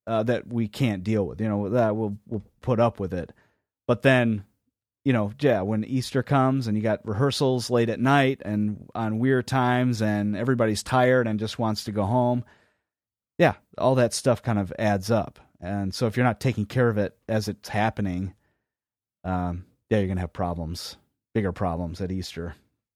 uh, 0.07 0.23
that 0.23 0.47
we 0.47 0.69
can't 0.69 1.03
deal 1.03 1.27
with. 1.27 1.41
You 1.41 1.49
know, 1.49 1.69
that 1.71 1.97
we'll 1.97 2.17
we'll 2.27 2.45
put 2.61 2.81
up 2.81 3.01
with 3.01 3.13
it. 3.13 3.33
But 3.87 4.03
then, 4.03 4.45
you 5.05 5.13
know, 5.13 5.33
yeah, 5.41 5.63
when 5.63 5.85
Easter 5.85 6.23
comes 6.23 6.67
and 6.67 6.77
you 6.77 6.83
got 6.83 7.07
rehearsals 7.07 7.71
late 7.71 7.89
at 7.89 7.99
night 7.99 8.41
and 8.45 8.89
on 8.95 9.19
weird 9.19 9.47
times, 9.47 10.01
and 10.01 10.37
everybody's 10.37 10.83
tired 10.83 11.27
and 11.27 11.41
just 11.41 11.59
wants 11.59 11.85
to 11.85 11.93
go 11.93 12.05
home, 12.05 12.45
yeah, 13.39 13.55
all 13.77 13.97
that 13.97 14.15
stuff 14.15 14.43
kind 14.43 14.59
of 14.59 14.73
adds 14.79 15.11
up. 15.11 15.41
And 15.61 15.93
so, 15.93 16.07
if 16.07 16.17
you're 16.17 16.27
not 16.27 16.41
taking 16.41 16.67
care 16.67 16.89
of 16.89 16.99
it 16.99 17.17
as 17.29 17.49
it's 17.49 17.69
happening, 17.69 18.35
um, 19.25 19.65
yeah, 19.91 19.99
you're 19.99 20.09
gonna 20.09 20.21
have 20.21 20.33
problems, 20.33 20.97
bigger 21.35 21.53
problems 21.53 22.01
at 22.01 22.13
Easter. 22.13 22.55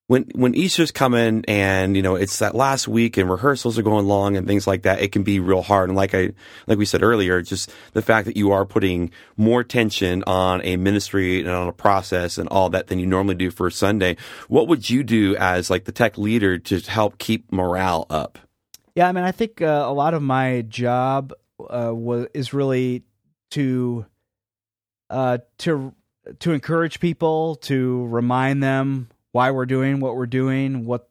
when 0.09 0.25
when 0.35 0.55
Easter's 0.55 0.91
coming 0.91 1.45
and 1.49 1.97
you 1.97 2.03
know 2.03 2.17
it's 2.17 2.39
that 2.41 2.55
last 2.55 2.87
week 2.87 3.17
and 3.17 3.31
rehearsals 3.31 3.79
are 3.79 3.83
going 3.83 4.07
long 4.07 4.37
and 4.37 4.47
things 4.47 4.67
like 4.67 4.83
that, 4.83 5.01
it 5.01 5.11
can 5.13 5.23
be 5.23 5.41
real 5.41 5.63
hard. 5.63 5.89
And 5.89 5.97
like 5.97 6.15
I 6.15 6.33
like 6.67 6.77
we 6.77 6.85
said 6.85 7.03
earlier, 7.03 7.41
just 7.41 7.73
the 7.95 8.03
fact 8.03 8.27
that 8.27 8.37
you 8.37 8.51
are 8.53 8.67
putting 8.67 9.11
more 9.37 9.65
tension 9.65 10.23
on 10.27 10.61
a 10.65 10.77
ministry 10.77 11.41
and 11.41 11.49
on 11.49 11.69
a 11.69 11.73
process 11.73 12.37
and 12.37 12.49
all 12.51 12.69
that 12.71 12.89
than 12.89 12.99
you 12.99 13.07
normally 13.07 13.37
do 13.37 13.51
for 13.51 13.69
a 13.69 13.73
Sunday. 13.73 14.17
What 14.49 14.69
would 14.69 14.91
you 14.91 15.03
do 15.03 15.35
as 15.37 15.71
like 15.71 15.85
the 15.85 15.93
tech 15.93 16.19
leader 16.19 16.59
to 16.59 16.79
help 16.81 17.17
keep 17.19 17.51
morale 17.51 18.07
up? 18.11 18.39
Yeah, 18.95 19.09
I 19.09 19.13
mean, 19.13 19.25
I 19.25 19.33
think 19.33 19.63
uh, 19.63 19.85
a 19.87 19.95
lot 19.95 20.13
of 20.13 20.21
my 20.21 20.63
job 20.69 21.33
uh, 21.59 21.93
was 21.95 22.27
is 22.35 22.53
really 22.53 23.05
to 23.53 24.05
uh, 25.09 25.39
to 25.59 25.95
to 26.41 26.53
encourage 26.53 27.01
people, 27.01 27.57
to 27.57 28.07
remind 28.07 28.63
them 28.63 29.09
why 29.33 29.51
we're 29.51 29.67
doing 29.67 30.01
what 30.01 30.15
we're 30.17 30.27
doing, 30.27 30.85
what 30.85 31.09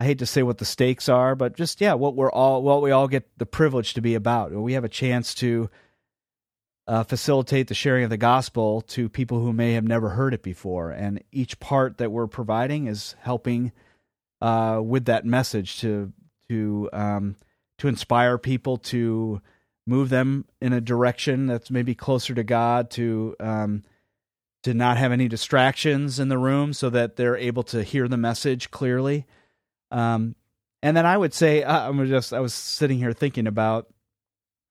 I 0.00 0.04
hate 0.04 0.18
to 0.20 0.26
say 0.26 0.42
what 0.42 0.58
the 0.58 0.64
stakes 0.64 1.08
are, 1.08 1.34
but 1.34 1.56
just 1.56 1.80
yeah, 1.80 1.94
what 1.94 2.14
we're 2.14 2.30
all 2.30 2.62
what 2.62 2.82
we 2.82 2.92
all 2.92 3.08
get 3.08 3.28
the 3.38 3.46
privilege 3.46 3.94
to 3.94 4.00
be 4.00 4.14
about. 4.14 4.52
We 4.52 4.74
have 4.74 4.84
a 4.84 4.88
chance 4.88 5.34
to 5.36 5.70
uh, 6.86 7.02
facilitate 7.02 7.68
the 7.68 7.74
sharing 7.74 8.04
of 8.04 8.10
the 8.10 8.16
gospel 8.16 8.82
to 8.82 9.08
people 9.08 9.40
who 9.40 9.52
may 9.52 9.72
have 9.72 9.84
never 9.84 10.10
heard 10.10 10.34
it 10.34 10.42
before, 10.42 10.90
and 10.90 11.22
each 11.32 11.58
part 11.58 11.98
that 11.98 12.12
we're 12.12 12.28
providing 12.28 12.86
is 12.86 13.16
helping 13.20 13.72
uh, 14.40 14.80
with 14.82 15.06
that 15.06 15.24
message 15.24 15.80
to 15.80 16.12
to 16.48 16.88
um, 16.92 17.36
to 17.78 17.88
inspire 17.88 18.38
people 18.38 18.76
to 18.76 19.42
move 19.88 20.10
them 20.10 20.44
in 20.60 20.72
a 20.72 20.80
direction 20.80 21.46
that's 21.46 21.70
maybe 21.70 21.94
closer 21.94 22.34
to 22.34 22.44
God 22.44 22.90
to 22.90 23.34
um, 23.40 23.82
to 24.62 24.74
not 24.74 24.98
have 24.98 25.12
any 25.12 25.28
distractions 25.28 26.20
in 26.20 26.28
the 26.28 26.38
room 26.38 26.72
so 26.72 26.90
that 26.90 27.16
they're 27.16 27.36
able 27.36 27.62
to 27.62 27.82
hear 27.82 28.06
the 28.06 28.16
message 28.16 28.70
clearly. 28.70 29.26
Um, 29.90 30.34
and 30.82 30.96
then 30.96 31.06
I 31.06 31.16
would 31.16 31.32
say 31.32 31.62
uh, 31.62 31.88
I'm 31.88 32.06
just 32.06 32.32
I 32.32 32.40
was 32.40 32.52
sitting 32.52 32.98
here 32.98 33.12
thinking 33.12 33.46
about 33.46 33.88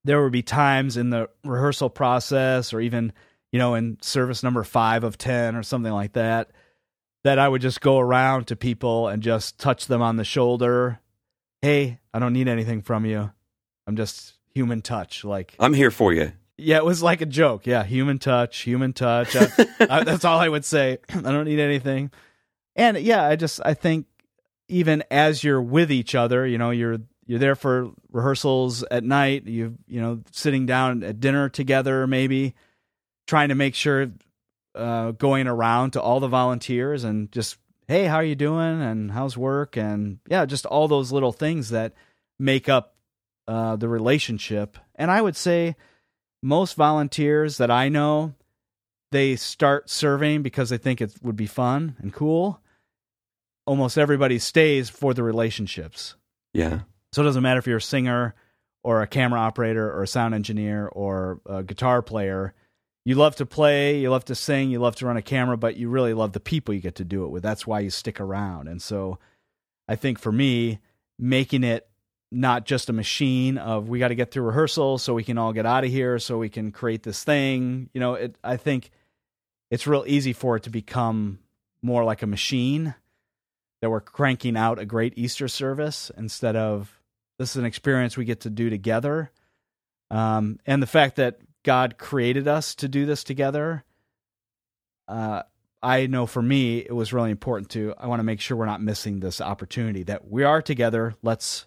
there 0.04 0.22
would 0.22 0.32
be 0.32 0.44
times 0.44 0.98
in 0.98 1.10
the 1.10 1.30
rehearsal 1.44 1.90
process 1.90 2.72
or 2.72 2.80
even 2.80 3.12
you 3.52 3.58
know 3.58 3.74
in 3.74 3.98
service 4.02 4.44
number 4.44 4.64
5 4.64 5.04
of 5.04 5.18
10 5.18 5.56
or 5.56 5.64
something 5.64 5.92
like 5.92 6.14
that 6.14 6.52
that 7.24 7.40
I 7.40 7.50
would 7.50 7.62
just 7.62 7.82
go 7.82 7.98
around 7.98 8.48
to 8.48 8.56
people 8.56 9.08
and 9.08 9.24
just 9.24 9.60
touch 9.60 9.88
them 9.88 10.02
on 10.02 10.16
the 10.16 10.24
shoulder. 10.24 11.00
Hey, 11.62 12.00
I 12.14 12.20
don't 12.20 12.34
need 12.34 12.48
anything 12.48 12.82
from 12.84 13.06
you. 13.06 13.32
I'm 13.88 13.96
just 13.96 14.37
human 14.58 14.82
touch 14.82 15.24
like 15.24 15.54
I'm 15.60 15.74
here 15.74 15.92
for 15.92 16.12
you. 16.12 16.32
yeah, 16.58 16.78
it 16.78 16.86
was 16.86 17.04
like 17.04 17.22
a 17.22 17.26
joke. 17.28 17.68
Yeah, 17.68 17.84
human 17.84 18.18
touch, 18.18 18.60
human 18.60 18.92
touch. 18.94 19.36
I, 19.36 19.48
I, 19.90 20.04
that's 20.04 20.26
all 20.26 20.40
I 20.40 20.50
would 20.50 20.66
say. 20.66 20.98
I 21.10 21.22
don't 21.22 21.46
need 21.46 21.60
anything. 21.60 22.10
And 22.76 22.98
yeah, 22.98 23.24
I 23.24 23.36
just 23.36 23.62
I 23.64 23.74
think 23.76 24.08
even 24.68 25.04
as 25.12 25.44
you're 25.44 25.62
with 25.62 25.92
each 25.92 26.16
other, 26.16 26.46
you 26.48 26.58
know, 26.58 26.72
you're 26.72 26.98
you're 27.28 27.40
there 27.40 27.56
for 27.56 27.92
rehearsals 28.12 28.84
at 28.90 29.04
night. 29.04 29.46
You 29.46 29.78
you 29.88 30.02
know, 30.02 30.22
sitting 30.32 30.66
down 30.66 31.04
at 31.04 31.20
dinner 31.20 31.50
together, 31.50 32.08
maybe 32.08 32.56
trying 33.28 33.50
to 33.50 33.56
make 33.56 33.76
sure 33.76 34.12
uh, 34.74 35.12
going 35.12 35.48
around 35.48 35.92
to 35.92 36.02
all 36.02 36.20
the 36.20 36.28
volunteers 36.28 37.04
and 37.04 37.32
just 37.32 37.58
hey, 37.88 38.06
how 38.06 38.16
are 38.16 38.24
you 38.24 38.36
doing? 38.36 38.82
And 38.82 39.12
how's 39.12 39.38
work? 39.38 39.78
And 39.78 40.20
yeah, 40.28 40.46
just 40.46 40.66
all 40.66 40.88
those 40.88 41.12
little 41.12 41.32
things 41.32 41.70
that 41.70 41.94
make 42.38 42.68
up 42.68 42.97
uh, 43.48 43.76
the 43.76 43.88
relationship. 43.88 44.78
And 44.96 45.10
I 45.10 45.22
would 45.22 45.36
say 45.36 45.76
most 46.44 46.76
volunteers 46.76 47.58
that 47.58 47.72
I 47.72 47.90
know, 47.90 48.34
they 49.12 49.36
start 49.36 49.90
serving 49.90 50.44
because 50.44 50.70
they 50.70 50.78
think 50.78 51.02
it 51.02 51.14
would 51.22 51.36
be 51.36 51.48
fun 51.48 51.96
and 52.00 52.14
cool. 52.14 52.62
Almost 53.66 53.98
everybody 53.98 54.40
stays 54.40 54.90
for 54.90 55.14
the 55.14 55.24
relationships. 55.24 56.16
Yeah. 56.54 56.82
So 57.14 57.22
it 57.22 57.26
doesn't 57.26 57.44
matter 57.44 57.60
if 57.60 57.68
you're 57.68 57.78
a 57.78 57.82
singer 57.82 58.36
or 58.84 59.02
a 59.02 59.08
camera 59.08 59.40
operator 59.40 59.92
or 59.92 60.04
a 60.04 60.08
sound 60.08 60.34
engineer 60.34 60.88
or 60.88 61.42
a 61.46 61.64
guitar 61.64 62.02
player. 62.02 62.54
You 63.06 63.16
love 63.16 63.38
to 63.38 63.46
play, 63.46 64.00
you 64.00 64.10
love 64.10 64.26
to 64.26 64.36
sing, 64.36 64.70
you 64.70 64.80
love 64.80 64.98
to 64.98 65.06
run 65.06 65.18
a 65.18 65.22
camera, 65.22 65.58
but 65.58 65.78
you 65.78 65.90
really 65.90 66.14
love 66.14 66.34
the 66.34 66.42
people 66.42 66.74
you 66.74 66.82
get 66.82 66.96
to 66.96 67.06
do 67.06 67.24
it 67.24 67.30
with. 67.30 67.44
That's 67.44 67.66
why 67.66 67.80
you 67.80 67.90
stick 67.90 68.20
around. 68.20 68.68
And 68.68 68.82
so 68.82 69.20
I 69.88 69.96
think 69.96 70.20
for 70.20 70.32
me, 70.32 70.80
making 71.18 71.64
it 71.64 71.88
not 72.32 72.66
just 72.66 72.90
a 72.90 72.94
machine 72.94 73.58
of 73.58 73.88
we 73.88 74.00
got 74.00 74.10
to 74.10 74.16
get 74.16 74.32
through 74.32 74.44
rehearsal 74.44 74.98
so 74.98 75.14
we 75.14 75.24
can 75.24 75.38
all 75.38 75.54
get 75.54 75.66
out 75.66 75.84
of 75.84 75.90
here 75.90 76.20
so 76.20 76.38
we 76.38 76.50
can 76.50 76.72
create 76.72 77.04
this 77.04 77.24
thing, 77.24 77.90
you 77.94 78.00
know, 78.00 78.16
it 78.16 78.36
I 78.44 78.58
think 78.58 78.92
it's 79.72 79.88
real 79.88 80.04
easy 80.08 80.34
for 80.34 80.58
it 80.58 80.64
to 80.64 80.70
become 80.70 81.40
more 81.82 82.04
like 82.04 82.22
a 82.22 82.28
machine 82.28 82.96
that 83.82 83.90
we're 83.90 84.02
cranking 84.02 84.58
out 84.58 84.80
a 84.80 84.86
great 84.86 85.14
Easter 85.18 85.48
service 85.48 86.12
instead 86.18 86.56
of 86.56 87.00
this 87.38 87.52
is 87.52 87.58
an 87.58 87.66
experience 87.66 88.18
we 88.18 88.26
get 88.26 88.42
to 88.42 88.50
do 88.50 88.70
together. 88.70 89.32
Um, 90.10 90.60
and 90.66 90.82
the 90.82 90.88
fact 90.88 91.18
that 91.18 91.40
God 91.64 91.98
created 91.98 92.48
us 92.48 92.76
to 92.76 92.88
do 92.88 93.06
this 93.06 93.24
together, 93.24 93.84
uh, 95.08 95.44
I 95.84 96.08
know 96.08 96.26
for 96.26 96.42
me, 96.42 96.80
it 96.80 96.94
was 96.94 97.14
really 97.14 97.30
important 97.30 97.70
to, 97.72 97.94
I 97.98 98.08
want 98.08 98.20
to 98.20 98.24
make 98.24 98.42
sure 98.42 98.58
we're 98.58 98.66
not 98.66 98.82
missing 98.82 99.20
this 99.20 99.40
opportunity 99.40 100.04
that 100.04 100.30
we 100.30 100.44
are 100.44 100.62
together. 100.62 101.14
Let's 101.22 101.66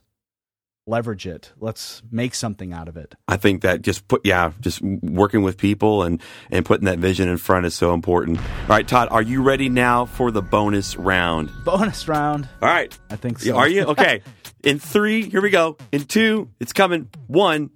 leverage 0.91 1.27
it. 1.27 1.53
Let's 1.59 2.03
make 2.11 2.35
something 2.35 2.73
out 2.73 2.89
of 2.89 2.97
it. 2.97 3.15
I 3.29 3.39
think 3.39 3.63
that 3.63 3.81
just 3.81 4.07
put 4.09 4.21
yeah, 4.25 4.53
just 4.61 4.83
working 4.83 5.43
with 5.43 5.57
people 5.57 6.03
and 6.03 6.21
and 6.51 6.67
putting 6.67 6.85
that 6.85 6.99
vision 6.99 7.29
in 7.29 7.39
front 7.39 7.65
is 7.65 7.75
so 7.75 7.95
important. 7.95 8.39
All 8.39 8.69
right, 8.69 8.87
Todd, 8.87 9.09
are 9.11 9.23
you 9.23 9.43
ready 9.43 9.69
now 9.69 10.05
for 10.05 10.31
the 10.31 10.43
bonus 10.43 10.97
round? 10.97 11.51
Bonus 11.65 12.09
round. 12.09 12.49
All 12.61 12.69
right. 12.69 12.97
I 13.09 13.17
think 13.17 13.39
so. 13.39 13.57
Are 13.57 13.69
you? 13.69 13.85
Okay. 13.85 14.21
In 14.63 14.79
3, 14.79 15.31
here 15.31 15.41
we 15.41 15.49
go. 15.49 15.79
In 15.91 16.03
2, 16.05 16.51
it's 16.61 16.75
coming. 16.75 17.09
1, 17.29 17.71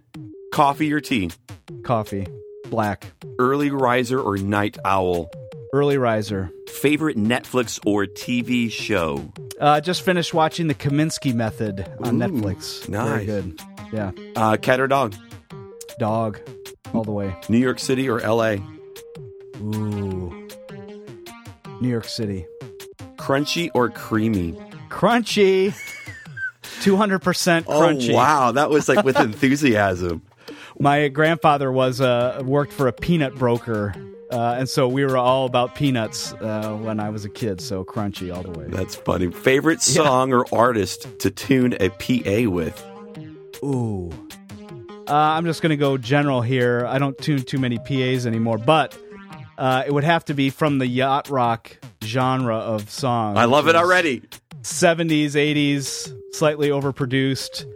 coffee 0.52 0.92
or 0.92 1.00
tea? 1.00 1.30
Coffee. 1.82 2.26
Black. 2.66 3.06
Early 3.38 3.70
riser 3.70 4.20
or 4.20 4.36
night 4.36 4.76
owl? 4.84 5.30
Early 5.74 5.98
riser. 5.98 6.52
Favorite 6.68 7.16
Netflix 7.16 7.80
or 7.84 8.06
TV 8.06 8.70
show? 8.70 9.32
Uh, 9.60 9.80
just 9.80 10.02
finished 10.02 10.32
watching 10.32 10.68
The 10.68 10.74
Kominsky 10.76 11.34
Method 11.34 11.84
on 11.98 12.22
Ooh, 12.22 12.24
Netflix. 12.24 12.88
nice. 12.88 13.08
Very 13.08 13.26
good. 13.26 13.60
Yeah. 13.92 14.12
Uh, 14.36 14.56
cat 14.56 14.78
or 14.78 14.86
dog? 14.86 15.16
Dog. 15.98 16.38
All 16.92 17.02
the 17.02 17.10
way. 17.10 17.34
New 17.48 17.58
York 17.58 17.80
City 17.80 18.08
or 18.08 18.20
LA? 18.20 18.58
Ooh. 19.60 20.46
New 21.80 21.88
York 21.88 22.04
City. 22.04 22.46
Crunchy 23.16 23.68
or 23.74 23.88
creamy? 23.88 24.52
Crunchy. 24.90 25.74
200% 26.62 27.18
crunchy. 27.64 28.12
Oh, 28.12 28.14
wow. 28.14 28.52
That 28.52 28.70
was 28.70 28.88
like 28.88 29.04
with 29.04 29.16
enthusiasm. 29.18 30.22
My 30.78 31.08
grandfather 31.08 31.72
was 31.72 32.00
uh, 32.00 32.42
worked 32.44 32.72
for 32.72 32.86
a 32.86 32.92
peanut 32.92 33.34
broker, 33.34 33.92
uh, 34.34 34.56
and 34.58 34.68
so 34.68 34.88
we 34.88 35.04
were 35.04 35.16
all 35.16 35.46
about 35.46 35.76
peanuts 35.76 36.32
uh, 36.34 36.76
when 36.80 36.98
I 36.98 37.08
was 37.10 37.24
a 37.24 37.28
kid. 37.28 37.60
So 37.60 37.84
crunchy 37.84 38.34
all 38.34 38.42
the 38.42 38.50
way. 38.50 38.66
That's 38.68 38.96
funny. 38.96 39.30
Favorite 39.30 39.80
song 39.80 40.32
or 40.32 40.44
artist 40.52 41.06
to 41.20 41.30
tune 41.30 41.76
a 41.78 41.88
PA 41.90 42.50
with? 42.50 42.84
Ooh. 43.62 44.10
Uh, 45.06 45.14
I'm 45.14 45.44
just 45.44 45.62
gonna 45.62 45.76
go 45.76 45.96
general 45.96 46.40
here. 46.42 46.84
I 46.86 46.98
don't 46.98 47.16
tune 47.16 47.42
too 47.42 47.58
many 47.58 47.78
PAs 47.78 48.26
anymore, 48.26 48.58
but 48.58 48.98
uh, 49.56 49.84
it 49.86 49.92
would 49.92 50.04
have 50.04 50.24
to 50.24 50.34
be 50.34 50.50
from 50.50 50.78
the 50.78 50.86
yacht 50.86 51.28
rock 51.28 51.76
genre 52.02 52.56
of 52.56 52.90
song. 52.90 53.36
I 53.36 53.44
love 53.44 53.68
it 53.68 53.76
already. 53.76 54.22
70s, 54.62 55.32
80s, 55.32 56.12
slightly 56.34 56.70
overproduced. 56.70 57.66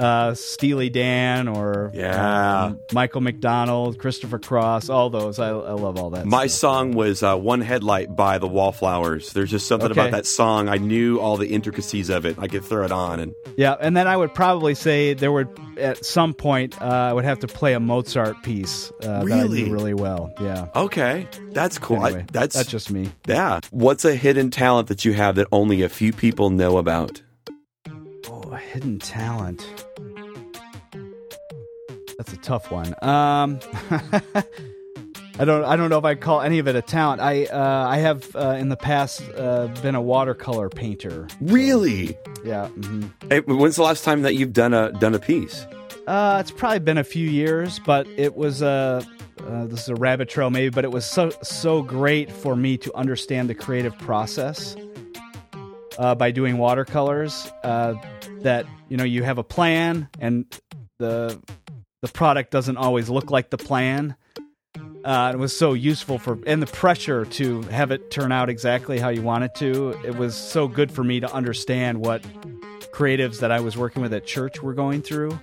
Uh, 0.00 0.34
Steely 0.34 0.88
Dan 0.90 1.46
or 1.46 1.90
Yeah. 1.94 2.64
um, 2.64 2.80
Michael 2.92 3.20
McDonald, 3.20 3.98
Christopher 3.98 4.38
Cross, 4.38 4.88
all 4.88 5.10
those. 5.10 5.38
I, 5.38 5.48
I 5.50 5.72
love 5.72 5.98
all 5.98 6.10
that. 6.10 6.24
My 6.26 6.46
stuff. 6.46 6.58
song 6.60 6.92
was 6.92 7.22
uh, 7.22 7.36
One 7.36 7.60
Headlight 7.60 8.16
by 8.16 8.38
the 8.38 8.48
Wallflowers. 8.48 9.32
There's 9.32 9.50
just 9.50 9.68
something 9.68 9.90
Okay. 9.90 10.00
about 10.00 10.10
that 10.12 10.26
song. 10.26 10.68
I 10.68 10.76
knew 10.78 11.18
all 11.20 11.36
the 11.36 11.48
intricacies 11.48 12.08
of 12.08 12.24
it. 12.24 12.36
I 12.38 12.48
could 12.48 12.64
throw 12.64 12.84
it 12.84 12.92
on. 12.92 13.20
and 13.20 13.34
Yeah, 13.56 13.76
and 13.80 13.96
then 13.96 14.06
I 14.08 14.16
would 14.16 14.34
probably 14.34 14.74
say 14.74 15.14
there 15.14 15.32
would 15.32 15.48
at 15.78 16.04
some 16.04 16.34
point 16.34 16.80
uh, 16.80 16.84
I 16.86 17.12
would 17.12 17.24
have 17.24 17.40
to 17.40 17.46
play 17.46 17.74
a 17.74 17.80
Mozart 17.80 18.42
piece 18.42 18.90
uh, 19.02 19.06
that 19.06 19.20
I 19.20 19.22
Really? 19.24 19.64
knew 19.64 19.72
really 19.72 19.94
well. 19.94 20.32
Yeah. 20.40 20.68
Okay. 20.74 21.26
That's 21.52 21.78
cool. 21.78 22.04
Anyway, 22.06 22.20
I, 22.22 22.32
that's, 22.32 22.56
that's 22.56 22.68
just 22.70 22.90
me. 22.90 23.10
yeah. 23.26 23.60
What's 23.70 24.04
a 24.04 24.14
hidden 24.14 24.50
talent 24.50 24.88
that 24.88 25.04
you 25.04 25.12
have 25.12 25.34
that 25.36 25.46
only 25.52 25.82
a 25.82 25.88
few 25.88 26.12
people 26.12 26.48
know 26.50 26.78
about? 26.78 27.22
Hidden 28.70 29.00
talent. 29.00 29.66
That's 32.16 32.32
a 32.32 32.36
tough 32.36 32.70
one. 32.70 32.94
Um, 33.02 33.58
I 35.40 35.44
don't. 35.44 35.64
I 35.64 35.74
don't 35.74 35.90
know 35.90 35.98
if 35.98 36.04
I 36.04 36.14
call 36.14 36.40
any 36.40 36.60
of 36.60 36.68
it 36.68 36.76
a 36.76 36.82
talent. 36.82 37.20
I 37.20 37.46
uh, 37.46 37.86
I 37.88 37.96
have 37.96 38.36
uh, 38.36 38.50
in 38.60 38.68
the 38.68 38.76
past 38.76 39.22
uh, 39.36 39.66
been 39.82 39.96
a 39.96 40.00
watercolor 40.00 40.68
painter. 40.68 41.26
Really? 41.40 42.16
Yeah. 42.44 42.68
hmm 42.68 43.06
Hey, 43.28 43.40
when's 43.40 43.74
the 43.74 43.82
last 43.82 44.04
time 44.04 44.22
that 44.22 44.36
you've 44.36 44.52
done 44.52 44.72
a 44.72 44.92
done 44.92 45.16
a 45.16 45.18
piece? 45.18 45.66
Uh, 46.06 46.38
it's 46.40 46.52
probably 46.52 46.78
been 46.78 46.98
a 46.98 47.02
few 47.04 47.28
years, 47.28 47.80
but 47.80 48.06
it 48.16 48.36
was 48.36 48.62
a. 48.62 49.04
Uh, 49.44 49.66
this 49.66 49.80
is 49.80 49.88
a 49.88 49.96
rabbit 49.96 50.28
trail, 50.28 50.50
maybe, 50.50 50.68
but 50.68 50.84
it 50.84 50.92
was 50.92 51.04
so 51.04 51.30
so 51.42 51.82
great 51.82 52.30
for 52.30 52.54
me 52.54 52.76
to 52.78 52.94
understand 52.94 53.50
the 53.50 53.54
creative 53.54 53.98
process 53.98 54.76
uh, 55.98 56.14
by 56.14 56.30
doing 56.30 56.56
watercolors. 56.58 57.50
Uh, 57.64 57.94
that 58.42 58.66
you 58.88 58.96
know 58.96 59.04
you 59.04 59.22
have 59.22 59.38
a 59.38 59.44
plan, 59.44 60.08
and 60.18 60.46
the 60.98 61.40
the 62.02 62.08
product 62.08 62.50
doesn't 62.50 62.76
always 62.76 63.08
look 63.08 63.30
like 63.30 63.50
the 63.50 63.58
plan. 63.58 64.16
Uh, 65.04 65.32
it 65.34 65.38
was 65.38 65.56
so 65.56 65.72
useful 65.72 66.18
for, 66.18 66.38
and 66.46 66.62
the 66.62 66.66
pressure 66.66 67.24
to 67.24 67.62
have 67.62 67.90
it 67.90 68.10
turn 68.10 68.32
out 68.32 68.50
exactly 68.50 68.98
how 68.98 69.08
you 69.08 69.22
want 69.22 69.44
it 69.44 69.54
to. 69.54 69.98
It 70.04 70.16
was 70.16 70.36
so 70.36 70.68
good 70.68 70.92
for 70.92 71.02
me 71.02 71.20
to 71.20 71.32
understand 71.32 71.98
what 72.00 72.22
creatives 72.92 73.40
that 73.40 73.50
I 73.52 73.60
was 73.60 73.76
working 73.76 74.02
with 74.02 74.12
at 74.12 74.24
church 74.26 74.62
were 74.62 74.74
going 74.74 75.02
through. 75.02 75.38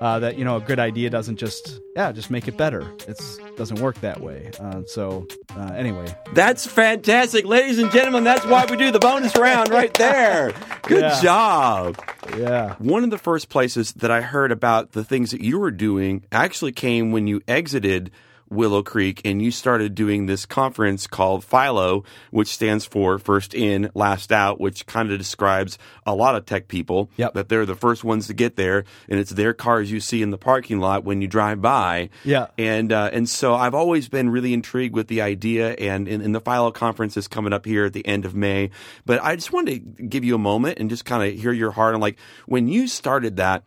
Uh, 0.00 0.18
that 0.18 0.36
you 0.36 0.44
know, 0.44 0.56
a 0.56 0.60
good 0.60 0.80
idea 0.80 1.08
doesn't 1.08 1.36
just 1.36 1.80
yeah, 1.94 2.10
just 2.10 2.28
make 2.28 2.48
it 2.48 2.56
better. 2.56 2.90
It's 3.06 3.38
doesn't 3.56 3.78
work 3.80 4.00
that 4.00 4.20
way. 4.20 4.50
Uh, 4.58 4.82
so 4.86 5.26
uh, 5.56 5.72
anyway, 5.76 6.06
That's 6.32 6.66
fantastic, 6.66 7.44
ladies 7.44 7.78
and 7.78 7.92
gentlemen. 7.92 8.24
That's 8.24 8.44
why 8.44 8.66
we 8.68 8.76
do 8.76 8.90
the 8.90 8.98
bonus 8.98 9.36
round 9.36 9.68
right 9.70 9.94
there. 9.94 10.52
Good 10.82 11.00
Yeah. 11.02 11.20
job. 11.22 12.02
yeah, 12.36 12.74
One 12.80 13.04
of 13.04 13.10
the 13.10 13.18
first 13.18 13.48
places 13.48 13.92
that 13.92 14.10
I 14.10 14.20
heard 14.20 14.50
about 14.50 14.92
the 14.92 15.04
things 15.04 15.30
that 15.30 15.40
you 15.40 15.60
were 15.60 15.70
doing 15.70 16.24
actually 16.32 16.72
came 16.72 17.12
when 17.12 17.28
you 17.28 17.40
exited 17.46 18.10
Willow 18.54 18.82
Creek 18.82 19.20
and 19.24 19.42
you 19.42 19.50
started 19.50 19.94
doing 19.94 20.26
this 20.26 20.46
conference 20.46 21.06
called 21.06 21.44
Philo, 21.44 22.04
which 22.30 22.48
stands 22.48 22.84
for 22.84 23.18
First 23.18 23.54
In, 23.54 23.90
Last 23.94 24.32
Out, 24.32 24.60
which 24.60 24.86
kind 24.86 25.10
of 25.10 25.18
describes 25.18 25.78
a 26.06 26.14
lot 26.14 26.34
of 26.34 26.46
tech 26.46 26.68
people 26.68 27.10
Yep. 27.16 27.34
that 27.34 27.48
they're 27.48 27.66
the 27.66 27.74
first 27.74 28.04
ones 28.04 28.26
to 28.28 28.34
get 28.34 28.56
there, 28.56 28.84
and 29.08 29.18
it's 29.20 29.30
their 29.30 29.52
cars 29.52 29.90
you 29.90 30.00
see 30.00 30.22
in 30.22 30.30
the 30.30 30.38
parking 30.38 30.80
lot 30.80 31.04
when 31.04 31.20
you 31.20 31.28
drive 31.28 31.60
by. 31.60 32.10
Yeah. 32.24 32.46
And 32.56 32.92
uh, 32.92 33.10
and 33.12 33.28
so 33.28 33.54
I've 33.54 33.74
always 33.74 34.08
been 34.08 34.30
really 34.30 34.52
intrigued 34.52 34.94
with 34.94 35.08
the 35.08 35.20
idea, 35.20 35.72
and 35.72 36.06
in, 36.08 36.20
in 36.20 36.32
the 36.32 36.40
Philo 36.40 36.70
conference 36.70 37.16
is 37.16 37.28
coming 37.28 37.52
up 37.52 37.66
here 37.66 37.84
at 37.86 37.92
the 37.92 38.06
end 38.06 38.24
of 38.24 38.34
May. 38.34 38.70
But 39.04 39.22
I 39.22 39.34
just 39.36 39.52
wanted 39.52 39.96
to 39.96 40.02
give 40.04 40.24
you 40.24 40.34
a 40.34 40.38
moment 40.38 40.78
and 40.78 40.88
just 40.88 41.04
kind 41.04 41.22
of 41.22 41.38
hear 41.40 41.52
your 41.52 41.72
heart 41.72 41.94
on 41.94 42.00
like 42.00 42.16
when 42.46 42.68
you 42.68 42.86
started 42.88 43.36
that 43.36 43.64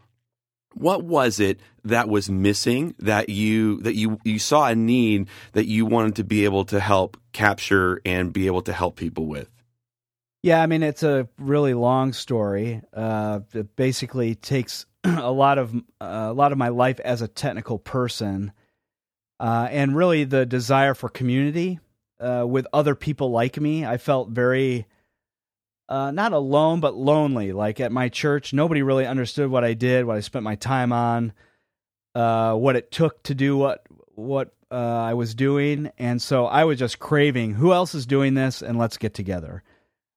what 0.73 1.03
was 1.03 1.39
it 1.39 1.59
that 1.83 2.09
was 2.09 2.29
missing 2.29 2.93
that 2.99 3.29
you 3.29 3.81
that 3.81 3.95
you 3.95 4.19
you 4.23 4.39
saw 4.39 4.67
a 4.67 4.75
need 4.75 5.27
that 5.53 5.65
you 5.65 5.85
wanted 5.85 6.15
to 6.15 6.23
be 6.23 6.45
able 6.45 6.65
to 6.65 6.79
help 6.79 7.17
capture 7.31 8.01
and 8.05 8.33
be 8.33 8.47
able 8.47 8.61
to 8.61 8.73
help 8.73 8.95
people 8.95 9.25
with 9.25 9.49
Yeah, 10.43 10.61
I 10.61 10.67
mean 10.67 10.83
it's 10.83 11.03
a 11.03 11.27
really 11.37 11.73
long 11.73 12.13
story. 12.13 12.81
Uh, 12.93 13.41
it 13.53 13.75
basically 13.75 14.35
takes 14.35 14.85
a 15.03 15.31
lot 15.31 15.57
of 15.57 15.73
uh, 15.75 16.27
a 16.29 16.33
lot 16.33 16.51
of 16.51 16.57
my 16.57 16.69
life 16.69 16.99
as 16.99 17.21
a 17.21 17.27
technical 17.27 17.79
person, 17.79 18.51
uh, 19.39 19.67
and 19.71 19.95
really 19.95 20.23
the 20.25 20.45
desire 20.45 20.93
for 20.93 21.09
community 21.09 21.79
uh, 22.19 22.45
with 22.47 22.67
other 22.73 22.95
people 22.95 23.31
like 23.31 23.59
me. 23.59 23.85
I 23.85 23.97
felt 23.97 24.29
very 24.29 24.85
uh, 25.89 26.11
not 26.11 26.33
alone, 26.33 26.79
but 26.79 26.95
lonely. 26.95 27.53
Like 27.53 27.79
at 27.79 27.91
my 27.91 28.09
church, 28.09 28.53
nobody 28.53 28.81
really 28.81 29.05
understood 29.05 29.49
what 29.49 29.63
I 29.63 29.73
did, 29.73 30.05
what 30.05 30.17
I 30.17 30.21
spent 30.21 30.43
my 30.43 30.55
time 30.55 30.91
on, 30.91 31.33
uh, 32.15 32.53
what 32.55 32.75
it 32.75 32.91
took 32.91 33.23
to 33.23 33.35
do 33.35 33.57
what 33.57 33.85
what 34.15 34.53
uh, 34.71 34.75
I 34.75 35.13
was 35.13 35.35
doing, 35.35 35.91
and 35.97 36.21
so 36.21 36.45
I 36.45 36.65
was 36.65 36.79
just 36.79 36.99
craving 36.99 37.53
who 37.53 37.71
else 37.71 37.95
is 37.95 38.05
doing 38.05 38.33
this, 38.33 38.61
and 38.61 38.77
let's 38.77 38.97
get 38.97 39.13
together. 39.13 39.63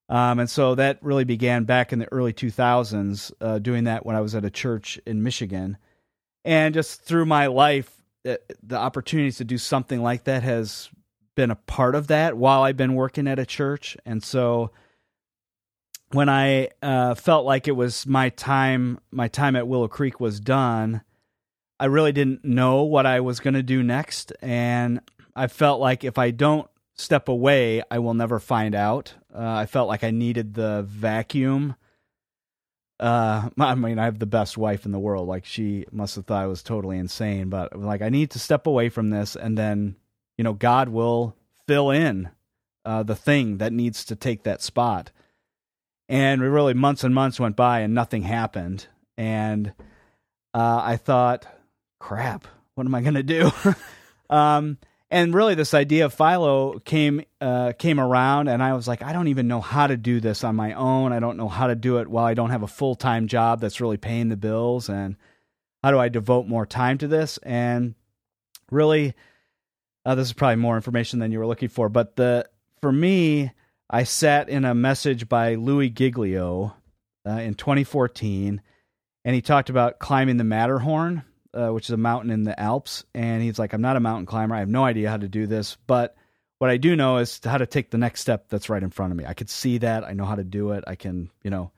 Um, 0.09 0.39
and 0.39 0.49
so 0.49 0.75
that 0.75 0.97
really 1.01 1.23
began 1.23 1.63
back 1.63 1.93
in 1.93 1.99
the 1.99 2.11
early 2.11 2.33
2000s, 2.33 3.31
uh, 3.39 3.59
doing 3.59 3.85
that 3.85 4.05
when 4.05 4.17
I 4.17 4.19
was 4.19 4.35
at 4.35 4.43
a 4.43 4.49
church 4.49 4.99
in 5.05 5.23
Michigan. 5.23 5.77
And 6.43 6.73
just 6.73 7.01
through 7.03 7.27
my 7.27 7.47
life, 7.47 7.89
uh, 8.27 8.35
the 8.61 8.75
opportunities 8.75 9.37
to 9.37 9.45
do 9.45 9.57
something 9.57 10.01
like 10.01 10.25
that 10.25 10.43
has 10.43 10.89
been 11.35 11.49
a 11.49 11.55
part 11.55 11.95
of 11.95 12.07
that 12.07 12.35
while 12.35 12.63
I've 12.63 12.75
been 12.75 12.95
working 12.95 13.25
at 13.25 13.39
a 13.39 13.45
church. 13.45 13.95
And 14.05 14.21
so 14.21 14.71
when 16.13 16.29
I 16.29 16.69
uh, 16.81 17.15
felt 17.15 17.45
like 17.45 17.67
it 17.67 17.73
was 17.73 18.05
my 18.05 18.29
time, 18.29 18.99
my 19.11 19.27
time 19.27 19.55
at 19.55 19.67
Willow 19.67 19.87
Creek 19.87 20.19
was 20.19 20.39
done, 20.39 21.01
I 21.79 21.85
really 21.85 22.11
didn't 22.11 22.45
know 22.45 22.83
what 22.83 23.05
I 23.05 23.21
was 23.21 23.39
going 23.39 23.55
to 23.55 23.63
do 23.63 23.81
next. 23.81 24.31
And 24.41 25.01
I 25.35 25.47
felt 25.47 25.79
like 25.79 26.03
if 26.03 26.17
I 26.17 26.31
don't 26.31 26.69
step 26.93 27.27
away, 27.27 27.81
I 27.89 27.99
will 27.99 28.13
never 28.13 28.39
find 28.39 28.75
out. 28.75 29.13
Uh, 29.33 29.39
I 29.41 29.65
felt 29.65 29.87
like 29.87 30.03
I 30.03 30.11
needed 30.11 30.53
the 30.53 30.83
vacuum. 30.87 31.75
Uh, 32.99 33.49
I 33.59 33.75
mean, 33.75 33.99
I 33.99 34.05
have 34.05 34.19
the 34.19 34.25
best 34.25 34.57
wife 34.57 34.85
in 34.85 34.91
the 34.91 34.99
world. 34.99 35.27
Like 35.27 35.45
she 35.45 35.85
must 35.91 36.15
have 36.15 36.25
thought 36.25 36.43
I 36.43 36.47
was 36.47 36.63
totally 36.63 36.97
insane, 36.97 37.49
but 37.49 37.77
like 37.77 38.01
I 38.01 38.09
need 38.09 38.31
to 38.31 38.39
step 38.39 38.67
away 38.67 38.89
from 38.89 39.09
this, 39.09 39.35
and 39.35 39.57
then 39.57 39.95
you 40.37 40.43
know 40.43 40.53
God 40.53 40.89
will 40.89 41.35
fill 41.67 41.89
in 41.89 42.29
uh, 42.85 43.03
the 43.03 43.15
thing 43.15 43.57
that 43.57 43.73
needs 43.73 44.05
to 44.05 44.15
take 44.15 44.43
that 44.43 44.61
spot. 44.61 45.11
And 46.11 46.41
we 46.41 46.49
really, 46.49 46.73
months 46.73 47.05
and 47.05 47.15
months 47.15 47.39
went 47.39 47.55
by, 47.55 47.79
and 47.79 47.93
nothing 47.93 48.23
happened. 48.23 48.85
And 49.17 49.73
uh, 50.53 50.81
I 50.83 50.97
thought, 50.97 51.45
crap, 51.99 52.47
what 52.75 52.85
am 52.85 52.93
I 52.93 52.99
going 52.99 53.13
to 53.13 53.23
do? 53.23 53.49
um, 54.29 54.77
and 55.09 55.33
really 55.33 55.55
this 55.55 55.73
idea 55.73 56.05
of 56.05 56.13
philo 56.13 56.79
came 56.79 57.21
uh, 57.41 57.73
came 57.77 57.99
around 57.99 58.47
and 58.47 58.63
i 58.63 58.73
was 58.73 58.87
like 58.87 59.03
i 59.03 59.11
don't 59.11 59.27
even 59.27 59.47
know 59.47 59.59
how 59.59 59.85
to 59.85 59.97
do 59.97 60.21
this 60.21 60.43
on 60.43 60.55
my 60.55 60.73
own 60.73 61.11
i 61.11 61.19
don't 61.19 61.35
know 61.35 61.49
how 61.49 61.67
to 61.67 61.75
do 61.75 61.97
it 61.97 62.07
while 62.07 62.23
i 62.23 62.33
don't 62.33 62.49
have 62.49 62.63
a 62.63 62.67
full-time 62.67 63.27
job 63.27 63.59
that's 63.59 63.81
really 63.81 63.97
paying 63.97 64.29
the 64.29 64.37
bills 64.37 64.89
and 64.89 65.17
how 65.83 65.91
do 65.91 65.99
i 65.99 66.07
devote 66.07 66.47
more 66.47 66.65
time 66.65 66.97
to 66.97 67.07
this 67.07 67.37
and 67.39 67.93
really 68.71 69.13
uh, 70.05 70.15
this 70.15 70.27
is 70.27 70.33
probably 70.33 70.55
more 70.55 70.77
information 70.77 71.19
than 71.19 71.31
you 71.31 71.39
were 71.39 71.47
looking 71.47 71.69
for 71.69 71.89
but 71.89 72.15
the 72.15 72.47
for 72.79 72.91
me 72.91 73.51
i 73.91 74.03
sat 74.03 74.49
in 74.49 74.65
a 74.65 74.73
message 74.73 75.29
by 75.29 75.53
Louie 75.55 75.89
Giglio 75.89 76.75
uh, 77.27 77.31
in 77.31 77.53
2014 77.53 78.61
and 79.23 79.35
he 79.35 79.41
talked 79.41 79.69
about 79.69 79.99
climbing 79.99 80.37
the 80.37 80.43
matterhorn 80.43 81.23
uh, 81.53 81.69
which 81.69 81.85
is 81.85 81.91
a 81.91 81.97
mountain 81.97 82.31
in 82.31 82.43
the 82.43 82.59
Alps. 82.59 83.03
And 83.13 83.41
he's 83.41 83.59
like, 83.59 83.73
I'm 83.73 83.81
not 83.81 83.95
a 83.95 84.01
mountain 84.01 84.25
climber. 84.25 84.55
I 84.55 84.59
have 84.59 84.69
no 84.69 84.83
idea 84.83 85.09
how 85.09 85.17
to 85.17 85.27
do 85.27 85.47
this. 85.47 85.77
But 85.87 86.15
what 86.59 86.69
I 86.69 86.77
do 86.77 86.95
know 86.95 87.17
is 87.17 87.39
how 87.43 87.57
to 87.57 87.65
take 87.65 87.91
the 87.91 87.97
next 87.97 88.21
step 88.21 88.47
that's 88.49 88.69
right 88.69 88.83
in 88.83 88.89
front 88.89 89.11
of 89.11 89.17
me. 89.17 89.25
I 89.25 89.33
could 89.33 89.49
see 89.49 89.79
that. 89.79 90.03
I 90.03 90.13
know 90.13 90.25
how 90.25 90.35
to 90.35 90.43
do 90.43 90.71
it. 90.71 90.83
I 90.87 90.95
can, 90.95 91.29
you 91.43 91.49
know. 91.49 91.71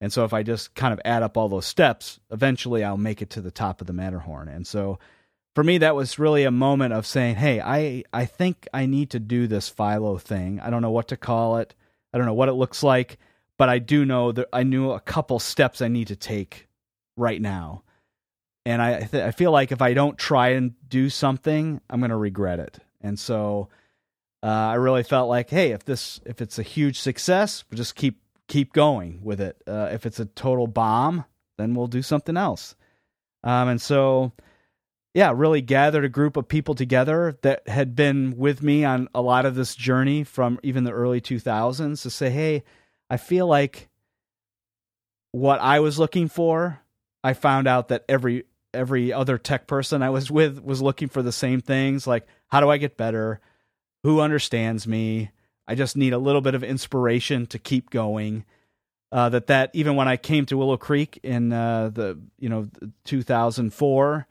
And 0.00 0.12
so 0.12 0.24
if 0.24 0.32
I 0.32 0.42
just 0.42 0.74
kind 0.74 0.94
of 0.94 1.00
add 1.04 1.22
up 1.22 1.36
all 1.36 1.48
those 1.48 1.66
steps, 1.66 2.20
eventually 2.30 2.82
I'll 2.82 2.96
make 2.96 3.20
it 3.20 3.30
to 3.30 3.42
the 3.42 3.50
top 3.50 3.80
of 3.80 3.86
the 3.86 3.92
Matterhorn. 3.92 4.48
And 4.48 4.66
so 4.66 4.98
for 5.54 5.64
me, 5.64 5.78
that 5.78 5.96
was 5.96 6.18
really 6.18 6.44
a 6.44 6.50
moment 6.50 6.92
of 6.92 7.06
saying, 7.06 7.36
hey, 7.36 7.60
I, 7.60 8.04
I 8.12 8.24
think 8.24 8.68
I 8.72 8.86
need 8.86 9.10
to 9.10 9.20
do 9.20 9.46
this 9.46 9.68
Philo 9.68 10.18
thing. 10.18 10.60
I 10.60 10.70
don't 10.70 10.82
know 10.82 10.90
what 10.90 11.08
to 11.08 11.16
call 11.16 11.58
it. 11.58 11.74
I 12.12 12.18
don't 12.18 12.26
know 12.26 12.34
what 12.34 12.48
it 12.48 12.54
looks 12.54 12.82
like, 12.82 13.18
but 13.58 13.68
I 13.68 13.78
do 13.78 14.04
know 14.04 14.32
that 14.32 14.48
I 14.52 14.62
knew 14.62 14.90
a 14.90 15.00
couple 15.00 15.38
steps 15.38 15.80
I 15.80 15.88
need 15.88 16.08
to 16.08 16.16
take 16.16 16.68
right 17.16 17.40
now 17.40 17.82
and 18.64 18.82
I 18.82 19.00
th- 19.00 19.22
I 19.22 19.30
feel 19.30 19.52
like 19.52 19.72
if 19.72 19.82
I 19.82 19.94
don't 19.94 20.18
try 20.18 20.50
and 20.50 20.74
do 20.88 21.08
something, 21.08 21.80
I'm 21.88 22.00
going 22.00 22.10
to 22.10 22.16
regret 22.16 22.60
it. 22.60 22.78
And 23.00 23.18
so 23.18 23.68
uh, 24.42 24.46
I 24.46 24.74
really 24.74 25.02
felt 25.02 25.28
like, 25.28 25.50
hey, 25.50 25.72
if 25.72 25.84
this 25.84 26.20
if 26.26 26.40
it's 26.40 26.58
a 26.58 26.62
huge 26.62 26.98
success, 26.98 27.64
we'll 27.70 27.78
just 27.78 27.94
keep 27.94 28.20
keep 28.48 28.72
going 28.72 29.20
with 29.22 29.40
it. 29.40 29.62
Uh, 29.66 29.88
if 29.92 30.04
it's 30.04 30.20
a 30.20 30.26
total 30.26 30.66
bomb, 30.66 31.24
then 31.56 31.74
we'll 31.74 31.86
do 31.86 32.02
something 32.02 32.36
else. 32.36 32.74
Um, 33.42 33.68
and 33.68 33.80
so, 33.80 34.32
yeah, 35.14 35.32
really 35.34 35.60
gathered 35.60 36.04
a 36.04 36.08
group 36.08 36.36
of 36.36 36.46
people 36.46 36.74
together 36.74 37.36
that 37.42 37.68
had 37.68 37.96
been 37.96 38.36
with 38.36 38.62
me 38.62 38.84
on 38.84 39.08
a 39.14 39.20
lot 39.20 39.44
of 39.44 39.56
this 39.56 39.74
journey 39.74 40.22
from 40.22 40.60
even 40.62 40.84
the 40.84 40.92
early 40.92 41.20
2000s 41.20 42.02
to 42.02 42.10
say, 42.10 42.30
hey, 42.30 42.62
I 43.08 43.16
feel 43.16 43.46
like 43.46 43.88
what 45.32 45.60
I 45.60 45.80
was 45.80 45.98
looking 45.98 46.28
for, 46.28 46.80
I 47.24 47.32
found 47.32 47.66
out 47.66 47.88
that 47.88 48.04
every 48.08 48.44
every 48.72 49.12
other 49.12 49.36
tech 49.36 49.66
person 49.66 50.00
I 50.00 50.10
was 50.10 50.30
with 50.30 50.62
was 50.62 50.80
looking 50.80 51.08
for 51.08 51.22
the 51.22 51.32
same 51.32 51.60
things 51.60 52.06
like 52.06 52.24
how 52.46 52.60
do 52.60 52.70
I 52.70 52.78
get 52.78 52.96
better? 52.96 53.40
Who 54.04 54.20
understands 54.20 54.86
me? 54.86 55.30
I 55.66 55.74
just 55.74 55.96
need 55.96 56.12
a 56.12 56.18
little 56.18 56.40
bit 56.40 56.54
of 56.54 56.62
inspiration 56.62 57.46
to 57.48 57.58
keep 57.58 57.90
going. 57.90 58.44
Uh, 59.12 59.28
that 59.28 59.48
that 59.48 59.70
even 59.72 59.96
when 59.96 60.06
I 60.06 60.16
came 60.16 60.46
to 60.46 60.56
Willow 60.56 60.76
Creek 60.76 61.18
in 61.24 61.52
uh, 61.52 61.90
the 61.92 62.20
you 62.38 62.48
know 62.48 62.68
2004, 63.04 64.26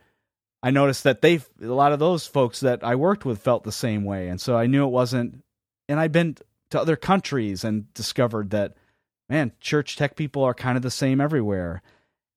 I 0.61 0.71
noticed 0.71 1.03
that 1.05 1.21
they 1.21 1.41
a 1.61 1.67
lot 1.67 1.93
of 1.93 1.99
those 1.99 2.27
folks 2.27 2.59
that 2.61 2.83
I 2.83 2.95
worked 2.95 3.25
with 3.25 3.41
felt 3.41 3.63
the 3.63 3.71
same 3.71 4.03
way, 4.03 4.27
and 4.27 4.39
so 4.41 4.57
I 4.57 4.67
knew 4.67 4.85
it 4.85 4.91
wasn't. 4.91 5.43
And 5.87 5.99
I've 5.99 6.11
been 6.11 6.37
to 6.71 6.79
other 6.79 6.95
countries 6.95 7.63
and 7.63 7.91
discovered 7.93 8.51
that 8.51 8.75
man, 9.29 9.51
church 9.59 9.95
tech 9.95 10.15
people 10.15 10.43
are 10.43 10.53
kind 10.53 10.75
of 10.75 10.83
the 10.83 10.91
same 10.91 11.21
everywhere 11.21 11.81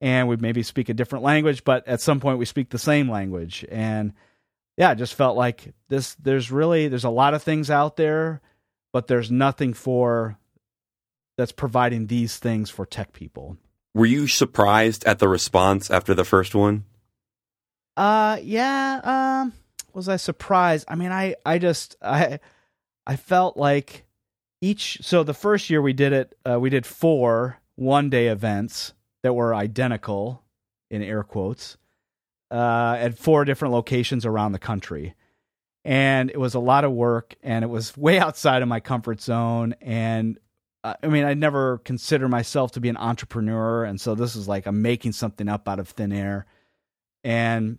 and 0.02 0.26
we 0.26 0.36
maybe 0.36 0.64
speak 0.64 0.88
a 0.88 0.94
different 0.94 1.24
language, 1.24 1.62
but 1.62 1.86
at 1.86 2.00
some 2.00 2.18
point 2.18 2.38
we 2.38 2.44
speak 2.44 2.70
the 2.70 2.78
same 2.78 3.08
language. 3.08 3.64
And 3.70 4.12
yeah, 4.76 4.90
I 4.90 4.94
just 4.94 5.14
felt 5.14 5.36
like 5.36 5.72
this 5.88 6.16
there's 6.16 6.50
really 6.50 6.88
there's 6.88 7.04
a 7.04 7.10
lot 7.10 7.34
of 7.34 7.42
things 7.42 7.70
out 7.70 7.96
there, 7.96 8.40
but 8.92 9.06
there's 9.06 9.30
nothing 9.30 9.72
for 9.72 10.36
that's 11.38 11.52
providing 11.52 12.08
these 12.08 12.36
things 12.36 12.68
for 12.68 12.84
tech 12.84 13.12
people. 13.12 13.56
Were 13.94 14.06
you 14.06 14.26
surprised 14.26 15.04
at 15.04 15.20
the 15.20 15.28
response 15.28 15.90
after 15.90 16.14
the 16.14 16.24
first 16.24 16.54
one? 16.54 16.84
Uh 17.96 18.38
yeah, 18.42 19.00
um 19.04 19.52
was 19.94 20.08
I 20.08 20.16
surprised? 20.16 20.86
I 20.88 20.94
mean, 20.94 21.12
I 21.12 21.34
I 21.44 21.58
just 21.58 21.96
I 22.02 22.40
I 23.06 23.16
felt 23.16 23.56
like 23.56 24.04
each 24.60 24.98
so 25.02 25.22
the 25.22 25.34
first 25.34 25.68
year 25.70 25.82
we 25.82 25.92
did 25.92 26.12
it 26.12 26.38
uh, 26.48 26.58
we 26.58 26.70
did 26.70 26.86
four 26.86 27.58
one 27.76 28.10
day 28.10 28.28
events 28.28 28.94
that 29.22 29.34
were 29.34 29.54
identical 29.54 30.42
in 30.90 31.02
air 31.02 31.22
quotes 31.22 31.76
uh, 32.50 32.96
at 32.98 33.18
four 33.18 33.44
different 33.44 33.72
locations 33.72 34.26
around 34.26 34.52
the 34.52 34.58
country. 34.58 35.14
And 35.84 36.30
it 36.30 36.38
was 36.38 36.54
a 36.54 36.60
lot 36.60 36.84
of 36.84 36.92
work 36.92 37.34
and 37.42 37.64
it 37.64 37.68
was 37.68 37.96
way 37.96 38.18
outside 38.18 38.62
of 38.62 38.68
my 38.68 38.80
comfort 38.80 39.20
zone. 39.20 39.74
And 39.80 40.38
uh, 40.84 40.94
i 41.02 41.06
mean 41.06 41.24
i 41.24 41.32
never 41.34 41.78
consider 41.78 42.28
myself 42.28 42.72
to 42.72 42.80
be 42.80 42.88
an 42.88 42.96
entrepreneur. 42.96 43.84
And 43.84 44.00
so 44.00 44.14
this 44.14 44.36
is 44.36 44.48
like 44.48 44.66
i'm 44.66 44.82
making 44.82 45.12
something 45.12 45.48
up 45.48 45.68
out 45.68 45.80
of 45.80 45.88
thin 45.88 46.12
air. 46.12 46.46
And 47.24 47.78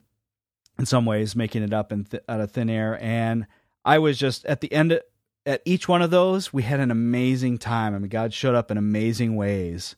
in 0.77 0.85
some 0.85 1.05
ways 1.05 1.35
making 1.35 1.63
it 1.63 1.73
up 1.73 1.91
in 1.91 2.05
th- 2.05 2.23
out 2.27 2.39
of 2.39 2.51
thin 2.51 2.69
air 2.69 2.97
and 3.01 3.45
i 3.85 3.97
was 3.97 4.17
just 4.17 4.45
at 4.45 4.61
the 4.61 4.71
end 4.71 4.99
at 5.45 5.61
each 5.65 5.87
one 5.87 6.01
of 6.01 6.11
those 6.11 6.53
we 6.53 6.63
had 6.63 6.79
an 6.79 6.91
amazing 6.91 7.57
time 7.57 7.95
i 7.95 7.99
mean 7.99 8.09
god 8.09 8.33
showed 8.33 8.55
up 8.55 8.71
in 8.71 8.77
amazing 8.77 9.35
ways 9.35 9.95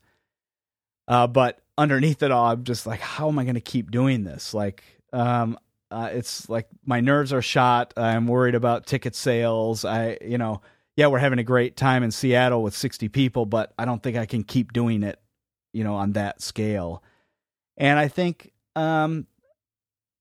uh, 1.08 1.28
but 1.28 1.62
underneath 1.78 2.24
it 2.24 2.32
all, 2.32 2.46
I'm 2.46 2.64
just 2.64 2.88
like, 2.88 3.00
how 3.00 3.28
am 3.30 3.40
I 3.40 3.44
going 3.44 3.56
to 3.56 3.62
keep 3.62 3.92
doing 3.92 4.24
this? 4.24 4.54
Like, 4.54 4.84
um, 5.14 5.58
uh, 5.92 6.10
it's 6.12 6.50
like 6.50 6.68
my 6.86 7.00
nerves 7.00 7.32
are 7.32 7.42
shot. 7.42 7.94
I'm 7.96 8.28
worried 8.28 8.56
about 8.56 8.86
ticket 8.86 9.16
sales. 9.16 9.86
I, 9.86 10.18
you 10.22 10.38
know, 10.38 10.62
yeah, 10.96 11.08
we're 11.08 11.20
having 11.20 11.40
a 11.40 11.44
great 11.44 11.76
time 11.76 12.04
in 12.04 12.12
Seattle 12.12 12.64
with 12.64 12.76
60 12.76 13.10
people, 13.10 13.46
but 13.46 13.74
I 13.78 13.86
don't 13.86 14.02
think 14.02 14.18
I 14.18 14.26
can 14.26 14.44
keep 14.44 14.74
doing 14.74 15.04
it, 15.04 15.20
you 15.74 15.84
know, 15.84 15.96
on 15.96 16.14
that 16.14 16.42
scale. 16.42 17.04
And 17.78 18.00
I 18.00 18.08
think, 18.08 18.52
um, 18.76 19.28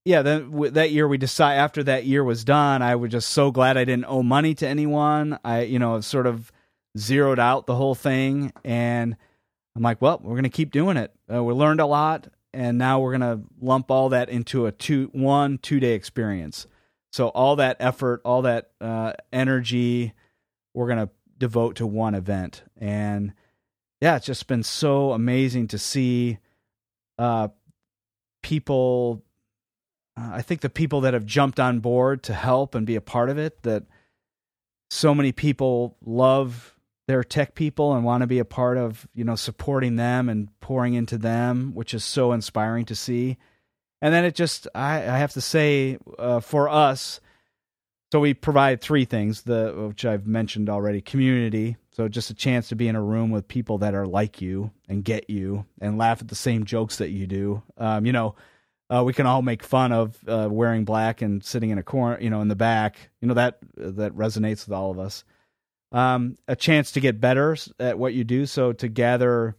yeah, 0.05 0.23
then 0.23 0.51
w- 0.51 0.71
that 0.71 0.91
year 0.91 1.09
we 1.09 1.19
decide 1.19 1.55
after 1.57 1.83
that 1.85 2.05
year 2.05 2.23
was 2.23 2.45
done, 2.45 2.83
I 2.83 2.97
was 2.97 3.11
just 3.11 3.31
so 3.31 3.51
glad 3.51 3.77
I 3.77 3.85
didn't 3.85 4.05
owe 4.07 4.23
money 4.23 4.55
to 4.57 4.69
anyone. 4.69 5.39
I, 5.45 5.63
you 5.63 5.79
know, 5.79 6.01
sort 6.01 6.27
of 6.27 6.53
zeroed 6.99 7.39
out 7.39 7.67
the 7.67 7.75
whole 7.75 7.95
thing, 7.95 8.53
and 8.65 9.17
I'm 9.75 9.83
like, 9.83 10.03
well, 10.03 10.21
we're 10.23 10.37
gonna 10.37 10.51
keep 10.51 10.71
doing 10.71 10.97
it. 10.97 11.13
Uh, 11.33 11.43
we 11.43 11.55
learned 11.55 11.81
a 11.81 11.87
lot, 11.87 12.29
and 12.53 12.77
now 12.77 13.01
we're 13.01 13.13
gonna 13.13 13.41
lump 13.61 13.91
all 13.91 14.11
that 14.11 14.29
into 14.29 14.67
a 14.67 14.73
two 14.73 15.09
one 15.13 15.59
two 15.59 15.81
day 15.81 15.95
experience. 15.95 16.67
So 17.13 17.29
all 17.29 17.57
that 17.57 17.77
effort, 17.81 18.21
all 18.25 18.43
that 18.43 18.71
uh, 18.81 19.15
energy, 19.33 20.13
we're 20.75 20.89
gonna 20.89 21.11
devote 21.39 21.77
to 21.77 21.87
one 21.87 22.15
event, 22.15 22.63
and 22.77 23.33
yeah, 24.03 24.17
it's 24.17 24.27
just 24.27 24.47
been 24.49 24.63
so 24.63 25.13
amazing 25.13 25.69
to 25.69 25.79
see 25.79 26.39
uh, 27.19 27.49
people 28.43 29.23
uh, 30.17 30.31
I 30.35 30.43
think 30.43 30.61
the 30.61 30.71
people 30.71 31.01
that 31.03 31.15
have 31.15 31.27
jumped 31.27 31.59
on 31.59 31.81
board 31.81 32.23
to 32.25 32.35
help 32.35 32.75
and 32.75 32.87
be 32.87 32.97
a 32.97 33.01
part 33.01 33.31
of 33.31 33.39
it, 33.39 33.63
that 33.63 33.85
so 34.91 35.15
many 35.15 35.33
people 35.33 35.97
love 36.05 36.77
their 37.07 37.25
tech 37.25 37.55
people 37.55 37.95
and 37.95 38.05
want 38.05 38.23
to 38.23 38.27
be 38.27 38.39
a 38.39 38.45
part 38.45 38.79
of, 38.79 39.07
you 39.15 39.25
know, 39.25 39.37
supporting 39.37 39.97
them 39.97 40.29
and 40.29 40.49
pouring 40.61 40.95
into 40.95 41.19
them, 41.19 41.75
which 41.75 41.93
is 41.93 42.05
so 42.05 42.33
inspiring 42.33 42.85
to 42.87 42.95
see. 42.95 43.37
And 44.01 44.13
then 44.15 44.25
it 44.25 44.35
just, 44.35 44.69
I, 44.75 44.97
I 44.97 45.19
have 45.19 45.33
to 45.33 45.41
say, 45.41 45.99
uh, 46.19 46.41
for 46.41 46.69
us, 46.69 47.21
so 48.13 48.21
we 48.21 48.33
provide 48.33 48.81
three 48.81 49.07
things, 49.07 49.43
the 49.43 49.75
which 49.89 50.05
I've 50.05 50.25
mentioned 50.25 50.71
already: 50.71 51.01
community, 51.01 51.77
so 51.91 52.07
just 52.07 52.31
a 52.31 52.35
chance 52.35 52.69
to 52.69 52.77
be 52.77 52.87
in 52.87 52.95
a 52.95 53.03
room 53.03 53.33
with 53.33 53.49
people 53.49 53.79
that 53.79 53.93
are 53.93 54.07
like 54.07 54.41
you 54.41 54.71
and 54.89 55.03
get 55.03 55.29
you 55.29 55.67
and 55.81 55.99
laugh 55.99 56.21
at 56.21 56.29
the 56.29 56.37
same 56.37 56.65
jokes 56.65 56.99
that 56.99 57.11
you 57.11 57.27
do. 57.27 57.65
Um, 57.77 58.07
you 58.07 58.13
know, 58.13 58.37
uh, 58.95 59.03
we 59.03 59.13
can 59.13 59.27
all 59.27 59.43
make 59.43 59.63
fun 59.63 59.93
of 59.93 60.17
uh, 60.29 60.49
wearing 60.51 60.85
black 60.85 61.21
and 61.21 61.43
sitting 61.43 61.71
in 61.71 61.79
a 61.79 61.83
corner, 61.83 62.21
you 62.21 62.31
know, 62.31 62.41
in 62.41 62.49
the 62.49 62.55
back. 62.55 63.11
You 63.21 63.29
know 63.29 63.35
that 63.35 63.59
that 63.77 64.15
resonates 64.15 64.67
with 64.67 64.73
all 64.73 64.91
of 64.91 64.99
us. 64.99 65.25
Um, 65.91 66.37
a 66.47 66.55
chance 66.55 66.93
to 66.93 67.01
get 67.01 67.21
better 67.21 67.57
at 67.81 67.99
what 67.99 68.15
you 68.15 68.25
do, 68.25 68.47
so 68.47 68.73
to 68.75 68.89
gather 68.89 69.57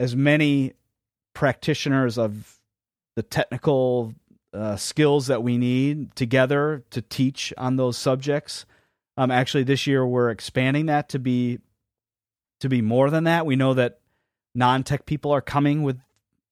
as 0.00 0.16
many 0.16 0.74
practitioners 1.34 2.16
of 2.16 2.58
the 3.16 3.22
technical 3.22 4.14
uh, 4.54 4.76
skills 4.76 5.26
that 5.26 5.42
we 5.42 5.58
need 5.58 6.14
together 6.14 6.84
to 6.90 7.02
teach 7.02 7.52
on 7.58 7.76
those 7.76 7.98
subjects. 7.98 8.64
Um, 9.16 9.30
actually, 9.30 9.64
this 9.64 9.86
year 9.86 10.06
we're 10.06 10.30
expanding 10.30 10.86
that 10.86 11.10
to 11.10 11.18
be 11.18 11.58
to 12.60 12.68
be 12.68 12.80
more 12.80 13.10
than 13.10 13.24
that. 13.24 13.44
We 13.44 13.56
know 13.56 13.74
that 13.74 14.00
non-tech 14.54 15.04
people 15.04 15.32
are 15.32 15.42
coming 15.42 15.82
with 15.82 15.98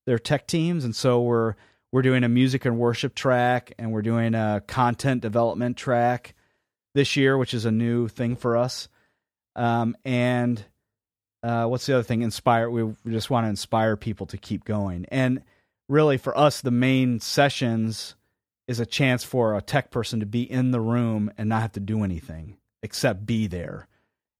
their 0.04 0.18
tech 0.18 0.46
teams, 0.46 0.84
and 0.84 0.94
so 0.94 1.22
we're 1.22 1.54
we're 1.92 2.02
doing 2.02 2.24
a 2.24 2.28
music 2.28 2.64
and 2.64 2.78
worship 2.78 3.14
track 3.14 3.72
and 3.78 3.92
we're 3.92 4.02
doing 4.02 4.34
a 4.34 4.62
content 4.66 5.22
development 5.22 5.76
track 5.76 6.34
this 6.94 7.16
year, 7.16 7.38
which 7.38 7.54
is 7.54 7.64
a 7.64 7.70
new 7.70 8.08
thing 8.08 8.36
for 8.36 8.56
us. 8.56 8.88
Um, 9.54 9.96
and 10.04 10.64
uh, 11.42 11.66
what's 11.66 11.86
the 11.86 11.94
other 11.94 12.02
thing? 12.02 12.22
Inspire. 12.22 12.68
We, 12.68 12.82
we 12.82 13.12
just 13.12 13.30
want 13.30 13.44
to 13.44 13.50
inspire 13.50 13.96
people 13.96 14.26
to 14.26 14.36
keep 14.36 14.64
going. 14.64 15.06
And 15.10 15.42
really, 15.88 16.18
for 16.18 16.36
us, 16.36 16.60
the 16.60 16.70
main 16.70 17.20
sessions 17.20 18.16
is 18.66 18.80
a 18.80 18.86
chance 18.86 19.22
for 19.22 19.56
a 19.56 19.62
tech 19.62 19.90
person 19.90 20.20
to 20.20 20.26
be 20.26 20.42
in 20.42 20.72
the 20.72 20.80
room 20.80 21.30
and 21.38 21.48
not 21.48 21.62
have 21.62 21.72
to 21.72 21.80
do 21.80 22.02
anything 22.02 22.56
except 22.82 23.26
be 23.26 23.46
there. 23.46 23.86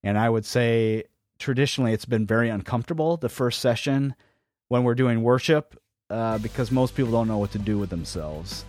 And 0.02 0.18
I 0.18 0.28
would 0.28 0.44
say 0.44 1.04
traditionally 1.38 1.92
it's 1.92 2.04
been 2.04 2.26
very 2.26 2.48
uncomfortable 2.48 3.16
the 3.16 3.28
first 3.28 3.60
session 3.60 4.14
when 4.68 4.82
we're 4.82 4.94
doing 4.94 5.22
worship 5.22 5.80
uh, 6.10 6.38
because 6.38 6.70
most 6.70 6.94
people 6.94 7.10
don't 7.10 7.28
know 7.28 7.38
what 7.38 7.50
to 7.52 7.58
do 7.58 7.78
with 7.78 7.90
themselves. 7.90 8.64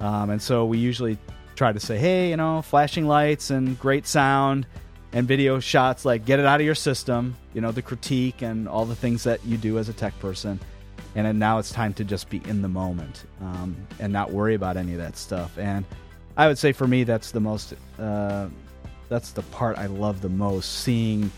Um, 0.00 0.30
and 0.30 0.42
so 0.42 0.64
we 0.64 0.78
usually 0.78 1.16
try 1.54 1.72
to 1.72 1.78
say, 1.78 1.96
hey, 1.96 2.30
you 2.30 2.36
know, 2.36 2.62
flashing 2.62 3.06
lights 3.06 3.50
and 3.50 3.78
great 3.78 4.06
sound 4.06 4.66
and 5.12 5.28
video 5.28 5.60
shots, 5.60 6.04
like 6.04 6.24
get 6.24 6.40
it 6.40 6.46
out 6.46 6.60
of 6.60 6.66
your 6.66 6.74
system, 6.74 7.36
you 7.54 7.60
know, 7.60 7.70
the 7.70 7.82
critique 7.82 8.42
and 8.42 8.68
all 8.68 8.84
the 8.84 8.96
things 8.96 9.22
that 9.24 9.44
you 9.44 9.56
do 9.56 9.78
as 9.78 9.88
a 9.88 9.92
tech 9.92 10.18
person. 10.18 10.58
And 11.14 11.26
then 11.26 11.38
now 11.38 11.58
it's 11.58 11.70
time 11.70 11.92
to 11.94 12.04
just 12.04 12.30
be 12.30 12.40
in 12.46 12.62
the 12.62 12.68
moment 12.68 13.26
um, 13.40 13.76
and 14.00 14.12
not 14.12 14.32
worry 14.32 14.54
about 14.54 14.76
any 14.76 14.92
of 14.92 14.98
that 14.98 15.16
stuff. 15.16 15.58
And 15.58 15.84
I 16.36 16.48
would 16.48 16.58
say 16.58 16.72
for 16.72 16.88
me, 16.88 17.04
that's 17.04 17.30
the 17.30 17.40
most, 17.40 17.74
uh, 17.98 18.48
that's 19.08 19.32
the 19.32 19.42
part 19.42 19.76
I 19.76 19.86
love 19.86 20.22
the 20.22 20.30
most, 20.30 20.80
seeing 20.80 21.30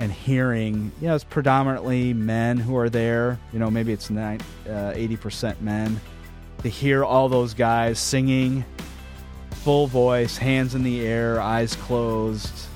and 0.00 0.12
hearing, 0.12 0.92
you 1.00 1.08
know, 1.08 1.14
it's 1.14 1.24
predominantly 1.24 2.12
men 2.12 2.58
who 2.58 2.76
are 2.76 2.90
there. 2.90 3.38
You 3.52 3.58
know, 3.58 3.70
maybe 3.70 3.92
it's 3.92 4.10
nine, 4.10 4.40
uh, 4.66 4.92
80% 4.94 5.60
men. 5.60 6.00
To 6.62 6.68
hear 6.68 7.04
all 7.04 7.28
those 7.28 7.54
guys 7.54 7.98
singing, 7.98 8.64
full 9.50 9.86
voice, 9.86 10.36
hands 10.36 10.74
in 10.74 10.82
the 10.82 11.06
air, 11.06 11.40
eyes 11.40 11.76
closed. 11.76 12.66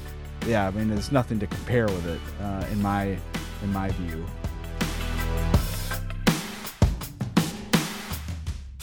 Yeah, 0.47 0.67
I 0.67 0.71
mean, 0.71 0.89
there's 0.89 1.13
nothing 1.13 1.39
to 1.41 1.47
compare 1.47 1.87
with 1.87 2.07
it 2.07 2.21
uh, 2.41 2.65
in 2.71 2.81
my 2.81 3.19
in 3.63 3.73
my 3.73 3.91
view. 3.91 4.25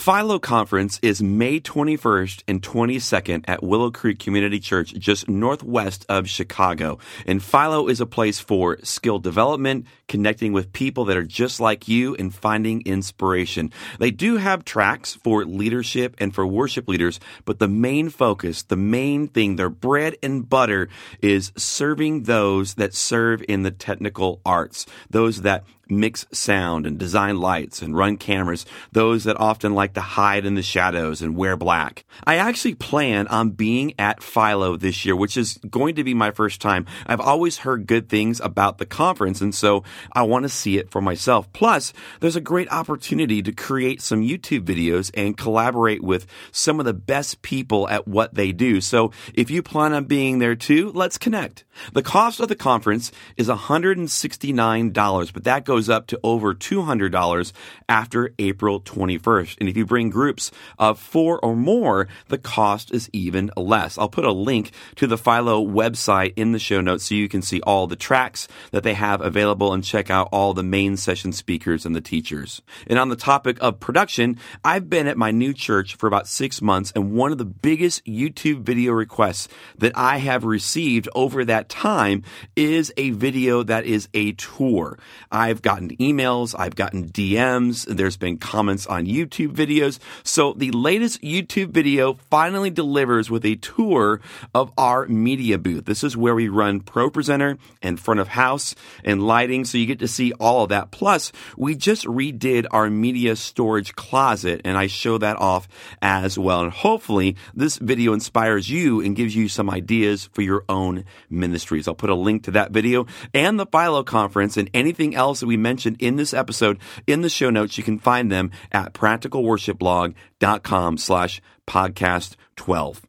Philo 0.05 0.37
Conference 0.37 0.99
is 1.01 1.23
May 1.23 1.59
21st 1.59 2.43
and 2.47 2.61
22nd 2.61 3.43
at 3.47 3.63
Willow 3.63 3.89
Creek 3.89 4.19
Community 4.19 4.59
Church, 4.59 4.93
just 4.93 5.27
northwest 5.27 6.05
of 6.07 6.29
Chicago. 6.29 6.99
And 7.25 7.41
Philo 7.41 7.87
is 7.87 7.99
a 7.99 8.05
place 8.05 8.39
for 8.39 8.77
skill 8.83 9.17
development, 9.17 9.87
connecting 10.07 10.53
with 10.53 10.71
people 10.73 11.05
that 11.05 11.17
are 11.17 11.23
just 11.23 11.59
like 11.59 11.87
you, 11.87 12.13
and 12.17 12.31
finding 12.31 12.83
inspiration. 12.85 13.71
They 13.97 14.11
do 14.11 14.37
have 14.37 14.63
tracks 14.63 15.15
for 15.15 15.43
leadership 15.43 16.13
and 16.19 16.35
for 16.35 16.45
worship 16.45 16.87
leaders, 16.87 17.19
but 17.43 17.57
the 17.57 17.67
main 17.67 18.09
focus, 18.09 18.61
the 18.61 18.77
main 18.77 19.27
thing, 19.27 19.55
their 19.55 19.71
bread 19.71 20.17
and 20.21 20.47
butter 20.47 20.87
is 21.19 21.51
serving 21.57 22.25
those 22.25 22.75
that 22.75 22.93
serve 22.93 23.43
in 23.49 23.63
the 23.63 23.71
technical 23.71 24.39
arts, 24.45 24.85
those 25.09 25.41
that 25.41 25.63
mix 25.89 26.25
sound 26.31 26.85
and 26.85 26.97
design 26.97 27.37
lights 27.37 27.81
and 27.81 27.95
run 27.95 28.17
cameras, 28.17 28.65
those 28.91 29.23
that 29.25 29.39
often 29.39 29.73
like 29.73 29.93
to 29.93 30.01
hide 30.01 30.45
in 30.45 30.55
the 30.55 30.63
shadows 30.63 31.21
and 31.21 31.35
wear 31.35 31.55
black. 31.55 32.05
I 32.25 32.35
actually 32.35 32.75
plan 32.75 33.27
on 33.27 33.51
being 33.51 33.93
at 33.99 34.23
Philo 34.23 34.77
this 34.77 35.05
year, 35.05 35.15
which 35.15 35.37
is 35.37 35.57
going 35.69 35.95
to 35.95 36.03
be 36.03 36.13
my 36.13 36.31
first 36.31 36.61
time. 36.61 36.85
I've 37.05 37.19
always 37.19 37.59
heard 37.59 37.87
good 37.87 38.09
things 38.09 38.39
about 38.39 38.77
the 38.77 38.85
conference, 38.85 39.41
and 39.41 39.53
so 39.53 39.83
I 40.11 40.23
want 40.23 40.43
to 40.43 40.49
see 40.49 40.77
it 40.77 40.91
for 40.91 41.01
myself. 41.01 41.51
Plus, 41.53 41.93
there's 42.19 42.35
a 42.35 42.41
great 42.41 42.71
opportunity 42.71 43.41
to 43.41 43.51
create 43.51 44.01
some 44.01 44.21
YouTube 44.21 44.61
videos 44.61 45.11
and 45.13 45.37
collaborate 45.37 46.03
with 46.03 46.25
some 46.51 46.79
of 46.79 46.85
the 46.85 46.93
best 46.93 47.41
people 47.41 47.87
at 47.89 48.07
what 48.07 48.33
they 48.33 48.51
do. 48.51 48.81
So 48.81 49.11
if 49.33 49.49
you 49.49 49.61
plan 49.61 49.93
on 49.93 50.05
being 50.05 50.39
there 50.39 50.55
too, 50.55 50.91
let's 50.93 51.17
connect. 51.17 51.63
The 51.93 52.03
cost 52.03 52.39
of 52.39 52.47
the 52.47 52.55
conference 52.55 53.11
is 53.37 53.49
$169, 53.49 55.33
but 55.33 55.43
that 55.43 55.65
goes 55.65 55.74
goes 55.75 55.89
up 55.89 56.07
to 56.07 56.17
over 56.23 56.55
$200 56.55 57.51
after 57.89 58.33
April 58.39 58.79
21st. 58.79 59.57
And 59.59 59.67
if 59.67 59.75
you 59.75 59.85
bring 59.85 60.09
groups 60.09 60.49
of 60.79 60.97
four 60.97 61.37
or 61.39 61.53
more, 61.53 62.07
the 62.29 62.37
cost 62.37 62.93
is 62.93 63.09
even 63.11 63.51
less. 63.57 63.97
I'll 63.97 64.07
put 64.07 64.23
a 64.23 64.31
link 64.31 64.71
to 64.95 65.05
the 65.05 65.17
Philo 65.17 65.65
website 65.65 66.31
in 66.37 66.53
the 66.53 66.59
show 66.59 66.79
notes 66.79 67.09
so 67.09 67.15
you 67.15 67.27
can 67.27 67.41
see 67.41 67.59
all 67.63 67.87
the 67.87 67.97
tracks 67.97 68.47
that 68.71 68.83
they 68.83 68.93
have 68.93 69.19
available 69.19 69.73
and 69.73 69.83
check 69.83 70.09
out 70.09 70.29
all 70.31 70.53
the 70.53 70.63
main 70.63 70.95
session 70.95 71.33
speakers 71.33 71.85
and 71.85 71.93
the 71.93 71.99
teachers. 71.99 72.61
And 72.87 72.97
on 72.97 73.09
the 73.09 73.17
topic 73.17 73.57
of 73.59 73.81
production, 73.81 74.39
I've 74.63 74.89
been 74.89 75.07
at 75.07 75.17
my 75.17 75.31
new 75.31 75.53
church 75.53 75.95
for 75.95 76.07
about 76.07 76.29
six 76.29 76.61
months, 76.61 76.93
and 76.95 77.11
one 77.11 77.33
of 77.33 77.37
the 77.37 77.43
biggest 77.43 78.05
YouTube 78.05 78.61
video 78.61 78.93
requests 78.93 79.49
that 79.77 79.91
I 79.93 80.19
have 80.19 80.45
received 80.45 81.09
over 81.13 81.43
that 81.43 81.67
time 81.67 82.23
is 82.55 82.93
a 82.95 83.09
video 83.09 83.61
that 83.63 83.85
is 83.85 84.07
a 84.13 84.31
tour. 84.33 84.97
I've 85.29 85.61
gotten 85.65 85.89
emails, 85.97 86.53
I've 86.57 86.75
gotten 86.75 87.09
DMs, 87.09 87.87
there's 87.87 88.17
been 88.17 88.37
comments 88.37 88.85
on 88.85 89.07
YouTube 89.07 89.53
videos. 89.53 89.97
So 90.23 90.53
the 90.53 90.69
latest 90.69 91.23
YouTube 91.23 91.71
video 91.71 92.19
finally 92.29 92.69
delivers 92.69 93.31
with 93.31 93.43
a 93.45 93.55
tour 93.55 94.21
of 94.53 94.71
our 94.77 95.07
media 95.07 95.57
booth. 95.57 95.85
This 95.85 96.03
is 96.03 96.15
where 96.15 96.35
we 96.35 96.49
run 96.49 96.81
ProPresenter 96.81 97.57
and 97.81 97.99
front 97.99 98.19
of 98.19 98.27
house 98.27 98.75
and 99.03 99.25
lighting. 99.25 99.65
So 99.65 99.79
you 99.79 99.87
get 99.87 99.97
to 99.99 100.07
see 100.07 100.33
all 100.33 100.61
of 100.61 100.69
that. 100.69 100.91
Plus, 100.91 101.31
we 101.57 101.73
just 101.73 102.05
redid 102.05 102.67
our 102.69 102.87
media 102.91 103.35
storage 103.35 103.95
closet 103.95 104.61
and 104.65 104.77
I 104.77 104.85
show 104.85 105.17
that 105.17 105.37
off 105.37 105.67
as 105.99 106.37
well. 106.37 106.61
And 106.61 106.71
hopefully 106.71 107.37
this 107.55 107.77
video 107.77 108.13
inspires 108.13 108.69
you 108.69 109.01
and 109.01 109.15
gives 109.15 109.35
you 109.35 109.49
some 109.49 109.71
ideas 109.71 110.29
for 110.31 110.43
your 110.43 110.63
own 110.69 111.05
ministries. 111.27 111.87
I'll 111.87 111.95
put 111.95 112.11
a 112.11 112.15
link 112.15 112.43
to 112.43 112.51
that 112.51 112.69
video 112.69 113.07
and 113.33 113.59
the 113.59 113.65
Philo 113.65 114.03
conference 114.03 114.57
and 114.57 114.69
anything 114.71 115.15
else 115.15 115.39
that 115.39 115.47
we 115.47 115.54
we 115.55 115.61
mentioned 115.61 115.95
in 115.99 116.17
this 116.17 116.33
episode 116.33 116.79
in 117.07 117.21
the 117.21 117.29
show 117.29 117.49
notes. 117.49 117.77
You 117.77 117.83
can 117.83 117.97
find 117.97 118.29
them 118.29 118.51
at 118.73 118.93
practicalworshipblog.com 118.93 120.97
slash 120.97 121.41
podcast 121.65 122.35
12. 122.57 123.01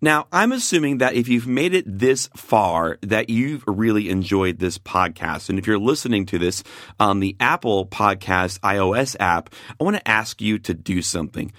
Now, 0.00 0.26
I'm 0.32 0.52
assuming 0.52 0.98
that 0.98 1.14
if 1.14 1.28
you've 1.28 1.46
made 1.46 1.74
it 1.74 1.84
this 1.86 2.28
far, 2.36 2.98
that 3.02 3.30
you've 3.30 3.62
really 3.66 4.10
enjoyed 4.10 4.58
this 4.58 4.78
podcast. 4.78 5.48
And 5.48 5.60
if 5.60 5.66
you're 5.66 5.78
listening 5.78 6.26
to 6.26 6.38
this 6.38 6.64
on 6.98 7.20
the 7.20 7.36
Apple 7.38 7.86
Podcast 7.86 8.58
iOS 8.60 9.16
app, 9.20 9.54
I 9.80 9.84
want 9.84 9.96
to 9.96 10.08
ask 10.08 10.40
you 10.40 10.58
to 10.60 10.74
do 10.74 11.02
something. 11.02 11.52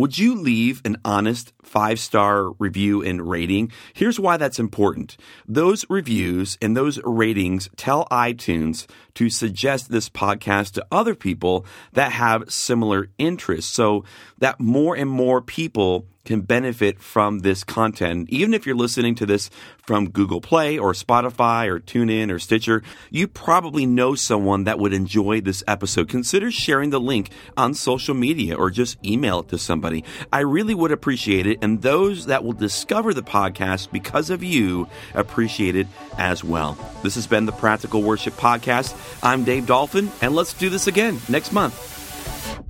Would 0.00 0.16
you 0.16 0.34
leave 0.34 0.80
an 0.86 0.96
honest 1.04 1.52
five 1.62 2.00
star 2.00 2.52
review 2.52 3.02
and 3.02 3.28
rating? 3.28 3.70
Here's 3.92 4.18
why 4.18 4.38
that's 4.38 4.58
important. 4.58 5.18
Those 5.46 5.84
reviews 5.90 6.56
and 6.62 6.74
those 6.74 6.98
ratings 7.04 7.68
tell 7.76 8.06
iTunes 8.10 8.86
to 9.16 9.28
suggest 9.28 9.90
this 9.90 10.08
podcast 10.08 10.72
to 10.72 10.86
other 10.90 11.14
people 11.14 11.66
that 11.92 12.12
have 12.12 12.50
similar 12.50 13.08
interests 13.18 13.74
so 13.74 14.02
that 14.38 14.58
more 14.58 14.96
and 14.96 15.10
more 15.10 15.42
people 15.42 16.06
can 16.24 16.42
benefit 16.42 17.00
from 17.00 17.40
this 17.40 17.64
content. 17.64 18.28
Even 18.30 18.54
if 18.54 18.66
you're 18.66 18.76
listening 18.76 19.14
to 19.16 19.26
this 19.26 19.50
from 19.78 20.10
Google 20.10 20.40
Play 20.40 20.78
or 20.78 20.92
Spotify 20.92 21.66
or 21.68 21.80
TuneIn 21.80 22.30
or 22.30 22.38
Stitcher, 22.38 22.82
you 23.10 23.26
probably 23.26 23.86
know 23.86 24.14
someone 24.14 24.64
that 24.64 24.78
would 24.78 24.92
enjoy 24.92 25.40
this 25.40 25.64
episode. 25.66 26.08
Consider 26.08 26.50
sharing 26.50 26.90
the 26.90 27.00
link 27.00 27.30
on 27.56 27.74
social 27.74 28.14
media 28.14 28.56
or 28.56 28.70
just 28.70 29.04
email 29.04 29.40
it 29.40 29.48
to 29.48 29.58
somebody. 29.58 30.04
I 30.32 30.40
really 30.40 30.74
would 30.74 30.92
appreciate 30.92 31.46
it. 31.46 31.58
And 31.62 31.82
those 31.82 32.26
that 32.26 32.44
will 32.44 32.52
discover 32.52 33.14
the 33.14 33.22
podcast 33.22 33.90
because 33.90 34.30
of 34.30 34.42
you 34.42 34.88
appreciate 35.14 35.74
it 35.74 35.86
as 36.18 36.44
well. 36.44 36.78
This 37.02 37.14
has 37.14 37.26
been 37.26 37.46
the 37.46 37.52
Practical 37.52 38.02
Worship 38.02 38.34
Podcast. 38.34 38.94
I'm 39.22 39.44
Dave 39.44 39.66
Dolphin, 39.66 40.10
and 40.20 40.34
let's 40.34 40.52
do 40.54 40.68
this 40.68 40.86
again 40.86 41.18
next 41.28 41.52
month. 41.52 42.69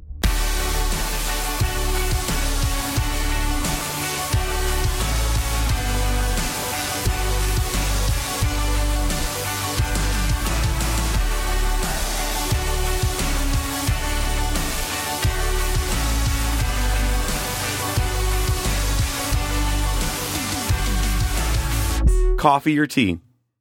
Coffee 22.40 22.78
or 22.78 22.86
tea? 22.86 23.18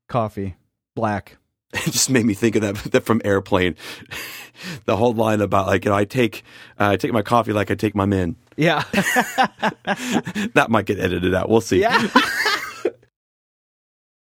Coffee, 0.08 0.56
black. 0.96 1.38
It 1.74 1.92
just 1.92 2.10
made 2.10 2.26
me 2.26 2.34
think 2.34 2.56
of 2.56 2.62
that, 2.64 2.76
that 2.94 3.04
from 3.04 3.22
Airplane. 3.24 3.76
the 4.86 4.96
whole 4.98 5.14
line 5.14 5.42
about 5.42 5.68
like 5.68 5.86
you 5.86 5.92
know 5.92 5.98
I 5.98 6.06
take 6.06 6.44
uh, 6.80 6.88
I 6.88 6.98
take 6.98 7.12
my 7.12 7.22
coffee 7.22 7.52
like 7.52 7.70
I 7.70 7.76
take 7.76 7.94
my 7.94 8.06
men. 8.06 8.38
Yeah. 8.56 8.84
that 8.94 10.68
might 10.70 10.86
get 10.86 10.98
edited 10.98 11.36
out. 11.36 11.50
We'll 11.50 11.62
see. 11.62 11.82
yeah. 11.82 12.08